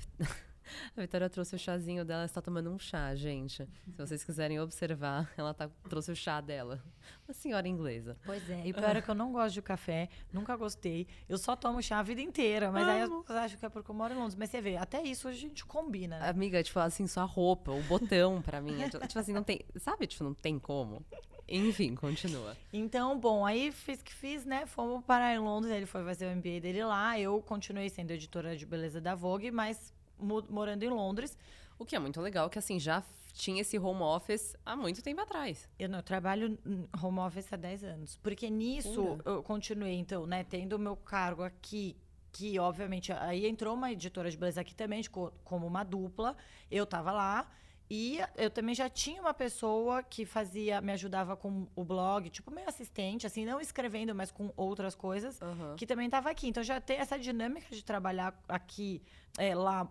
a 0.67 0.89
Vi- 0.89 0.91
a 0.97 1.01
Vitória 1.01 1.29
trouxe 1.29 1.55
o 1.55 1.59
chazinho 1.59 2.03
dela, 2.05 2.19
ela 2.21 2.25
está 2.25 2.41
tomando 2.41 2.69
um 2.71 2.77
chá, 2.79 3.13
gente. 3.15 3.67
Se 3.91 3.97
vocês 3.97 4.23
quiserem 4.23 4.59
observar, 4.59 5.31
ela 5.37 5.53
tá, 5.53 5.69
trouxe 5.89 6.11
o 6.11 6.15
chá 6.15 6.39
dela. 6.41 6.83
Uma 7.27 7.33
senhora 7.33 7.67
inglesa. 7.67 8.17
Pois 8.25 8.49
é, 8.49 8.65
e 8.65 8.73
pior 8.73 8.95
é 8.95 9.01
que 9.01 9.09
eu 9.09 9.15
não 9.15 9.31
gosto 9.31 9.53
de 9.55 9.61
café, 9.61 10.09
nunca 10.31 10.55
gostei. 10.55 11.07
Eu 11.27 11.37
só 11.37 11.55
tomo 11.55 11.81
chá 11.81 11.99
a 11.99 12.03
vida 12.03 12.21
inteira, 12.21 12.71
mas 12.71 12.87
aí 12.87 13.01
as 13.01 13.09
Amo. 13.09 13.21
pessoas 13.21 13.39
acham 13.39 13.59
que 13.59 13.65
é 13.65 13.69
porque 13.69 13.91
eu 13.91 13.95
moro 13.95 14.13
em 14.13 14.17
Londres. 14.17 14.35
Mas 14.35 14.49
você 14.49 14.61
vê, 14.61 14.77
até 14.77 15.01
isso 15.03 15.27
a 15.27 15.33
gente 15.33 15.65
combina, 15.65 16.19
né? 16.19 16.29
Amiga, 16.29 16.61
tipo 16.63 16.79
assim, 16.79 17.07
sua 17.07 17.23
roupa, 17.23 17.71
o 17.71 17.81
botão 17.83 18.41
pra 18.41 18.61
mim. 18.61 18.81
é, 18.81 18.89
tipo 18.89 19.07
tipo 19.07 19.19
assim, 19.19 19.33
não 19.33 19.43
tem. 19.43 19.61
Sabe, 19.77 20.05
tipo, 20.07 20.23
não 20.23 20.33
tem 20.33 20.59
como. 20.59 21.05
Enfim, 21.49 21.95
continua. 21.95 22.57
Então, 22.73 23.17
bom, 23.17 23.45
aí 23.45 23.71
fiz 23.71 24.01
que 24.03 24.13
fiz, 24.13 24.43
né? 24.45 24.65
Fomos 24.65 25.01
parar 25.05 25.33
em 25.33 25.39
Londres, 25.39 25.73
ele 25.73 25.85
foi 25.85 26.03
fazer 26.03 26.25
o 26.25 26.35
MBA 26.35 26.59
dele 26.59 26.83
lá. 26.83 27.17
Eu 27.17 27.41
continuei 27.41 27.87
sendo 27.89 28.11
editora 28.11 28.57
de 28.57 28.65
beleza 28.65 28.99
da 28.99 29.15
Vogue, 29.15 29.49
mas 29.49 29.93
morando 30.19 30.83
em 30.83 30.89
Londres. 30.89 31.37
O 31.79 31.85
que 31.85 31.95
é 31.95 31.99
muito 31.99 32.19
legal, 32.21 32.49
que 32.49 32.57
assim, 32.57 32.79
já 32.79 33.03
tinha 33.37 33.61
esse 33.61 33.77
home 33.77 34.01
office 34.01 34.55
há 34.65 34.75
muito 34.75 35.01
tempo 35.01 35.21
atrás. 35.21 35.69
Eu 35.77 35.87
não 35.87 35.99
eu 35.99 36.03
trabalho 36.03 36.57
home 37.01 37.19
office 37.19 37.53
há 37.53 37.55
10 37.55 37.83
anos. 37.83 38.17
Porque 38.17 38.49
nisso 38.49 39.17
Pura. 39.17 39.21
eu 39.25 39.43
continuei, 39.43 39.93
então, 39.95 40.25
né, 40.25 40.43
tendo 40.43 40.73
o 40.73 40.79
meu 40.79 40.95
cargo 40.97 41.43
aqui, 41.43 41.95
que 42.31 42.59
obviamente 42.59 43.11
aí 43.13 43.45
entrou 43.45 43.75
uma 43.75 43.91
editora 43.91 44.29
de 44.29 44.37
beleza 44.37 44.61
aqui 44.61 44.75
também, 44.75 45.01
de, 45.01 45.09
como 45.09 45.67
uma 45.67 45.83
dupla. 45.83 46.35
Eu 46.69 46.85
tava 46.85 47.11
lá. 47.11 47.49
E 47.89 48.19
eu 48.35 48.49
também 48.49 48.75
já 48.75 48.89
tinha 48.89 49.21
uma 49.21 49.33
pessoa 49.33 50.03
que 50.03 50.25
fazia, 50.25 50.81
me 50.81 50.91
ajudava 50.91 51.37
com 51.37 51.67
o 51.73 51.85
blog, 51.85 52.29
tipo, 52.29 52.51
meio 52.51 52.67
assistente, 52.67 53.25
assim, 53.25 53.45
não 53.45 53.61
escrevendo, 53.61 54.13
mas 54.13 54.29
com 54.29 54.51
outras 54.57 54.93
coisas, 54.93 55.39
uhum. 55.39 55.73
que 55.77 55.87
também 55.87 56.07
estava 56.07 56.29
aqui. 56.29 56.49
Então 56.49 56.61
já 56.61 56.81
tem 56.81 56.97
essa 56.97 57.17
dinâmica 57.17 57.73
de 57.73 57.85
trabalhar 57.85 58.37
aqui, 58.49 59.01
é, 59.37 59.55
lá 59.55 59.89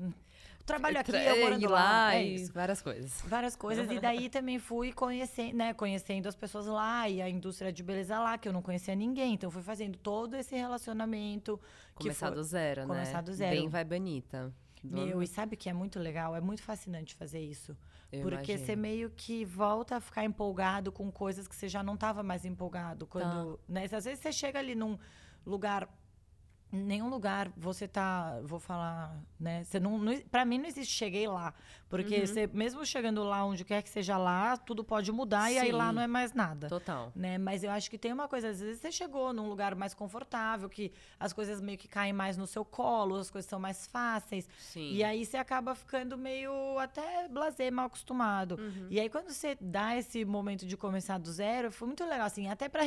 trabalho 0.64 1.00
aqui, 1.00 1.12
eu 1.12 1.40
morando 1.40 1.68
lá. 1.68 1.80
lá 1.80 2.14
é 2.14 2.26
e 2.26 2.44
várias 2.46 2.80
coisas. 2.80 3.22
Várias 3.26 3.56
coisas. 3.56 3.90
e 3.90 3.98
daí 3.98 4.28
também 4.30 4.58
fui 4.58 4.92
conhecendo, 4.92 5.56
né, 5.56 5.74
conhecendo 5.74 6.28
as 6.28 6.36
pessoas 6.36 6.66
lá 6.66 7.08
e 7.08 7.20
a 7.20 7.28
indústria 7.28 7.72
de 7.72 7.82
beleza 7.82 8.18
lá, 8.18 8.38
que 8.38 8.48
eu 8.48 8.52
não 8.52 8.62
conhecia 8.62 8.94
ninguém. 8.94 9.34
Então 9.34 9.50
fui 9.50 9.62
fazendo 9.62 9.98
todo 9.98 10.36
esse 10.36 10.54
relacionamento. 10.54 11.60
Começar 11.94 12.28
foi, 12.28 12.36
do 12.36 12.44
zero, 12.44 12.82
começar 12.82 12.94
né? 12.94 13.04
Começar 13.04 13.22
do 13.22 13.32
zero. 13.32 13.56
Bem 13.56 13.68
vai 13.68 13.84
bonita. 13.84 14.52
Meu, 14.82 15.22
e 15.22 15.26
sabe 15.26 15.54
o 15.54 15.58
que 15.58 15.68
é 15.68 15.74
muito 15.74 15.98
legal? 15.98 16.34
É 16.34 16.40
muito 16.40 16.62
fascinante 16.62 17.14
fazer 17.14 17.40
isso. 17.40 17.76
Eu 18.10 18.22
porque 18.22 18.52
imagino. 18.52 18.66
você 18.66 18.76
meio 18.76 19.10
que 19.10 19.44
volta 19.44 19.96
a 19.96 20.00
ficar 20.00 20.24
empolgado 20.24 20.90
com 20.90 21.12
coisas 21.12 21.46
que 21.46 21.54
você 21.54 21.68
já 21.68 21.82
não 21.82 21.94
estava 21.94 22.22
mais 22.22 22.44
empolgado. 22.44 23.06
Quando, 23.06 23.56
tá. 23.56 23.62
né? 23.68 23.84
Às 23.84 24.04
vezes 24.04 24.20
você 24.20 24.32
chega 24.32 24.58
ali 24.58 24.74
num 24.74 24.98
lugar 25.44 25.88
em 26.72 26.82
nenhum 26.82 27.08
lugar 27.08 27.50
você 27.56 27.88
tá, 27.88 28.40
vou 28.42 28.60
falar, 28.60 29.20
né? 29.38 29.64
Você 29.64 29.80
não, 29.80 29.98
não 29.98 30.18
para 30.30 30.44
mim 30.44 30.58
não 30.58 30.66
existe 30.66 30.94
cheguei 30.94 31.26
lá, 31.26 31.52
porque 31.88 32.20
uhum. 32.20 32.26
você 32.26 32.46
mesmo 32.46 32.86
chegando 32.86 33.24
lá 33.24 33.44
onde 33.44 33.64
quer 33.64 33.82
que 33.82 33.90
seja 33.90 34.16
lá, 34.16 34.56
tudo 34.56 34.84
pode 34.84 35.10
mudar 35.10 35.48
Sim. 35.48 35.54
e 35.54 35.58
aí 35.58 35.72
lá 35.72 35.92
não 35.92 36.00
é 36.00 36.06
mais 36.06 36.32
nada. 36.32 36.68
Total. 36.68 37.12
Né? 37.14 37.38
Mas 37.38 37.64
eu 37.64 37.70
acho 37.70 37.90
que 37.90 37.98
tem 37.98 38.12
uma 38.12 38.28
coisa, 38.28 38.50
às 38.50 38.60
vezes 38.60 38.80
você 38.80 38.92
chegou 38.92 39.32
num 39.32 39.48
lugar 39.48 39.74
mais 39.74 39.92
confortável, 39.92 40.68
que 40.68 40.92
as 41.18 41.32
coisas 41.32 41.60
meio 41.60 41.76
que 41.76 41.88
caem 41.88 42.12
mais 42.12 42.36
no 42.36 42.46
seu 42.46 42.64
colo, 42.64 43.16
as 43.16 43.30
coisas 43.30 43.48
são 43.48 43.58
mais 43.58 43.86
fáceis. 43.86 44.48
Sim. 44.58 44.92
E 44.92 45.02
aí 45.02 45.26
você 45.26 45.36
acaba 45.36 45.74
ficando 45.74 46.16
meio 46.16 46.78
até 46.78 47.26
blazer, 47.28 47.72
mal 47.72 47.86
acostumado. 47.86 48.56
Uhum. 48.60 48.86
E 48.88 49.00
aí 49.00 49.10
quando 49.10 49.30
você 49.30 49.56
dá 49.60 49.96
esse 49.96 50.24
momento 50.24 50.64
de 50.66 50.76
começar 50.76 51.18
do 51.18 51.32
zero, 51.32 51.72
foi 51.72 51.88
muito 51.88 52.04
legal 52.04 52.26
assim, 52.26 52.48
até 52.48 52.68
para 52.68 52.82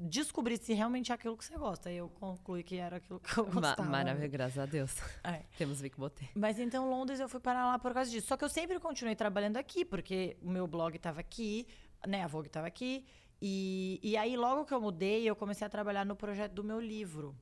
descobrir 0.00 0.58
se 0.58 0.74
realmente 0.74 1.12
é 1.12 1.14
aquilo 1.14 1.36
que 1.36 1.44
você 1.44 1.56
gosta. 1.56 1.92
Eu 1.92 2.08
concluí 2.08 2.64
que 2.64 2.76
era 2.76 2.96
aquilo 2.96 3.20
que 3.20 3.27
eu 3.36 3.44
gostava. 3.44 3.82
Ma 3.82 3.90
maravilha, 3.98 4.28
graças 4.28 4.58
a 4.58 4.66
Deus. 4.66 4.96
É. 5.24 5.42
Temos 5.58 5.80
Vic 5.80 5.98
Botê. 5.98 6.26
Mas 6.34 6.58
então 6.58 6.88
Londres 6.88 7.20
eu 7.20 7.28
fui 7.28 7.40
parar 7.40 7.66
lá 7.66 7.78
por 7.78 7.92
causa 7.92 8.10
disso. 8.10 8.28
Só 8.28 8.36
que 8.36 8.44
eu 8.44 8.48
sempre 8.48 8.78
continuei 8.78 9.16
trabalhando 9.16 9.56
aqui, 9.56 9.84
porque 9.84 10.36
o 10.42 10.50
meu 10.50 10.66
blog 10.66 10.96
estava 10.96 11.20
aqui, 11.20 11.66
né? 12.06 12.22
A 12.22 12.26
Vogue 12.26 12.48
estava 12.48 12.66
aqui. 12.66 13.04
E, 13.40 14.00
e 14.02 14.16
aí, 14.16 14.36
logo 14.36 14.64
que 14.64 14.74
eu 14.74 14.80
mudei, 14.80 15.28
eu 15.28 15.36
comecei 15.36 15.66
a 15.66 15.70
trabalhar 15.70 16.04
no 16.04 16.16
projeto 16.16 16.52
do 16.52 16.64
meu 16.64 16.80
livro. 16.80 17.34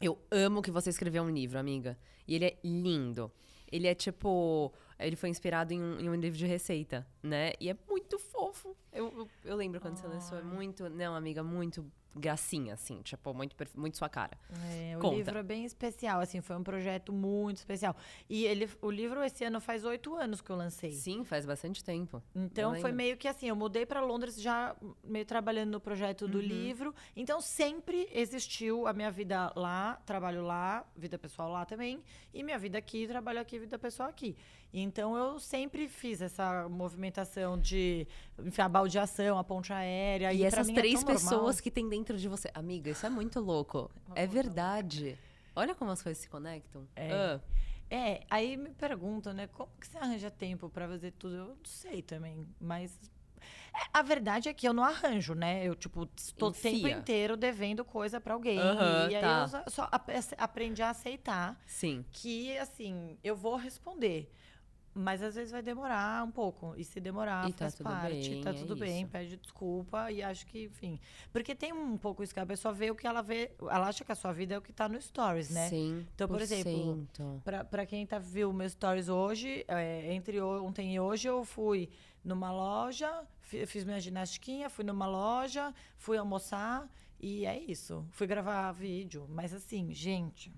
Eu 0.00 0.18
amo 0.30 0.60
que 0.60 0.70
você 0.70 0.90
escreveu 0.90 1.22
um 1.22 1.30
livro, 1.30 1.58
amiga. 1.58 1.98
E 2.26 2.34
ele 2.34 2.44
é 2.44 2.58
lindo. 2.62 3.32
Ele 3.70 3.86
é 3.86 3.94
tipo. 3.94 4.72
Ele 4.98 5.16
foi 5.16 5.28
inspirado 5.28 5.72
em 5.72 5.80
um, 5.80 5.98
em 5.98 6.08
um 6.08 6.14
livro 6.14 6.38
de 6.38 6.46
receita, 6.46 7.06
né? 7.22 7.52
E 7.58 7.68
é 7.70 7.76
muito 7.88 8.18
fofo. 8.18 8.76
Eu, 8.92 9.06
eu, 9.16 9.28
eu 9.44 9.56
lembro 9.56 9.80
quando 9.80 9.94
oh. 9.94 9.96
você 9.96 10.06
lançou. 10.06 10.38
É 10.38 10.42
muito. 10.42 10.88
Não, 10.90 11.14
amiga, 11.14 11.42
muito 11.42 11.90
gracinha, 12.14 12.74
assim, 12.74 13.02
tipo, 13.02 13.32
muito, 13.34 13.56
muito 13.74 13.96
sua 13.96 14.08
cara. 14.08 14.38
É, 14.70 14.96
o 14.96 15.00
Conta. 15.00 15.16
livro 15.16 15.38
é 15.38 15.42
bem 15.42 15.64
especial, 15.64 16.20
assim, 16.20 16.40
foi 16.40 16.56
um 16.56 16.62
projeto 16.62 17.12
muito 17.12 17.58
especial. 17.58 17.96
E 18.28 18.44
ele, 18.44 18.68
o 18.80 18.90
livro 18.90 19.22
esse 19.22 19.44
ano 19.44 19.60
faz 19.60 19.84
oito 19.84 20.14
anos 20.14 20.40
que 20.40 20.50
eu 20.50 20.56
lancei. 20.56 20.92
Sim, 20.92 21.24
faz 21.24 21.44
bastante 21.44 21.82
tempo. 21.82 22.22
Então 22.34 22.74
foi 22.76 22.92
meio 22.92 23.16
que 23.16 23.28
assim, 23.28 23.48
eu 23.48 23.56
mudei 23.56 23.84
para 23.84 24.00
Londres 24.00 24.40
já 24.40 24.76
meio 25.02 25.24
trabalhando 25.24 25.72
no 25.72 25.80
projeto 25.80 26.28
do 26.28 26.38
uhum. 26.38 26.44
livro. 26.44 26.94
Então 27.16 27.40
sempre 27.40 28.08
existiu 28.12 28.86
a 28.86 28.92
minha 28.92 29.10
vida 29.10 29.52
lá, 29.56 30.00
trabalho 30.06 30.42
lá, 30.42 30.84
vida 30.96 31.18
pessoal 31.18 31.50
lá 31.50 31.64
também, 31.64 32.02
e 32.32 32.42
minha 32.42 32.58
vida 32.58 32.78
aqui, 32.78 33.06
trabalho 33.06 33.40
aqui, 33.40 33.58
vida 33.58 33.78
pessoal 33.78 34.08
aqui. 34.08 34.36
Então 34.76 35.16
eu 35.16 35.38
sempre 35.38 35.86
fiz 35.86 36.20
essa 36.20 36.68
movimentação 36.68 37.56
de 37.56 38.08
enfim, 38.38 38.62
a 38.62 38.68
baldeação, 38.68 39.38
a 39.38 39.44
ponte 39.44 39.72
aérea. 39.72 40.32
E, 40.32 40.38
e 40.38 40.44
essas 40.44 40.68
é 40.68 40.72
três 40.72 41.02
é 41.02 41.06
pessoas 41.06 41.30
normal. 41.30 41.62
que 41.62 41.70
tem 41.70 41.88
dentro 41.88 42.16
de 42.16 42.28
você. 42.28 42.50
Amiga, 42.54 42.90
isso 42.90 43.04
é 43.04 43.10
muito 43.10 43.40
louco. 43.40 43.90
é 44.14 44.26
verdade. 44.26 45.18
Olha 45.56 45.74
como 45.74 45.90
as 45.90 46.02
coisas 46.02 46.20
se 46.22 46.28
conectam. 46.28 46.86
É. 46.96 47.12
Ah. 47.12 47.40
É, 47.90 48.22
aí 48.30 48.56
me 48.56 48.70
perguntam, 48.70 49.32
né? 49.32 49.46
Como 49.46 49.70
que 49.78 49.86
você 49.86 49.98
arranja 49.98 50.30
tempo 50.30 50.68
para 50.68 50.88
fazer 50.88 51.12
tudo? 51.12 51.36
Eu 51.36 51.46
não 51.48 51.56
sei 51.64 52.02
também, 52.02 52.46
mas 52.58 52.98
é, 53.74 53.88
a 53.92 54.02
verdade 54.02 54.48
é 54.48 54.54
que 54.54 54.66
eu 54.66 54.72
não 54.72 54.84
arranjo, 54.84 55.34
né? 55.34 55.64
Eu, 55.64 55.74
tipo, 55.74 56.08
estou 56.16 56.48
o 56.48 56.52
tempo 56.52 56.88
inteiro 56.88 57.36
devendo 57.36 57.84
coisa 57.84 58.20
para 58.20 58.34
alguém. 58.34 58.58
Uhum, 58.58 59.10
e 59.10 59.14
aí 59.16 59.20
tá. 59.20 59.62
eu 59.66 59.70
só 59.70 59.88
aprendi 60.38 60.82
a 60.82 60.90
aceitar 60.90 61.60
Sim. 61.66 62.04
que, 62.10 62.56
assim, 62.58 63.18
eu 63.22 63.36
vou 63.36 63.56
responder. 63.56 64.32
Mas 64.94 65.20
às 65.22 65.34
vezes 65.34 65.50
vai 65.50 65.60
demorar 65.60 66.24
um 66.24 66.30
pouco. 66.30 66.72
E 66.76 66.84
se 66.84 67.00
demorar, 67.00 67.48
e 67.48 67.52
tá 67.52 67.64
faz 67.64 67.74
tá 67.74 67.84
parte. 67.84 68.30
Bem, 68.30 68.40
tá 68.42 68.50
é 68.50 68.52
tudo 68.52 68.74
é 68.74 68.86
bem, 68.86 69.06
pede 69.06 69.36
desculpa. 69.36 70.10
E 70.12 70.22
acho 70.22 70.46
que, 70.46 70.64
enfim. 70.64 71.00
Porque 71.32 71.54
tem 71.54 71.72
um 71.72 71.98
pouco 71.98 72.22
isso 72.22 72.32
que 72.32 72.38
a 72.38 72.46
pessoa 72.46 72.72
vê 72.72 72.90
o 72.92 72.94
que 72.94 73.06
ela 73.06 73.20
vê. 73.20 73.50
Ela 73.60 73.88
acha 73.88 74.04
que 74.04 74.12
a 74.12 74.14
sua 74.14 74.32
vida 74.32 74.54
é 74.54 74.58
o 74.58 74.62
que 74.62 74.72
tá 74.72 74.88
no 74.88 75.00
stories, 75.00 75.50
né? 75.50 75.68
Sim. 75.68 76.06
Então, 76.14 76.28
por 76.28 76.40
exemplo, 76.40 77.08
pra, 77.42 77.64
pra 77.64 77.84
quem 77.84 78.06
tá, 78.06 78.20
viu 78.20 78.52
meus 78.52 78.72
stories 78.72 79.08
hoje, 79.08 79.64
é, 79.66 80.14
entre 80.14 80.40
ontem 80.40 80.94
e 80.94 81.00
hoje, 81.00 81.26
eu 81.26 81.44
fui 81.44 81.90
numa 82.22 82.52
loja, 82.52 83.24
fiz 83.40 83.84
minha 83.84 83.98
ginastiquinha, 83.98 84.70
fui 84.70 84.84
numa 84.84 85.06
loja, 85.06 85.74
fui 85.96 86.16
almoçar. 86.16 86.88
E 87.18 87.46
é 87.46 87.58
isso. 87.58 88.06
Fui 88.10 88.26
gravar 88.26 88.70
vídeo. 88.72 89.26
Mas 89.28 89.52
assim, 89.52 89.92
gente 89.92 90.52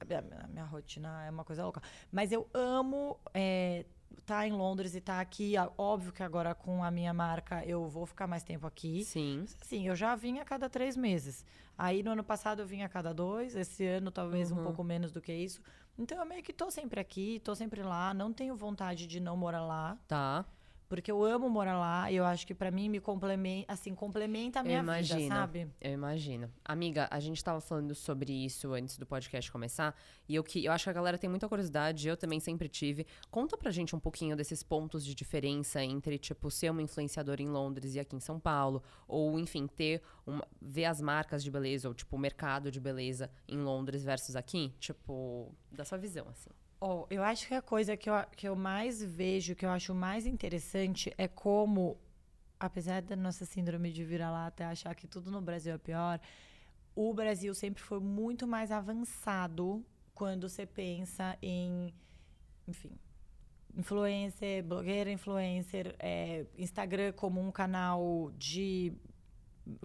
a 0.00 0.48
minha 0.48 0.64
rotina 0.64 1.24
é 1.24 1.30
uma 1.30 1.44
coisa 1.44 1.62
louca. 1.62 1.82
Mas 2.10 2.32
eu 2.32 2.48
amo 2.52 3.18
estar 3.26 3.34
é, 3.34 3.84
tá 4.26 4.46
em 4.46 4.52
Londres 4.52 4.94
e 4.94 4.98
estar 4.98 5.16
tá 5.16 5.20
aqui. 5.20 5.54
Óbvio 5.78 6.12
que 6.12 6.22
agora 6.22 6.54
com 6.54 6.82
a 6.82 6.90
minha 6.90 7.12
marca 7.12 7.64
eu 7.64 7.88
vou 7.88 8.06
ficar 8.06 8.26
mais 8.26 8.42
tempo 8.42 8.66
aqui. 8.66 9.04
Sim. 9.04 9.44
Sim, 9.62 9.88
eu 9.88 9.96
já 9.96 10.14
vim 10.14 10.38
a 10.38 10.44
cada 10.44 10.68
três 10.68 10.96
meses. 10.96 11.44
Aí 11.76 12.02
no 12.02 12.12
ano 12.12 12.24
passado 12.24 12.62
eu 12.62 12.66
vim 12.66 12.82
a 12.82 12.88
cada 12.88 13.12
dois. 13.12 13.56
Esse 13.56 13.84
ano 13.86 14.10
talvez 14.10 14.50
uhum. 14.50 14.60
um 14.60 14.62
pouco 14.62 14.84
menos 14.84 15.12
do 15.12 15.20
que 15.20 15.32
isso. 15.32 15.62
Então 15.98 16.18
eu 16.18 16.26
meio 16.26 16.42
que 16.42 16.52
tô 16.52 16.70
sempre 16.70 17.00
aqui, 17.00 17.40
tô 17.44 17.54
sempre 17.54 17.82
lá. 17.82 18.12
Não 18.12 18.32
tenho 18.32 18.54
vontade 18.56 19.06
de 19.06 19.20
não 19.20 19.36
morar 19.36 19.64
lá. 19.64 19.96
Tá. 20.08 20.44
Porque 20.88 21.10
eu 21.10 21.24
amo 21.24 21.48
morar 21.48 21.78
lá 21.78 22.10
e 22.10 22.16
eu 22.16 22.24
acho 22.24 22.46
que 22.46 22.54
para 22.54 22.70
mim 22.70 22.88
me 22.88 23.00
complementa, 23.00 23.72
assim, 23.72 23.94
complementa 23.94 24.60
a 24.60 24.62
minha 24.62 24.80
imagino, 24.80 25.20
vida, 25.20 25.34
sabe? 25.34 25.68
Eu 25.80 25.92
imagino. 25.92 26.50
Amiga, 26.64 27.08
a 27.10 27.18
gente 27.20 27.42
tava 27.42 27.60
falando 27.60 27.94
sobre 27.94 28.32
isso 28.32 28.72
antes 28.72 28.98
do 28.98 29.06
podcast 29.06 29.50
começar, 29.50 29.96
e 30.28 30.34
eu 30.34 30.44
que 30.44 30.64
eu 30.64 30.72
acho 30.72 30.84
que 30.84 30.90
a 30.90 30.92
galera 30.92 31.18
tem 31.18 31.28
muita 31.28 31.48
curiosidade, 31.48 32.06
eu 32.06 32.16
também 32.16 32.38
sempre 32.38 32.68
tive. 32.68 33.06
Conta 33.30 33.56
pra 33.56 33.70
gente 33.70 33.96
um 33.96 34.00
pouquinho 34.00 34.36
desses 34.36 34.62
pontos 34.62 35.04
de 35.04 35.14
diferença 35.14 35.82
entre, 35.82 36.18
tipo, 36.18 36.50
ser 36.50 36.70
uma 36.70 36.82
influenciadora 36.82 37.42
em 37.42 37.48
Londres 37.48 37.94
e 37.94 38.00
aqui 38.00 38.14
em 38.14 38.20
São 38.20 38.38
Paulo, 38.38 38.82
ou 39.08 39.38
enfim, 39.38 39.66
ter 39.66 40.02
uma, 40.26 40.46
ver 40.60 40.84
as 40.84 41.00
marcas 41.00 41.42
de 41.42 41.50
beleza 41.50 41.88
ou 41.88 41.94
tipo 41.94 42.16
o 42.16 42.18
mercado 42.18 42.70
de 42.70 42.80
beleza 42.80 43.30
em 43.48 43.58
Londres 43.58 44.04
versus 44.04 44.36
aqui, 44.36 44.74
tipo, 44.78 45.54
da 45.72 45.84
sua 45.84 45.98
visão 45.98 46.26
assim. 46.28 46.50
Oh, 46.86 47.06
eu 47.08 47.22
acho 47.22 47.48
que 47.48 47.54
a 47.54 47.62
coisa 47.62 47.96
que 47.96 48.10
eu, 48.10 48.14
que 48.36 48.46
eu 48.46 48.54
mais 48.54 49.02
vejo, 49.02 49.54
que 49.54 49.64
eu 49.64 49.70
acho 49.70 49.94
mais 49.94 50.26
interessante 50.26 51.10
é 51.16 51.26
como, 51.26 51.96
apesar 52.60 53.00
da 53.00 53.16
nossa 53.16 53.46
síndrome 53.46 53.90
de 53.90 54.04
vira-lata 54.04 54.68
achar 54.68 54.94
que 54.94 55.06
tudo 55.06 55.30
no 55.30 55.40
Brasil 55.40 55.72
é 55.72 55.78
pior, 55.78 56.20
o 56.94 57.14
Brasil 57.14 57.54
sempre 57.54 57.82
foi 57.82 58.00
muito 58.00 58.46
mais 58.46 58.70
avançado 58.70 59.82
quando 60.14 60.46
você 60.46 60.66
pensa 60.66 61.38
em, 61.40 61.94
enfim, 62.68 62.92
influencer, 63.74 64.62
blogueira 64.62 65.10
influencer, 65.10 65.96
é, 65.98 66.44
Instagram 66.58 67.12
como 67.12 67.40
um 67.40 67.50
canal 67.50 68.30
de. 68.36 68.92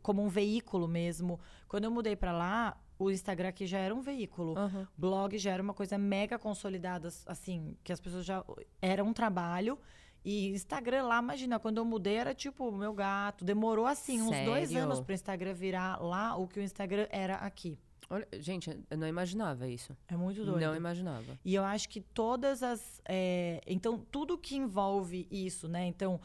como 0.02 0.22
um 0.22 0.28
veículo 0.28 0.86
mesmo. 0.86 1.39
Quando 1.66 1.86
eu 1.86 1.91
mudei 1.91 2.18
para 2.18 2.34
lá, 2.34 2.78
o 3.00 3.10
Instagram 3.10 3.47
aqui 3.47 3.66
já 3.66 3.80
era 3.80 3.95
um 3.95 4.02
veículo. 4.02 4.60
Uhum. 4.60 4.86
Blog 4.97 5.38
já 5.38 5.52
era 5.52 5.64
uma 5.64 5.74
coisa 5.74 5.97
mega 5.97 6.38
consolidada, 6.38 7.08
assim, 7.26 7.78
que 7.82 7.93
as 7.93 8.00
pessoas 8.02 8.26
já. 8.26 8.43
Era 8.82 9.04
um 9.04 9.14
trabalho. 9.14 9.80
E 10.24 10.50
Instagram 10.50 11.04
lá, 11.04 11.20
imagina, 11.20 11.58
quando 11.58 11.78
eu 11.78 11.86
mudei 11.86 12.16
era 12.16 12.36
tipo 12.36 12.70
meu 12.74 12.93
gato. 12.93 13.45
Demorou 13.45 13.86
assim, 13.86 14.22
uns 14.22 14.38
dois 14.45 14.76
anos 14.76 15.00
para 15.00 15.12
o 15.12 15.16
Instagram 15.16 15.54
virar 15.54 16.02
lá 16.02 16.36
o 16.36 16.45
que 16.45 16.60
o 16.60 16.62
Instagram 16.64 17.08
era 17.10 17.36
aqui. 17.36 17.80
Olha, 18.10 18.28
gente, 18.34 18.70
eu 18.89 18.97
não 18.97 19.08
imaginava 19.08 19.68
isso. 19.68 19.95
É 20.08 20.18
muito 20.18 20.43
doido. 20.43 20.60
Não 20.60 20.76
imaginava. 20.76 21.39
E 21.45 21.56
eu 21.56 21.64
acho 21.64 21.88
que 21.88 22.02
todas 22.02 22.62
as. 22.62 23.02
É, 23.08 23.62
então, 23.66 23.97
tudo 24.12 24.38
que 24.38 24.58
envolve 24.58 25.26
isso, 25.32 25.70
né? 25.70 25.86
Então, 25.86 26.20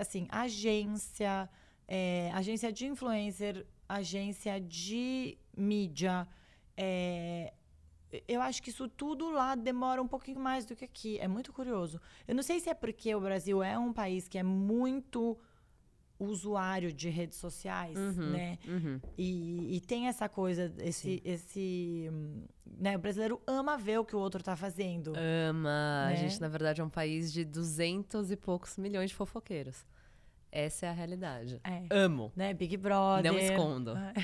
assim, 0.00 0.26
agência, 0.30 1.48
é, 1.86 2.32
agência 2.32 2.72
de 2.72 2.86
influencer, 2.86 3.64
agência 3.88 4.60
de 4.60 5.38
mídia, 5.56 6.26
é, 6.76 7.52
eu 8.28 8.40
acho 8.40 8.62
que 8.62 8.70
isso 8.70 8.88
tudo 8.88 9.30
lá 9.30 9.54
demora 9.54 10.00
um 10.02 10.08
pouquinho 10.08 10.40
mais 10.40 10.64
do 10.64 10.76
que 10.76 10.84
aqui. 10.84 11.18
É 11.18 11.26
muito 11.28 11.52
curioso. 11.52 12.00
Eu 12.28 12.34
não 12.34 12.42
sei 12.42 12.60
se 12.60 12.68
é 12.70 12.74
porque 12.74 13.14
o 13.14 13.20
Brasil 13.20 13.62
é 13.62 13.78
um 13.78 13.92
país 13.92 14.28
que 14.28 14.38
é 14.38 14.42
muito 14.42 15.36
usuário 16.16 16.92
de 16.92 17.08
redes 17.08 17.38
sociais, 17.38 17.96
né? 18.16 18.56
Uhum. 18.66 19.00
E, 19.18 19.76
e 19.76 19.80
tem 19.80 20.06
essa 20.06 20.28
coisa, 20.28 20.72
esse, 20.78 21.20
esse, 21.24 22.08
hum, 22.12 22.44
né? 22.64 22.96
O 22.96 23.00
brasileiro 23.00 23.42
ama 23.46 23.76
ver 23.76 23.98
o 23.98 24.04
que 24.04 24.14
o 24.14 24.18
outro 24.20 24.42
tá 24.42 24.54
fazendo. 24.56 25.12
Ama. 25.48 26.04
A 26.06 26.10
Né? 26.10 26.16
gente, 26.16 26.40
na 26.40 26.48
verdade, 26.48 26.80
é 26.80 26.84
um 26.84 26.88
país 26.88 27.32
de 27.32 27.44
duzentos 27.44 28.30
e 28.30 28.36
poucos 28.36 28.78
milhões 28.78 29.10
de 29.10 29.16
fofoqueiros. 29.16 29.84
Essa 30.52 30.86
é 30.86 30.88
a 30.88 30.92
realidade. 30.92 31.60
É. 31.64 31.82
Amo. 31.90 32.32
Né? 32.36 32.54
Big 32.54 32.76
Brother. 32.76 33.32
Não 33.32 33.38
escondo. 33.38 33.92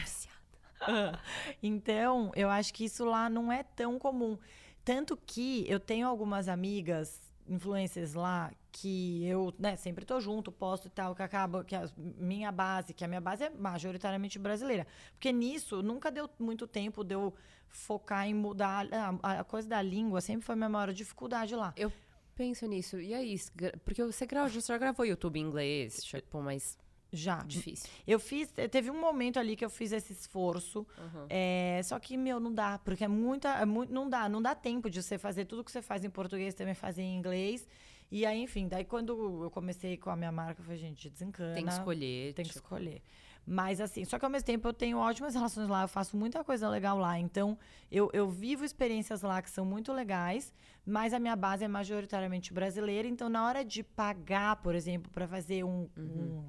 Então, 1.62 2.30
eu 2.34 2.48
acho 2.48 2.72
que 2.72 2.84
isso 2.84 3.04
lá 3.04 3.28
não 3.28 3.50
é 3.52 3.62
tão 3.62 3.98
comum. 3.98 4.38
Tanto 4.84 5.16
que 5.16 5.64
eu 5.68 5.78
tenho 5.78 6.06
algumas 6.06 6.48
amigas 6.48 7.20
influencers 7.48 8.14
lá 8.14 8.52
que 8.72 9.24
eu 9.26 9.52
né, 9.58 9.74
sempre 9.76 10.04
tô 10.04 10.20
junto, 10.20 10.52
posto 10.52 10.86
e 10.86 10.90
tal, 10.90 11.14
que 11.14 11.22
acaba 11.22 11.64
que 11.64 11.74
a 11.74 11.90
minha 12.16 12.52
base, 12.52 12.94
que 12.94 13.04
a 13.04 13.08
minha 13.08 13.20
base 13.20 13.44
é 13.44 13.50
majoritariamente 13.50 14.38
brasileira. 14.38 14.86
Porque 15.12 15.32
nisso 15.32 15.82
nunca 15.82 16.10
deu 16.10 16.30
muito 16.38 16.66
tempo 16.66 17.02
de 17.04 17.14
eu 17.14 17.34
focar 17.68 18.26
em 18.26 18.34
mudar. 18.34 18.86
A, 19.22 19.40
a 19.40 19.44
coisa 19.44 19.68
da 19.68 19.82
língua 19.82 20.20
sempre 20.20 20.44
foi 20.46 20.52
a 20.54 20.56
minha 20.56 20.68
maior 20.68 20.92
dificuldade 20.92 21.54
lá. 21.56 21.72
Eu 21.76 21.92
penso 22.36 22.66
nisso. 22.66 23.00
E 23.00 23.12
aí? 23.12 23.36
Porque 23.84 24.02
você, 24.04 24.24
gra- 24.26 24.48
você 24.48 24.60
já 24.60 24.78
gravou 24.78 25.04
YouTube 25.04 25.38
em 25.38 25.42
inglês, 25.42 26.02
tipo, 26.04 26.40
mas 26.40 26.78
Já. 27.12 27.42
difícil. 27.42 27.88
Eu 28.06 28.18
fiz, 28.18 28.52
teve 28.70 28.90
um 28.90 29.00
momento 29.00 29.38
ali 29.38 29.56
que 29.56 29.64
eu 29.64 29.70
fiz 29.70 29.92
esse 29.92 30.12
esforço. 30.12 30.86
Uhum. 30.98 31.26
É, 31.28 31.80
só 31.84 31.98
que, 31.98 32.16
meu, 32.16 32.38
não 32.38 32.52
dá, 32.52 32.78
porque 32.78 33.04
é 33.04 33.08
muita. 33.08 33.48
É 33.50 33.64
muito, 33.64 33.92
não 33.92 34.08
dá, 34.08 34.28
não 34.28 34.40
dá 34.40 34.54
tempo 34.54 34.88
de 34.88 35.02
você 35.02 35.18
fazer 35.18 35.44
tudo 35.44 35.64
que 35.64 35.70
você 35.70 35.82
faz 35.82 36.04
em 36.04 36.10
português, 36.10 36.54
também 36.54 36.74
fazer 36.74 37.02
em 37.02 37.16
inglês. 37.16 37.66
E 38.10 38.26
aí, 38.26 38.42
enfim, 38.42 38.66
daí 38.66 38.84
quando 38.84 39.44
eu 39.44 39.50
comecei 39.50 39.96
com 39.96 40.10
a 40.10 40.16
minha 40.16 40.32
marca, 40.32 40.60
eu 40.60 40.64
falei, 40.64 40.78
gente, 40.78 41.08
desencana. 41.08 41.54
Tem 41.54 41.64
que 41.64 41.72
escolher. 41.72 42.34
Tem 42.34 42.44
que 42.44 42.52
tipo, 42.52 42.64
escolher. 42.64 43.02
Mas 43.46 43.80
assim, 43.80 44.04
só 44.04 44.18
que 44.18 44.24
ao 44.24 44.30
mesmo 44.30 44.46
tempo 44.46 44.68
eu 44.68 44.72
tenho 44.72 44.98
ótimas 44.98 45.34
relações 45.34 45.68
lá, 45.68 45.82
eu 45.82 45.88
faço 45.88 46.16
muita 46.16 46.42
coisa 46.44 46.68
legal 46.68 46.98
lá. 46.98 47.18
Então, 47.18 47.56
eu, 47.90 48.10
eu 48.12 48.28
vivo 48.28 48.64
experiências 48.64 49.22
lá 49.22 49.40
que 49.40 49.50
são 49.50 49.64
muito 49.64 49.92
legais, 49.92 50.52
mas 50.84 51.14
a 51.14 51.18
minha 51.18 51.36
base 51.36 51.64
é 51.64 51.68
majoritariamente 51.68 52.52
brasileira. 52.52 53.06
Então, 53.06 53.28
na 53.28 53.46
hora 53.46 53.64
de 53.64 53.82
pagar, 53.82 54.56
por 54.56 54.74
exemplo, 54.74 55.10
para 55.12 55.26
fazer 55.26 55.64
um, 55.64 55.88
um 55.96 56.44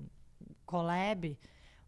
collab 0.71 1.37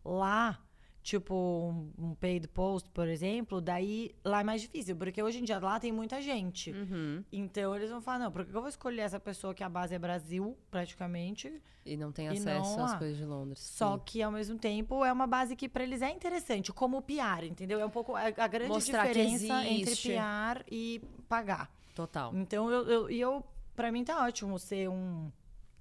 lá, 0.03 0.59
tipo 1.01 1.33
um, 1.33 1.91
um 1.97 2.15
paid 2.15 2.47
post, 2.47 2.89
por 2.91 3.07
exemplo, 3.07 3.59
daí 3.61 4.13
lá 4.23 4.41
é 4.41 4.43
mais 4.43 4.61
difícil, 4.61 4.95
porque 4.95 5.21
hoje 5.23 5.39
em 5.39 5.43
dia 5.43 5.59
lá 5.59 5.79
tem 5.79 5.91
muita 5.91 6.21
gente. 6.21 6.71
Uhum. 6.71 7.23
Então 7.31 7.75
eles 7.75 7.89
vão 7.89 8.01
falar, 8.01 8.19
não, 8.19 8.31
por 8.31 8.45
que 8.45 8.53
eu 8.53 8.59
vou 8.61 8.69
escolher 8.69 9.01
essa 9.01 9.19
pessoa 9.19 9.53
que 9.53 9.63
a 9.63 9.69
base 9.69 9.95
é 9.95 9.99
Brasil, 9.99 10.57
praticamente, 10.69 11.61
E 11.85 11.97
não 11.97 12.11
tem 12.13 12.27
E 12.27 12.29
acesso 12.29 12.77
não 12.77 12.85
às 12.85 12.97
coisas 12.97 13.17
de 13.17 13.25
Londres. 13.25 13.59
só 13.59 13.97
Sim. 13.97 14.03
que 14.05 14.21
ao 14.21 14.31
mesmo 14.31 14.57
tempo 14.57 15.03
é 15.03 15.11
uma 15.11 15.27
base 15.27 15.55
que 15.55 15.67
para 15.67 15.83
eles 15.83 16.01
é 16.01 16.09
interessante, 16.11 16.71
como 16.71 17.01
PR, 17.01 17.43
entendeu? 17.49 17.79
É 17.79 17.85
um 17.85 17.89
pouco 17.89 18.15
a, 18.15 18.21
a 18.27 18.47
grande 18.47 18.69
Mostrar 18.69 19.07
diferença 19.07 19.65
entre. 19.65 19.95
PR 19.95 20.63
e 20.71 21.01
pagar. 21.27 21.69
Total. 21.95 22.33
Então 22.35 22.69
eu, 22.71 22.87
eu, 22.87 23.09
eu 23.09 23.43
para 23.75 23.91
mim 23.91 24.03
tá 24.03 24.23
ótimo 24.25 24.57
ser 24.57 24.89
um, 24.89 25.29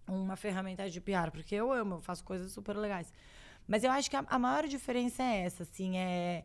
uma 0.06 0.36
ferramenta 0.36 0.88
de 0.88 1.00
PR, 1.00 1.30
porque 1.32 1.54
eu 1.54 1.72
amo, 1.72 1.96
eu 1.96 2.00
faço 2.00 2.24
coisas 2.24 2.52
super 2.52 2.76
legais. 2.76 3.12
Mas 3.66 3.84
eu 3.84 3.90
acho 3.90 4.10
que 4.10 4.16
a, 4.16 4.24
a 4.26 4.38
maior 4.38 4.66
diferença 4.66 5.22
é 5.22 5.44
essa, 5.44 5.62
assim, 5.62 5.96
é 5.96 6.44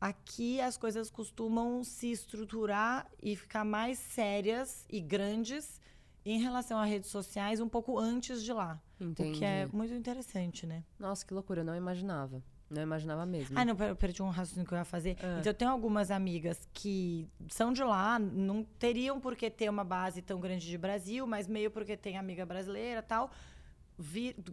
aqui 0.00 0.60
as 0.60 0.76
coisas 0.76 1.10
costumam 1.10 1.84
se 1.84 2.10
estruturar 2.10 3.06
e 3.22 3.36
ficar 3.36 3.64
mais 3.64 3.98
sérias 3.98 4.86
e 4.88 5.00
grandes 5.00 5.80
em 6.24 6.40
relação 6.40 6.78
a 6.78 6.84
redes 6.84 7.10
sociais 7.10 7.60
um 7.60 7.68
pouco 7.68 7.98
antes 7.98 8.42
de 8.42 8.52
lá. 8.52 8.80
Entendi. 9.00 9.36
O 9.36 9.38
que 9.38 9.44
é 9.44 9.66
muito 9.66 9.94
interessante, 9.94 10.66
né? 10.66 10.84
Nossa, 10.98 11.24
que 11.24 11.34
loucura. 11.34 11.60
Eu 11.60 11.64
não 11.64 11.74
imaginava. 11.74 12.42
Não 12.70 12.82
imaginava 12.82 13.26
mesmo. 13.26 13.58
Ah, 13.58 13.64
não, 13.64 13.76
eu 13.84 13.96
perdi 13.96 14.22
um 14.22 14.28
raciocínio 14.28 14.66
que 14.66 14.72
eu 14.72 14.78
ia 14.78 14.84
fazer. 14.84 15.16
Ah. 15.20 15.38
Então, 15.40 15.50
eu 15.50 15.54
tenho 15.54 15.70
algumas 15.72 16.10
amigas 16.10 16.68
que 16.72 17.28
são 17.48 17.72
de 17.72 17.82
lá, 17.82 18.16
não 18.18 18.62
teriam 18.78 19.20
por 19.20 19.34
que 19.34 19.50
ter 19.50 19.68
uma 19.68 19.82
base 19.82 20.22
tão 20.22 20.38
grande 20.38 20.66
de 20.66 20.78
Brasil, 20.78 21.26
mas 21.26 21.48
meio 21.48 21.70
porque 21.70 21.96
tem 21.96 22.16
amiga 22.16 22.46
brasileira 22.46 23.00
e 23.00 23.02
tal. 23.02 23.30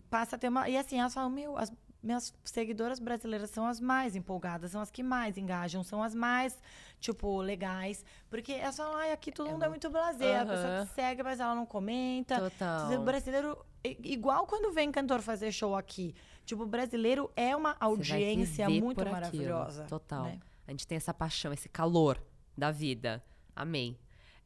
Passa 0.09 0.36
a 0.36 0.39
ter 0.39 0.49
uma. 0.49 0.68
E 0.68 0.76
assim, 0.76 0.99
elas 0.99 1.13
falam: 1.13 1.30
meu, 1.30 1.57
as 1.57 1.72
minhas 2.01 2.33
seguidoras 2.43 2.99
brasileiras 2.99 3.49
são 3.49 3.65
as 3.67 3.79
mais 3.79 4.15
empolgadas, 4.15 4.71
são 4.71 4.81
as 4.81 4.89
que 4.91 5.01
mais 5.03 5.37
engajam, 5.37 5.83
são 5.83 6.01
as 6.03 6.13
mais, 6.15 6.59
tipo, 6.99 7.41
legais. 7.41 8.03
Porque 8.29 8.53
elas 8.53 8.77
falam: 8.77 8.95
ai, 8.97 9.11
aqui 9.11 9.31
todo 9.31 9.49
mundo 9.49 9.63
é 9.65 9.69
muito 9.69 9.89
blazer. 9.89 10.41
A 10.41 10.45
pessoa 10.45 10.85
que 10.85 10.93
segue, 10.93 11.23
mas 11.23 11.39
ela 11.39 11.55
não 11.55 11.65
comenta. 11.65 12.39
Total. 12.39 12.91
O 12.93 13.03
brasileiro, 13.03 13.57
i- 13.83 13.97
igual 14.03 14.45
quando 14.47 14.71
vem 14.73 14.91
cantor 14.91 15.21
fazer 15.21 15.51
show 15.51 15.75
aqui. 15.75 16.13
Tipo, 16.45 16.63
o 16.63 16.67
brasileiro 16.67 17.29
é 17.35 17.55
uma 17.55 17.75
audiência 17.79 18.69
muito 18.69 19.01
aquilo. 19.01 19.11
maravilhosa. 19.13 19.83
Total. 19.85 20.23
né? 20.23 20.39
A 20.65 20.71
gente 20.71 20.87
tem 20.87 20.95
essa 20.95 21.13
paixão, 21.13 21.51
esse 21.51 21.67
calor 21.67 22.21
da 22.57 22.71
vida. 22.71 23.23
Amei. 23.55 23.97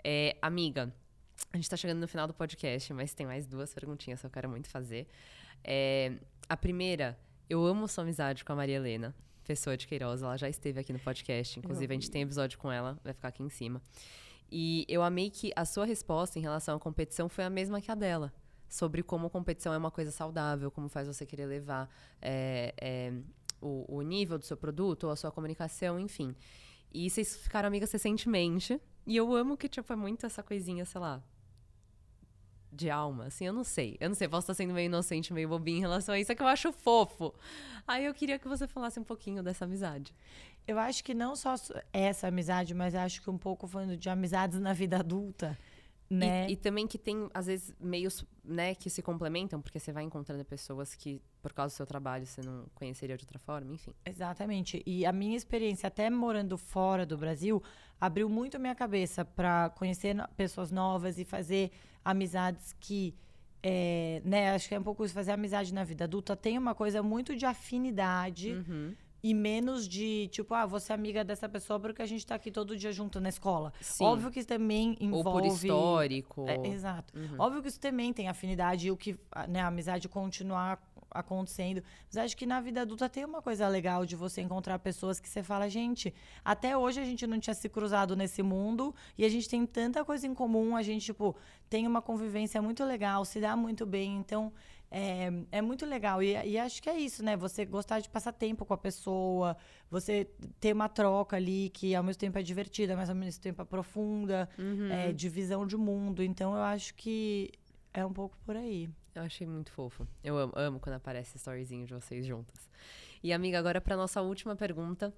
É, 0.04 0.36
amiga, 0.42 0.92
a 1.54 1.58
gente 1.58 1.70
tá 1.70 1.78
chegando 1.78 2.00
no 2.00 2.08
final 2.08 2.26
do 2.28 2.34
podcast, 2.34 2.92
mas 2.94 3.14
tem 3.14 3.26
mais 3.28 3.46
duas 3.46 3.72
perguntinhas 3.74 4.20
que 4.20 4.26
eu 4.26 4.32
quero 4.32 4.50
muito 4.50 4.68
fazer. 4.70 5.08
É, 5.64 6.14
a 6.50 6.58
primeira, 6.58 7.18
eu 7.52 7.66
amo 7.66 7.86
sua 7.86 8.06
amizade 8.06 8.46
com 8.46 8.54
a 8.54 8.56
Maria 8.56 8.78
Helena, 8.78 9.14
pessoa 9.44 9.76
de 9.76 9.86
Queiroz. 9.86 10.22
Ela 10.22 10.38
já 10.38 10.48
esteve 10.48 10.80
aqui 10.80 10.94
no 10.94 11.00
podcast, 11.00 11.60
inclusive 11.60 11.94
a 11.94 11.96
gente 11.96 12.10
tem 12.10 12.22
episódio 12.22 12.58
com 12.58 12.72
ela, 12.72 12.98
vai 13.04 13.12
ficar 13.12 13.28
aqui 13.28 13.44
em 13.44 13.50
cima. 13.50 13.82
E 14.50 14.86
eu 14.88 15.04
amei 15.04 15.30
que 15.30 15.52
a 15.54 15.66
sua 15.66 15.86
resposta 15.86 16.40
em 16.40 16.42
relação 16.42 16.78
à 16.78 16.80
competição 16.80 17.28
foi 17.28 17.44
a 17.44 17.50
mesma 17.50 17.82
que 17.82 17.92
a 17.92 17.96
dela. 17.96 18.34
Sobre 18.70 19.04
como 19.04 19.30
competição 19.30 19.74
é 19.74 19.78
uma 19.78 19.92
coisa 19.92 20.12
saudável, 20.12 20.72
como 20.72 20.88
faz 20.88 21.10
você 21.10 21.26
querer 21.26 21.46
levar 21.46 21.90
é, 22.22 22.74
é, 22.80 23.14
o, 23.60 23.98
o 23.98 24.02
nível 24.02 24.38
do 24.38 24.46
seu 24.46 24.56
produto 24.56 25.04
ou 25.04 25.12
a 25.12 25.18
sua 25.18 25.30
comunicação, 25.30 26.00
enfim. 26.00 26.34
E 26.94 27.10
vocês 27.10 27.36
ficaram 27.36 27.68
amigas 27.68 27.92
recentemente. 27.92 28.80
E 29.06 29.18
eu 29.18 29.36
amo 29.36 29.58
que, 29.58 29.68
tipo, 29.68 29.92
é 29.92 29.96
muito 29.98 30.26
essa 30.26 30.42
coisinha, 30.42 30.86
sei 30.86 31.02
lá, 31.02 31.22
de 32.72 32.90
alma, 32.90 33.26
assim, 33.26 33.46
eu 33.46 33.54
não 33.54 33.64
sei. 33.64 33.98
Eu 34.00 34.10
não 34.10 34.16
sei, 34.16 34.28
posso 34.28 34.46
estar 34.46 34.54
sendo 34.54 34.74
meio 34.74 34.86
inocente, 34.86 35.34
meio 35.34 35.50
bobinha 35.50 35.78
em 35.78 35.82
relação 35.82 36.16
a 36.16 36.20
isso, 36.20 36.32
é 36.32 36.36
que 36.36 36.42
eu 36.42 36.48
acho 36.48 36.72
fofo. 36.72 37.34
Aí 37.88 38.06
eu 38.06 38.14
queria 38.14 38.40
que 38.40 38.48
você 38.48 38.68
falasse 38.68 39.00
um 39.00 39.04
pouquinho 39.04 39.44
dessa 39.44 39.66
amizade. 39.66 40.14
Eu 40.68 40.80
acho 40.80 41.04
que 41.04 41.14
não 41.14 41.36
só 41.36 41.56
essa 41.92 42.28
amizade, 42.28 42.74
mas 42.74 42.96
acho 42.96 43.22
que 43.22 43.30
um 43.30 43.38
pouco 43.38 43.68
falando 43.68 43.98
de 43.98 44.10
amizades 44.10 44.60
na 44.60 44.74
vida 44.74 44.98
adulta, 45.00 45.58
né? 46.12 46.50
E, 46.50 46.54
e 46.54 46.56
também 46.58 46.86
que 46.86 46.98
tem, 46.98 47.30
às 47.34 47.46
vezes, 47.46 47.74
meios, 47.80 48.26
né, 48.44 48.76
que 48.76 48.90
se 48.90 49.02
complementam, 49.02 49.62
porque 49.62 49.80
você 49.80 49.94
vai 49.94 50.04
encontrando 50.04 50.44
pessoas 50.44 50.94
que, 50.94 51.22
por 51.42 51.54
causa 51.54 51.74
do 51.74 51.78
seu 51.78 51.86
trabalho, 51.86 52.26
você 52.26 52.42
não 52.42 52.66
conheceria 52.76 53.18
de 53.18 53.24
outra 53.24 53.40
forma, 53.40 53.74
enfim. 53.74 53.94
Exatamente. 54.06 54.84
E 54.86 55.06
a 55.06 55.14
minha 55.14 55.38
experiência, 55.38 55.88
até 55.88 56.10
morando 56.10 56.58
fora 56.58 57.06
do 57.06 57.18
Brasil, 57.18 57.64
abriu 58.00 58.28
muito 58.28 58.58
a 58.58 58.60
minha 58.60 58.76
cabeça 58.76 59.24
para 59.24 59.70
conhecer 59.70 60.18
pessoas 60.36 60.70
novas 60.70 61.18
e 61.18 61.24
fazer 61.24 61.72
amizades 62.04 62.76
que. 62.80 63.14
é, 63.64 64.22
né, 64.26 64.52
acho 64.56 64.68
que 64.68 64.74
é 64.76 64.80
um 64.80 64.84
pouco 64.84 65.06
isso, 65.06 65.14
fazer 65.14 65.32
amizade 65.32 65.72
na 65.74 65.84
vida 65.84 66.06
adulta 66.06 66.36
tem 66.36 66.58
uma 66.58 66.74
coisa 66.74 67.04
muito 67.04 67.36
de 67.36 67.46
afinidade 67.46 68.54
Uhum. 68.54 68.96
e 69.24 69.36
menos 69.36 69.88
de, 69.88 70.28
tipo, 70.30 70.52
ah, 70.56 70.66
você 70.66 70.92
é 70.92 70.96
amiga 70.96 71.24
dessa 71.24 71.48
pessoa 71.48 71.80
porque 71.80 72.02
a 72.02 72.06
gente 72.08 72.26
tá 72.26 72.34
aqui 72.34 72.50
todo 72.50 72.76
dia 72.76 72.92
junto 72.92 73.20
na 73.20 73.30
escola. 73.30 73.72
Sim. 73.80 74.04
Óbvio 74.04 74.32
que 74.32 74.40
isso 74.40 74.48
também 74.48 74.98
Ou 75.00 75.06
envolve. 75.20 75.30
por 75.30 75.46
histórico. 75.46 76.46
É, 76.50 76.68
exato. 76.70 77.14
Uhum. 77.16 77.36
Óbvio 77.38 77.62
que 77.62 77.68
isso 77.68 77.80
também 77.80 78.12
tem 78.12 78.28
afinidade 78.28 78.88
e 78.88 78.92
o 78.92 78.98
que, 78.98 79.16
né, 79.48 79.60
a 79.62 79.68
amizade 79.68 80.10
continuar 80.10 80.82
acontecendo. 81.12 81.84
Mas 82.08 82.18
acho 82.18 82.36
que 82.38 82.46
na 82.46 82.60
vida 82.62 82.82
adulta 82.82 83.08
tem 83.10 83.24
uma 83.26 83.42
coisa 83.42 83.68
legal 83.68 84.06
de 84.06 84.16
você 84.16 84.42
encontrar 84.42 84.80
pessoas 84.80 85.20
que 85.20 85.30
você 85.30 85.44
fala, 85.44 85.70
gente, 85.70 86.14
até 86.44 86.76
hoje 86.76 87.00
a 87.00 87.06
gente 87.06 87.28
não 87.28 87.40
tinha 87.40 87.54
se 87.54 87.70
cruzado 87.70 88.16
nesse 88.16 88.42
mundo 88.42 88.94
e 89.18 89.26
a 89.26 89.30
gente 89.30 89.48
tem 89.50 89.66
tanta 89.66 90.04
coisa 90.04 90.26
em 90.26 90.34
comum, 90.34 90.76
a 90.76 90.82
gente, 90.82 91.06
tipo, 91.06 91.36
tem 91.70 91.86
uma 91.88 92.02
convivência 92.02 92.62
muito 92.62 92.84
legal, 92.84 93.24
se 93.26 93.40
dá 93.40 93.56
muito 93.56 93.86
bem. 93.86 94.18
Então, 94.18 94.52
é, 94.94 95.32
é 95.54 95.62
muito 95.62 95.86
legal. 95.86 96.22
E, 96.22 96.34
e 96.46 96.58
acho 96.60 96.82
que 96.84 96.90
é 96.90 96.98
isso, 97.00 97.24
né? 97.24 97.38
Você 97.38 97.64
gostar 97.64 98.02
de 98.02 98.10
passar 98.10 98.34
tempo 98.34 98.66
com 98.66 98.74
a 98.74 98.78
pessoa, 98.78 99.56
você 99.90 100.30
ter 100.60 100.74
uma 100.74 100.90
troca 100.90 101.38
ali 101.38 101.70
que 101.70 101.96
ao 101.96 102.04
mesmo 102.04 102.20
tempo 102.20 102.38
é 102.38 102.42
divertida, 102.44 102.94
mas 102.96 103.10
ao 103.10 103.16
mesmo 103.16 103.42
tempo 103.42 103.62
é 103.62 103.66
profunda, 103.66 104.50
Uhum. 104.58 104.92
é, 104.92 105.14
de 105.14 105.30
visão 105.30 105.66
de 105.66 105.78
mundo. 105.78 106.22
Então 106.22 106.54
eu 106.56 106.62
acho 106.62 106.94
que 106.96 107.52
é 107.94 108.06
um 108.06 108.12
pouco 108.12 108.38
por 108.46 108.56
aí. 108.58 108.90
Eu 109.14 109.24
achei 109.24 109.46
muito 109.46 109.72
fofo. 109.72 110.08
Eu 110.24 110.38
amo, 110.38 110.54
amo 110.56 110.80
quando 110.80 110.96
aparece 110.96 111.38
storyzinho 111.38 111.86
de 111.86 111.94
vocês 111.94 112.26
juntas. 112.26 112.70
E, 113.22 113.34
amiga, 113.34 113.60
agora 113.60 113.82
pra 113.82 113.98
nossa 113.98 114.22
última 114.22 114.56
pergunta. 114.56 115.14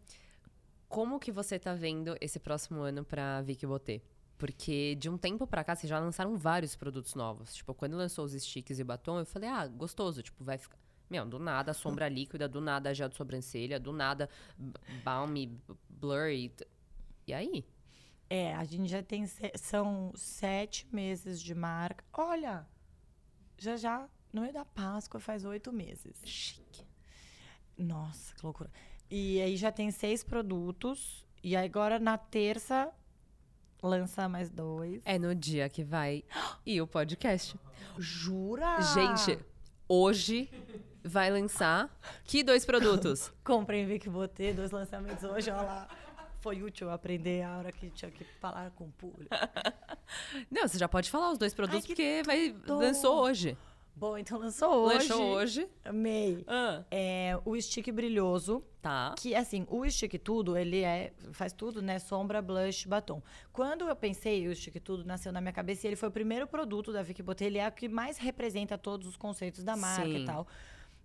Como 0.90 1.20
que 1.20 1.32
você 1.32 1.58
tá 1.60 1.74
vendo 1.74 2.16
esse 2.22 2.40
próximo 2.40 2.82
ano 2.82 3.04
pra 3.06 3.42
Vicky 3.42 3.66
Botê? 3.66 4.02
Porque 4.38 4.96
de 4.96 5.10
um 5.10 5.18
tempo 5.18 5.46
pra 5.48 5.64
cá, 5.64 5.76
vocês 5.76 5.90
já 5.90 6.00
lançaram 6.00 6.36
vários 6.36 6.76
produtos 6.76 7.16
novos. 7.16 7.54
Tipo, 7.54 7.74
quando 7.74 7.96
lançou 7.96 8.26
os 8.26 8.34
sticks 8.34 8.80
e 8.80 8.84
batom, 8.84 9.20
eu 9.20 9.26
falei, 9.26 9.48
ah, 9.50 9.66
gostoso. 9.68 10.22
Tipo, 10.22 10.44
vai 10.44 10.58
ficar. 10.58 10.78
Meu, 11.10 11.26
do 11.26 11.38
nada 11.40 11.74
sombra 11.74 12.10
líquida, 12.10 12.48
do 12.48 12.60
nada 12.60 12.94
gel 12.94 13.10
de 13.10 13.16
sobrancelha, 13.16 13.80
do 13.80 13.92
nada 13.94 14.28
b- 14.58 14.74
balm, 15.04 15.34
b- 15.34 15.58
blurry. 15.90 16.52
E 17.28 17.34
aí? 17.34 17.66
É, 18.30 18.54
a 18.56 18.64
gente 18.64 18.90
já 18.90 19.02
tem. 19.04 19.26
São 19.56 20.12
sete 20.16 20.88
meses 20.92 21.40
de 21.42 21.54
marca. 21.56 22.04
Olha! 22.14 22.68
Já 23.58 23.76
já, 23.78 24.08
no 24.32 24.42
meio 24.42 24.54
da 24.54 24.66
Páscoa, 24.66 25.20
faz 25.20 25.46
oito 25.46 25.72
meses. 25.72 26.20
Chique. 26.24 26.86
Nossa, 27.78 28.34
que 28.36 28.46
loucura. 28.46 28.70
E 29.10 29.42
aí 29.42 29.56
já 29.56 29.72
tem 29.72 29.92
seis 29.92 30.24
produtos. 30.24 31.26
E 31.44 31.56
agora 31.56 32.00
na 32.00 32.18
terça 32.18 32.90
lança 33.82 34.30
mais 34.30 34.50
dois. 34.50 35.02
É 35.06 35.20
no 35.20 35.36
dia 35.36 35.70
que 35.70 35.84
vai 35.84 36.24
e 36.66 36.82
o 36.82 36.88
podcast. 36.88 37.60
Jura? 37.98 38.82
Gente, 38.82 39.38
hoje 39.88 40.50
vai 41.04 41.30
lançar 41.30 41.90
que 42.24 42.44
dois 42.44 42.66
produtos? 42.66 43.32
Comprei 43.44 43.82
em 43.82 43.86
Vic 43.86 44.10
Botê, 44.10 44.54
dois 44.54 44.72
lançamentos 44.72 45.24
hoje, 45.24 45.52
olha 45.52 45.62
lá. 45.62 45.88
Foi 46.44 46.62
útil 46.62 46.92
aprender 46.92 47.42
a 47.42 47.58
hora 47.58 47.72
que 47.72 47.90
tinha 47.90 48.12
que 48.12 48.26
falar 48.42 48.70
com 48.72 48.84
o 48.84 48.92
público. 48.92 49.34
Não, 50.52 50.68
você 50.68 50.78
já 50.78 50.90
pode 50.90 51.10
falar 51.10 51.32
os 51.32 51.38
dois 51.38 51.54
produtos 51.54 51.86
que 51.86 51.94
porque 51.94 52.22
vai 52.26 52.54
lançou 52.68 53.22
hoje. 53.22 53.58
Bom, 53.96 54.18
então 54.18 54.38
lançou 54.38 54.88
hoje. 54.88 55.08
Lançou 55.08 55.26
hoje. 55.36 55.70
Amei. 55.86 56.44
Ah, 56.46 56.84
É 56.92 57.40
o 57.46 57.56
stick 57.62 57.90
brilhoso, 57.94 58.62
tá. 58.82 59.16
que 59.18 59.34
assim, 59.34 59.66
o 59.70 59.90
stick 59.90 60.20
tudo, 60.20 60.58
ele 60.58 60.82
é 60.82 61.14
faz 61.32 61.54
tudo, 61.54 61.82
né? 61.82 61.98
Sombra, 61.98 62.42
blush, 62.42 62.88
batom. 62.88 63.24
Quando 63.54 63.88
eu 63.88 63.96
pensei, 63.96 64.46
o 64.46 64.54
stick 64.54 64.82
tudo 64.82 65.06
nasceu 65.06 65.32
na 65.32 65.40
minha 65.40 65.54
cabeça 65.54 65.88
e 65.88 65.92
ele 65.92 65.96
foi 65.96 66.10
o 66.10 66.12
primeiro 66.12 66.46
produto 66.46 66.92
da 66.92 67.02
Vicky 67.02 67.24
Botê, 67.24 67.46
ele 67.46 67.60
é 67.60 67.70
o 67.70 67.72
que 67.72 67.88
mais 67.88 68.18
representa 68.18 68.78
todos 68.78 69.08
os 69.08 69.16
conceitos 69.16 69.64
da 69.64 69.78
marca 69.78 70.04
Sim. 70.08 70.24
e 70.24 70.26
tal. 70.26 70.46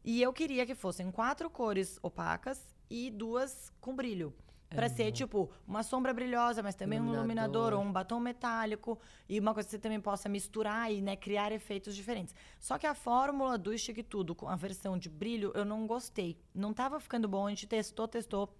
E 0.04 0.20
eu 0.20 0.32
queria 0.32 0.66
que 0.66 0.74
fossem 0.74 1.12
quatro 1.12 1.48
cores 1.48 1.96
opacas 2.02 2.60
e 2.90 3.08
duas 3.08 3.70
com 3.80 3.94
brilho. 3.94 4.34
Pra 4.70 4.88
ser, 4.88 5.10
tipo, 5.12 5.50
uma 5.66 5.82
sombra 5.82 6.12
brilhosa, 6.12 6.62
mas 6.62 6.74
também 6.74 7.00
um 7.00 7.04
Iluminador. 7.04 7.24
iluminador 7.24 7.72
ou 7.72 7.80
um 7.82 7.90
batom 7.90 8.20
metálico. 8.20 8.98
E 9.26 9.40
uma 9.40 9.54
coisa 9.54 9.66
que 9.66 9.70
você 9.70 9.78
também 9.78 9.98
possa 10.00 10.28
misturar 10.28 10.92
e 10.92 11.00
né, 11.00 11.16
criar 11.16 11.52
efeitos 11.52 11.96
diferentes. 11.96 12.34
Só 12.60 12.76
que 12.76 12.86
a 12.86 12.94
fórmula 12.94 13.56
do 13.56 13.76
Stick 13.76 14.02
Tudo, 14.02 14.34
com 14.34 14.46
a 14.46 14.56
versão 14.56 14.98
de 14.98 15.08
brilho, 15.08 15.52
eu 15.54 15.64
não 15.64 15.86
gostei. 15.86 16.36
Não 16.54 16.74
tava 16.74 17.00
ficando 17.00 17.26
bom, 17.26 17.46
a 17.46 17.50
gente 17.50 17.66
testou, 17.66 18.06
testou. 18.06 18.54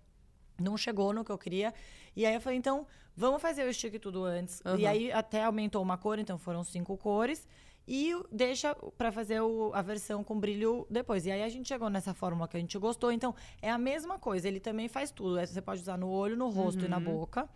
Não 0.59 0.77
chegou 0.79 1.13
no 1.13 1.23
que 1.25 1.31
eu 1.31 1.39
queria. 1.39 1.75
E 2.17 2.25
aí 2.25 2.35
eu 2.35 2.41
falei, 2.41 2.59
então, 2.59 2.87
vamos 3.15 3.41
fazer 3.43 3.69
o 3.69 3.73
Stick 3.73 3.99
Tudo 4.01 4.25
antes. 4.25 4.63
Aham. 4.65 4.79
E 4.79 4.87
aí 4.87 5.13
até 5.13 5.45
aumentou 5.45 5.83
uma 5.83 5.99
cor, 5.99 6.19
então 6.19 6.39
foram 6.39 6.65
cinco 6.65 6.97
cores. 6.97 7.47
E 7.91 8.15
deixa 8.31 8.75
pra 8.99 9.11
fazer 9.11 9.41
o- 9.41 9.73
a 9.73 9.81
versão 9.81 10.23
com 10.23 10.39
brilho 10.39 10.87
depois. 10.91 11.25
E 11.25 11.31
aí 11.31 11.43
a 11.43 11.49
gente 11.49 11.67
chegou 11.69 11.89
nessa 11.89 12.13
fórmula 12.13 12.47
que 12.47 12.57
a 12.57 12.61
gente 12.61 12.77
gostou. 12.79 13.11
Então, 13.11 13.35
é 13.63 13.71
a 13.71 13.79
mesma 13.79 14.19
coisa. 14.19 14.47
Ele 14.47 14.61
também 14.61 14.89
faz 14.89 15.11
tudo. 15.11 15.39
É, 15.39 15.47
Você 15.47 15.63
pode 15.63 15.81
usar 15.81 15.97
no 15.97 16.09
olho, 16.11 16.37
no 16.37 16.51
rosto 16.51 16.81
Uhum. 16.81 16.87
e 16.87 16.89
na 16.89 17.01
boca. 17.01 17.49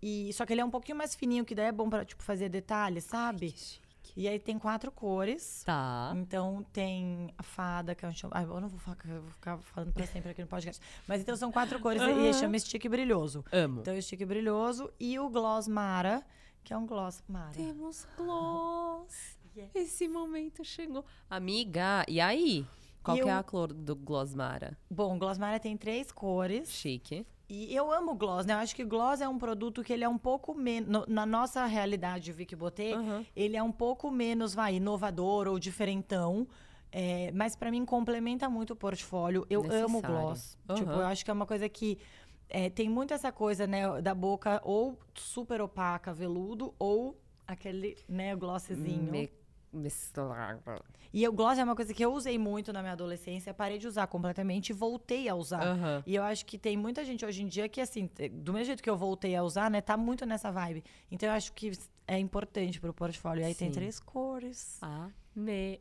E, 0.00 0.32
só 0.34 0.46
que 0.46 0.52
ele 0.52 0.60
é 0.60 0.64
um 0.64 0.70
pouquinho 0.70 0.96
mais 0.98 1.14
fininho, 1.16 1.44
que 1.44 1.54
daí 1.54 1.66
é 1.66 1.72
bom 1.72 1.90
pra, 1.90 2.04
tipo, 2.04 2.22
fazer 2.22 2.48
detalhes, 2.48 3.02
sabe? 3.04 3.50
Que 3.52 3.58
chique. 3.58 3.82
E 4.16 4.28
aí 4.28 4.38
tem 4.38 4.58
quatro 4.58 4.92
cores. 4.92 5.62
Tá. 5.64 6.12
Então 6.16 6.64
tem 6.72 7.32
a 7.38 7.42
fada, 7.42 7.94
que 7.94 8.04
é 8.04 8.08
um 8.08 8.12
chama... 8.12 8.34
Ai, 8.36 8.44
eu 8.44 8.60
não 8.60 8.68
vou, 8.68 8.80
eu 9.08 9.22
vou 9.22 9.30
ficar 9.30 9.58
falando 9.58 9.92
pra 9.92 10.06
sempre 10.06 10.30
aqui 10.30 10.42
no 10.42 10.48
podcast. 10.48 10.80
Mas 11.08 11.20
então 11.22 11.34
são 11.34 11.50
quatro 11.50 11.80
cores 11.80 12.00
e 12.02 12.04
Aham. 12.04 12.32
chama 12.32 12.58
Stick 12.58 12.88
Brilhoso. 12.88 13.44
Amo. 13.50 13.80
Então, 13.80 13.96
o 13.96 14.02
Stick 14.02 14.24
Brilhoso 14.26 14.92
e 15.00 15.18
o 15.18 15.28
Gloss 15.30 15.66
Mara, 15.66 16.22
que 16.62 16.72
é 16.72 16.76
um 16.76 16.86
gloss 16.86 17.22
Mara. 17.28 17.52
Temos 17.52 18.06
gloss. 18.16 19.38
Yes. 19.56 19.70
Esse 19.74 20.08
momento 20.08 20.64
chegou. 20.64 21.04
Amiga, 21.28 22.04
e 22.08 22.20
aí? 22.20 22.66
Qual 23.02 23.16
E 23.16 23.22
que 23.22 23.28
é 23.28 23.32
a 23.32 23.42
cor 23.42 23.72
do 23.72 23.96
gloss 23.96 24.34
Mara? 24.34 24.78
Bom, 24.90 25.16
o 25.16 25.18
Gloss 25.18 25.36
Mara 25.36 25.58
tem 25.58 25.76
três 25.76 26.12
cores. 26.12 26.70
Chique. 26.70 27.26
E 27.48 27.74
eu 27.74 27.92
amo 27.92 28.14
gloss, 28.14 28.46
né? 28.46 28.54
Eu 28.54 28.58
acho 28.58 28.74
que 28.74 28.84
gloss 28.84 29.20
é 29.20 29.28
um 29.28 29.38
produto 29.38 29.82
que 29.82 29.92
ele 29.92 30.04
é 30.04 30.08
um 30.08 30.16
pouco 30.16 30.54
menos... 30.54 31.04
Na 31.06 31.26
nossa 31.26 31.66
realidade, 31.66 32.32
Vicky 32.32 32.56
Botê, 32.56 32.94
Aham. 32.94 33.26
ele 33.36 33.56
é 33.56 33.62
um 33.62 33.72
pouco 33.72 34.10
menos, 34.10 34.54
vai, 34.54 34.76
inovador 34.76 35.48
ou 35.48 35.58
diferentão. 35.58 36.46
É, 36.90 37.30
mas 37.32 37.54
pra 37.56 37.70
mim 37.70 37.84
complementa 37.84 38.48
muito 38.48 38.72
o 38.72 38.76
portfólio. 38.76 39.46
Eu 39.50 39.62
amo 39.64 39.96
Necessário. 40.00 40.16
gloss. 40.16 40.58
Tipo, 40.74 40.90
Aham. 40.90 41.00
eu 41.00 41.06
acho 41.06 41.24
que 41.24 41.30
é 41.30 41.34
uma 41.34 41.44
coisa 41.46 41.68
que 41.68 41.98
é, 42.48 42.70
tem 42.70 42.88
muito 42.88 43.12
essa 43.12 43.32
coisa, 43.32 43.66
né, 43.66 44.00
da 44.00 44.14
boca 44.14 44.60
ou 44.64 44.98
super 45.14 45.60
opaca, 45.60 46.12
veludo, 46.14 46.72
ou 46.78 47.18
aquele, 47.46 47.98
né, 48.08 48.34
glossezinho. 48.36 49.10
Me... 49.10 49.30
mesclado. 49.72 50.62
E 51.12 51.26
o 51.26 51.32
gloss 51.32 51.58
é 51.58 51.64
uma 51.64 51.76
coisa 51.76 51.92
que 51.92 52.04
eu 52.04 52.12
usei 52.12 52.38
muito 52.38 52.72
na 52.72 52.80
minha 52.80 52.92
adolescência, 52.92 53.52
parei 53.52 53.78
de 53.78 53.86
usar 53.86 54.06
completamente 54.06 54.70
e 54.70 54.72
voltei 54.72 55.28
a 55.28 55.34
usar. 55.34 55.62
Aham. 55.62 56.02
E 56.06 56.14
eu 56.14 56.22
acho 56.22 56.44
que 56.46 56.58
tem 56.58 56.76
muita 56.76 57.04
gente 57.04 57.24
hoje 57.24 57.42
em 57.42 57.46
dia 57.46 57.68
que, 57.68 57.80
assim, 57.80 58.08
do 58.32 58.52
mesmo 58.52 58.66
jeito 58.66 58.82
que 58.82 58.90
eu 58.90 58.96
voltei 58.96 59.36
a 59.36 59.42
usar, 59.42 59.70
né, 59.70 59.80
tá 59.80 59.96
muito 59.96 60.24
nessa 60.24 60.50
vibe. 60.50 60.82
Então 61.10 61.28
eu 61.28 61.34
acho 61.34 61.52
que 61.52 61.72
é 62.06 62.18
importante 62.18 62.80
pro 62.80 62.92
portfólio. 62.92 63.42
E 63.42 63.44
aí 63.44 63.54
tem 63.54 63.68
Sim. 63.68 63.74
três 63.74 64.00
cores. 64.00 64.80
Amei. 64.82 65.80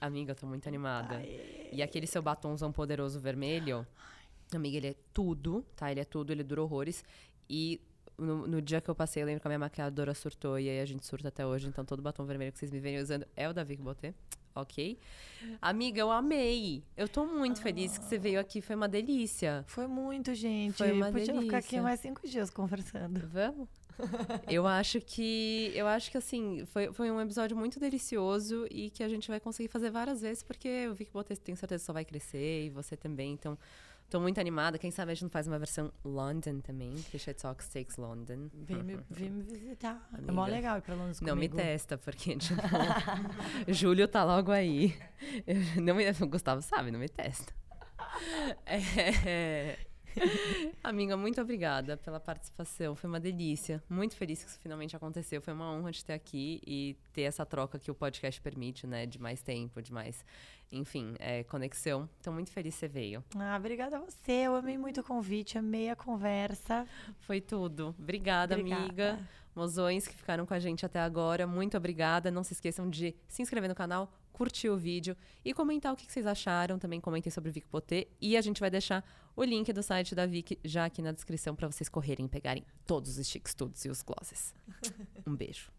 Amiga, 0.00 0.32
eu 0.32 0.36
tô 0.36 0.46
muito 0.46 0.66
animada. 0.68 1.22
E 1.72 1.82
aquele 1.82 2.06
seu 2.06 2.22
batomzão 2.22 2.72
poderoso 2.72 3.20
vermelho, 3.20 3.86
amiga, 4.54 4.76
ele 4.76 4.88
é 4.88 4.94
tudo, 5.12 5.64
tá? 5.74 5.90
Ele 5.90 6.00
é 6.00 6.04
tudo, 6.04 6.32
ele 6.32 6.42
dura 6.42 6.62
horrores. 6.62 7.04
E 7.48 7.80
no, 8.18 8.46
no 8.46 8.62
dia 8.62 8.80
que 8.80 8.88
eu 8.88 8.94
passei, 8.94 9.22
eu 9.22 9.26
lembro 9.26 9.40
que 9.40 9.46
a 9.46 9.50
minha 9.50 9.58
maquiadora 9.58 10.14
surtou, 10.14 10.58
e 10.58 10.68
aí 10.68 10.80
a 10.80 10.86
gente 10.86 11.04
surta 11.06 11.28
até 11.28 11.46
hoje. 11.46 11.68
Então 11.68 11.84
todo 11.84 12.02
batom 12.02 12.24
vermelho 12.24 12.52
que 12.52 12.58
vocês 12.58 12.70
me 12.70 12.80
verem 12.80 13.00
usando 13.00 13.26
é 13.36 13.48
o 13.48 13.52
da 13.52 13.62
Vic 13.64 13.82
Botê. 13.82 14.14
Ok? 14.54 14.98
Amiga, 15.60 16.00
eu 16.00 16.10
amei. 16.10 16.82
Eu 16.96 17.06
tô 17.06 17.26
muito 17.26 17.60
feliz 17.60 17.98
que 17.98 18.04
você 18.04 18.16
veio 18.16 18.40
aqui, 18.40 18.62
foi 18.62 18.74
uma 18.74 18.88
delícia. 18.88 19.62
Foi 19.66 19.86
muito, 19.86 20.34
gente. 20.34 20.78
Foi 20.78 20.92
uma 20.92 21.12
Podíamos 21.12 21.44
ficar 21.44 21.58
aqui 21.58 21.68
delícia. 21.72 21.82
mais 21.82 22.00
cinco 22.00 22.26
dias 22.26 22.48
conversando. 22.48 23.28
Vamos? 23.28 23.68
eu 24.48 24.66
acho 24.66 25.00
que. 25.00 25.70
Eu 25.74 25.86
acho 25.86 26.10
que 26.10 26.16
assim, 26.16 26.64
foi, 26.66 26.92
foi 26.92 27.10
um 27.10 27.20
episódio 27.20 27.56
muito 27.56 27.78
delicioso 27.78 28.66
e 28.70 28.90
que 28.90 29.02
a 29.02 29.08
gente 29.08 29.28
vai 29.28 29.40
conseguir 29.40 29.68
fazer 29.68 29.90
várias 29.90 30.22
vezes, 30.22 30.42
porque 30.42 30.88
o 30.88 30.94
Vic 30.94 31.10
Botez 31.12 31.38
tenho 31.38 31.56
certeza 31.56 31.84
só 31.84 31.92
vai 31.92 32.04
crescer 32.04 32.66
e 32.66 32.70
você 32.70 32.96
também. 32.96 33.32
Então, 33.32 33.58
tô 34.10 34.20
muito 34.20 34.38
animada. 34.40 34.78
Quem 34.78 34.90
sabe 34.90 35.12
a 35.12 35.14
gente 35.14 35.24
não 35.24 35.30
faz 35.30 35.46
uma 35.46 35.58
versão 35.58 35.92
London 36.04 36.60
também. 36.60 36.94
Cliché 37.10 37.32
Talks 37.34 37.68
Takes 37.68 37.96
London. 37.96 38.48
Vem 38.52 38.82
me, 38.82 38.98
vem 39.10 39.30
me 39.30 39.42
visitar. 39.42 40.08
É 40.12 40.16
Amiga. 40.18 40.32
mó 40.32 40.46
legal 40.46 40.78
ir 40.78 40.82
pra 40.82 40.94
Londres 40.94 41.20
Não 41.20 41.36
me 41.36 41.48
testa, 41.48 41.98
porque, 41.98 42.36
tipo, 42.36 42.60
Júlio 43.68 44.06
tá 44.08 44.24
logo 44.24 44.50
aí. 44.52 44.96
Eu- 45.46 45.82
não 45.82 45.94
me, 45.94 46.08
o 46.10 46.26
Gustavo 46.28 46.62
sabe, 46.62 46.90
não 46.90 46.98
me 47.00 47.08
testa. 47.08 47.52
É, 48.64 49.78
Amiga, 50.82 51.16
muito 51.16 51.40
obrigada 51.40 51.96
pela 51.96 52.18
participação. 52.18 52.94
Foi 52.96 53.08
uma 53.08 53.20
delícia. 53.20 53.82
Muito 53.88 54.16
feliz 54.16 54.42
que 54.42 54.48
isso 54.50 54.58
finalmente 54.60 54.96
aconteceu. 54.96 55.40
Foi 55.42 55.52
uma 55.52 55.70
honra 55.70 55.92
te 55.92 56.04
ter 56.04 56.14
aqui 56.14 56.60
e 56.66 56.96
ter 57.12 57.22
essa 57.22 57.44
troca 57.44 57.78
que 57.78 57.90
o 57.90 57.94
podcast 57.94 58.40
permite, 58.40 58.86
né? 58.86 59.04
De 59.04 59.20
mais 59.20 59.42
tempo, 59.42 59.82
de 59.82 59.92
mais, 59.92 60.24
enfim, 60.70 61.14
é, 61.18 61.44
conexão. 61.44 62.08
Então, 62.20 62.32
muito 62.32 62.50
feliz 62.50 62.74
que 62.74 62.80
você 62.80 62.88
veio. 62.88 63.24
Ah, 63.36 63.56
obrigada 63.56 63.96
a 63.96 64.00
você. 64.00 64.32
Eu 64.32 64.56
amei 64.56 64.76
muito 64.76 65.00
o 65.00 65.04
convite, 65.04 65.58
amei 65.58 65.90
a 65.90 65.96
conversa. 65.96 66.86
Foi 67.20 67.40
tudo. 67.40 67.94
Obrigada, 67.98 68.54
Obrigada. 68.56 68.82
amiga. 68.82 69.28
Mozões 69.54 70.06
que 70.06 70.14
ficaram 70.14 70.44
com 70.44 70.52
a 70.52 70.58
gente 70.58 70.84
até 70.84 71.00
agora, 71.00 71.46
muito 71.46 71.78
obrigada. 71.78 72.30
Não 72.30 72.44
se 72.44 72.52
esqueçam 72.52 72.90
de 72.90 73.16
se 73.26 73.40
inscrever 73.40 73.70
no 73.70 73.74
canal, 73.74 74.12
curtir 74.30 74.68
o 74.68 74.76
vídeo 74.76 75.16
e 75.42 75.54
comentar 75.54 75.94
o 75.94 75.96
que 75.96 76.12
vocês 76.12 76.26
acharam. 76.26 76.78
Também 76.78 77.00
comentem 77.00 77.32
sobre 77.32 77.48
o 77.48 77.52
Vic 77.52 77.66
Potê. 77.66 78.06
E 78.20 78.36
a 78.36 78.42
gente 78.42 78.60
vai 78.60 78.70
deixar 78.70 79.02
o 79.34 79.42
link 79.42 79.72
do 79.72 79.82
site 79.82 80.14
da 80.14 80.26
Vic 80.26 80.58
já 80.62 80.84
aqui 80.84 81.00
na 81.00 81.10
descrição 81.10 81.56
para 81.56 81.70
vocês 81.70 81.88
correrem 81.88 82.26
e 82.26 82.28
pegarem 82.28 82.66
todos 82.86 83.16
os 83.16 83.26
sticks, 83.26 83.54
todos 83.54 83.82
e 83.86 83.88
os 83.88 84.02
glosses. 84.02 84.54
Um 85.26 85.34
beijo. 85.34 85.75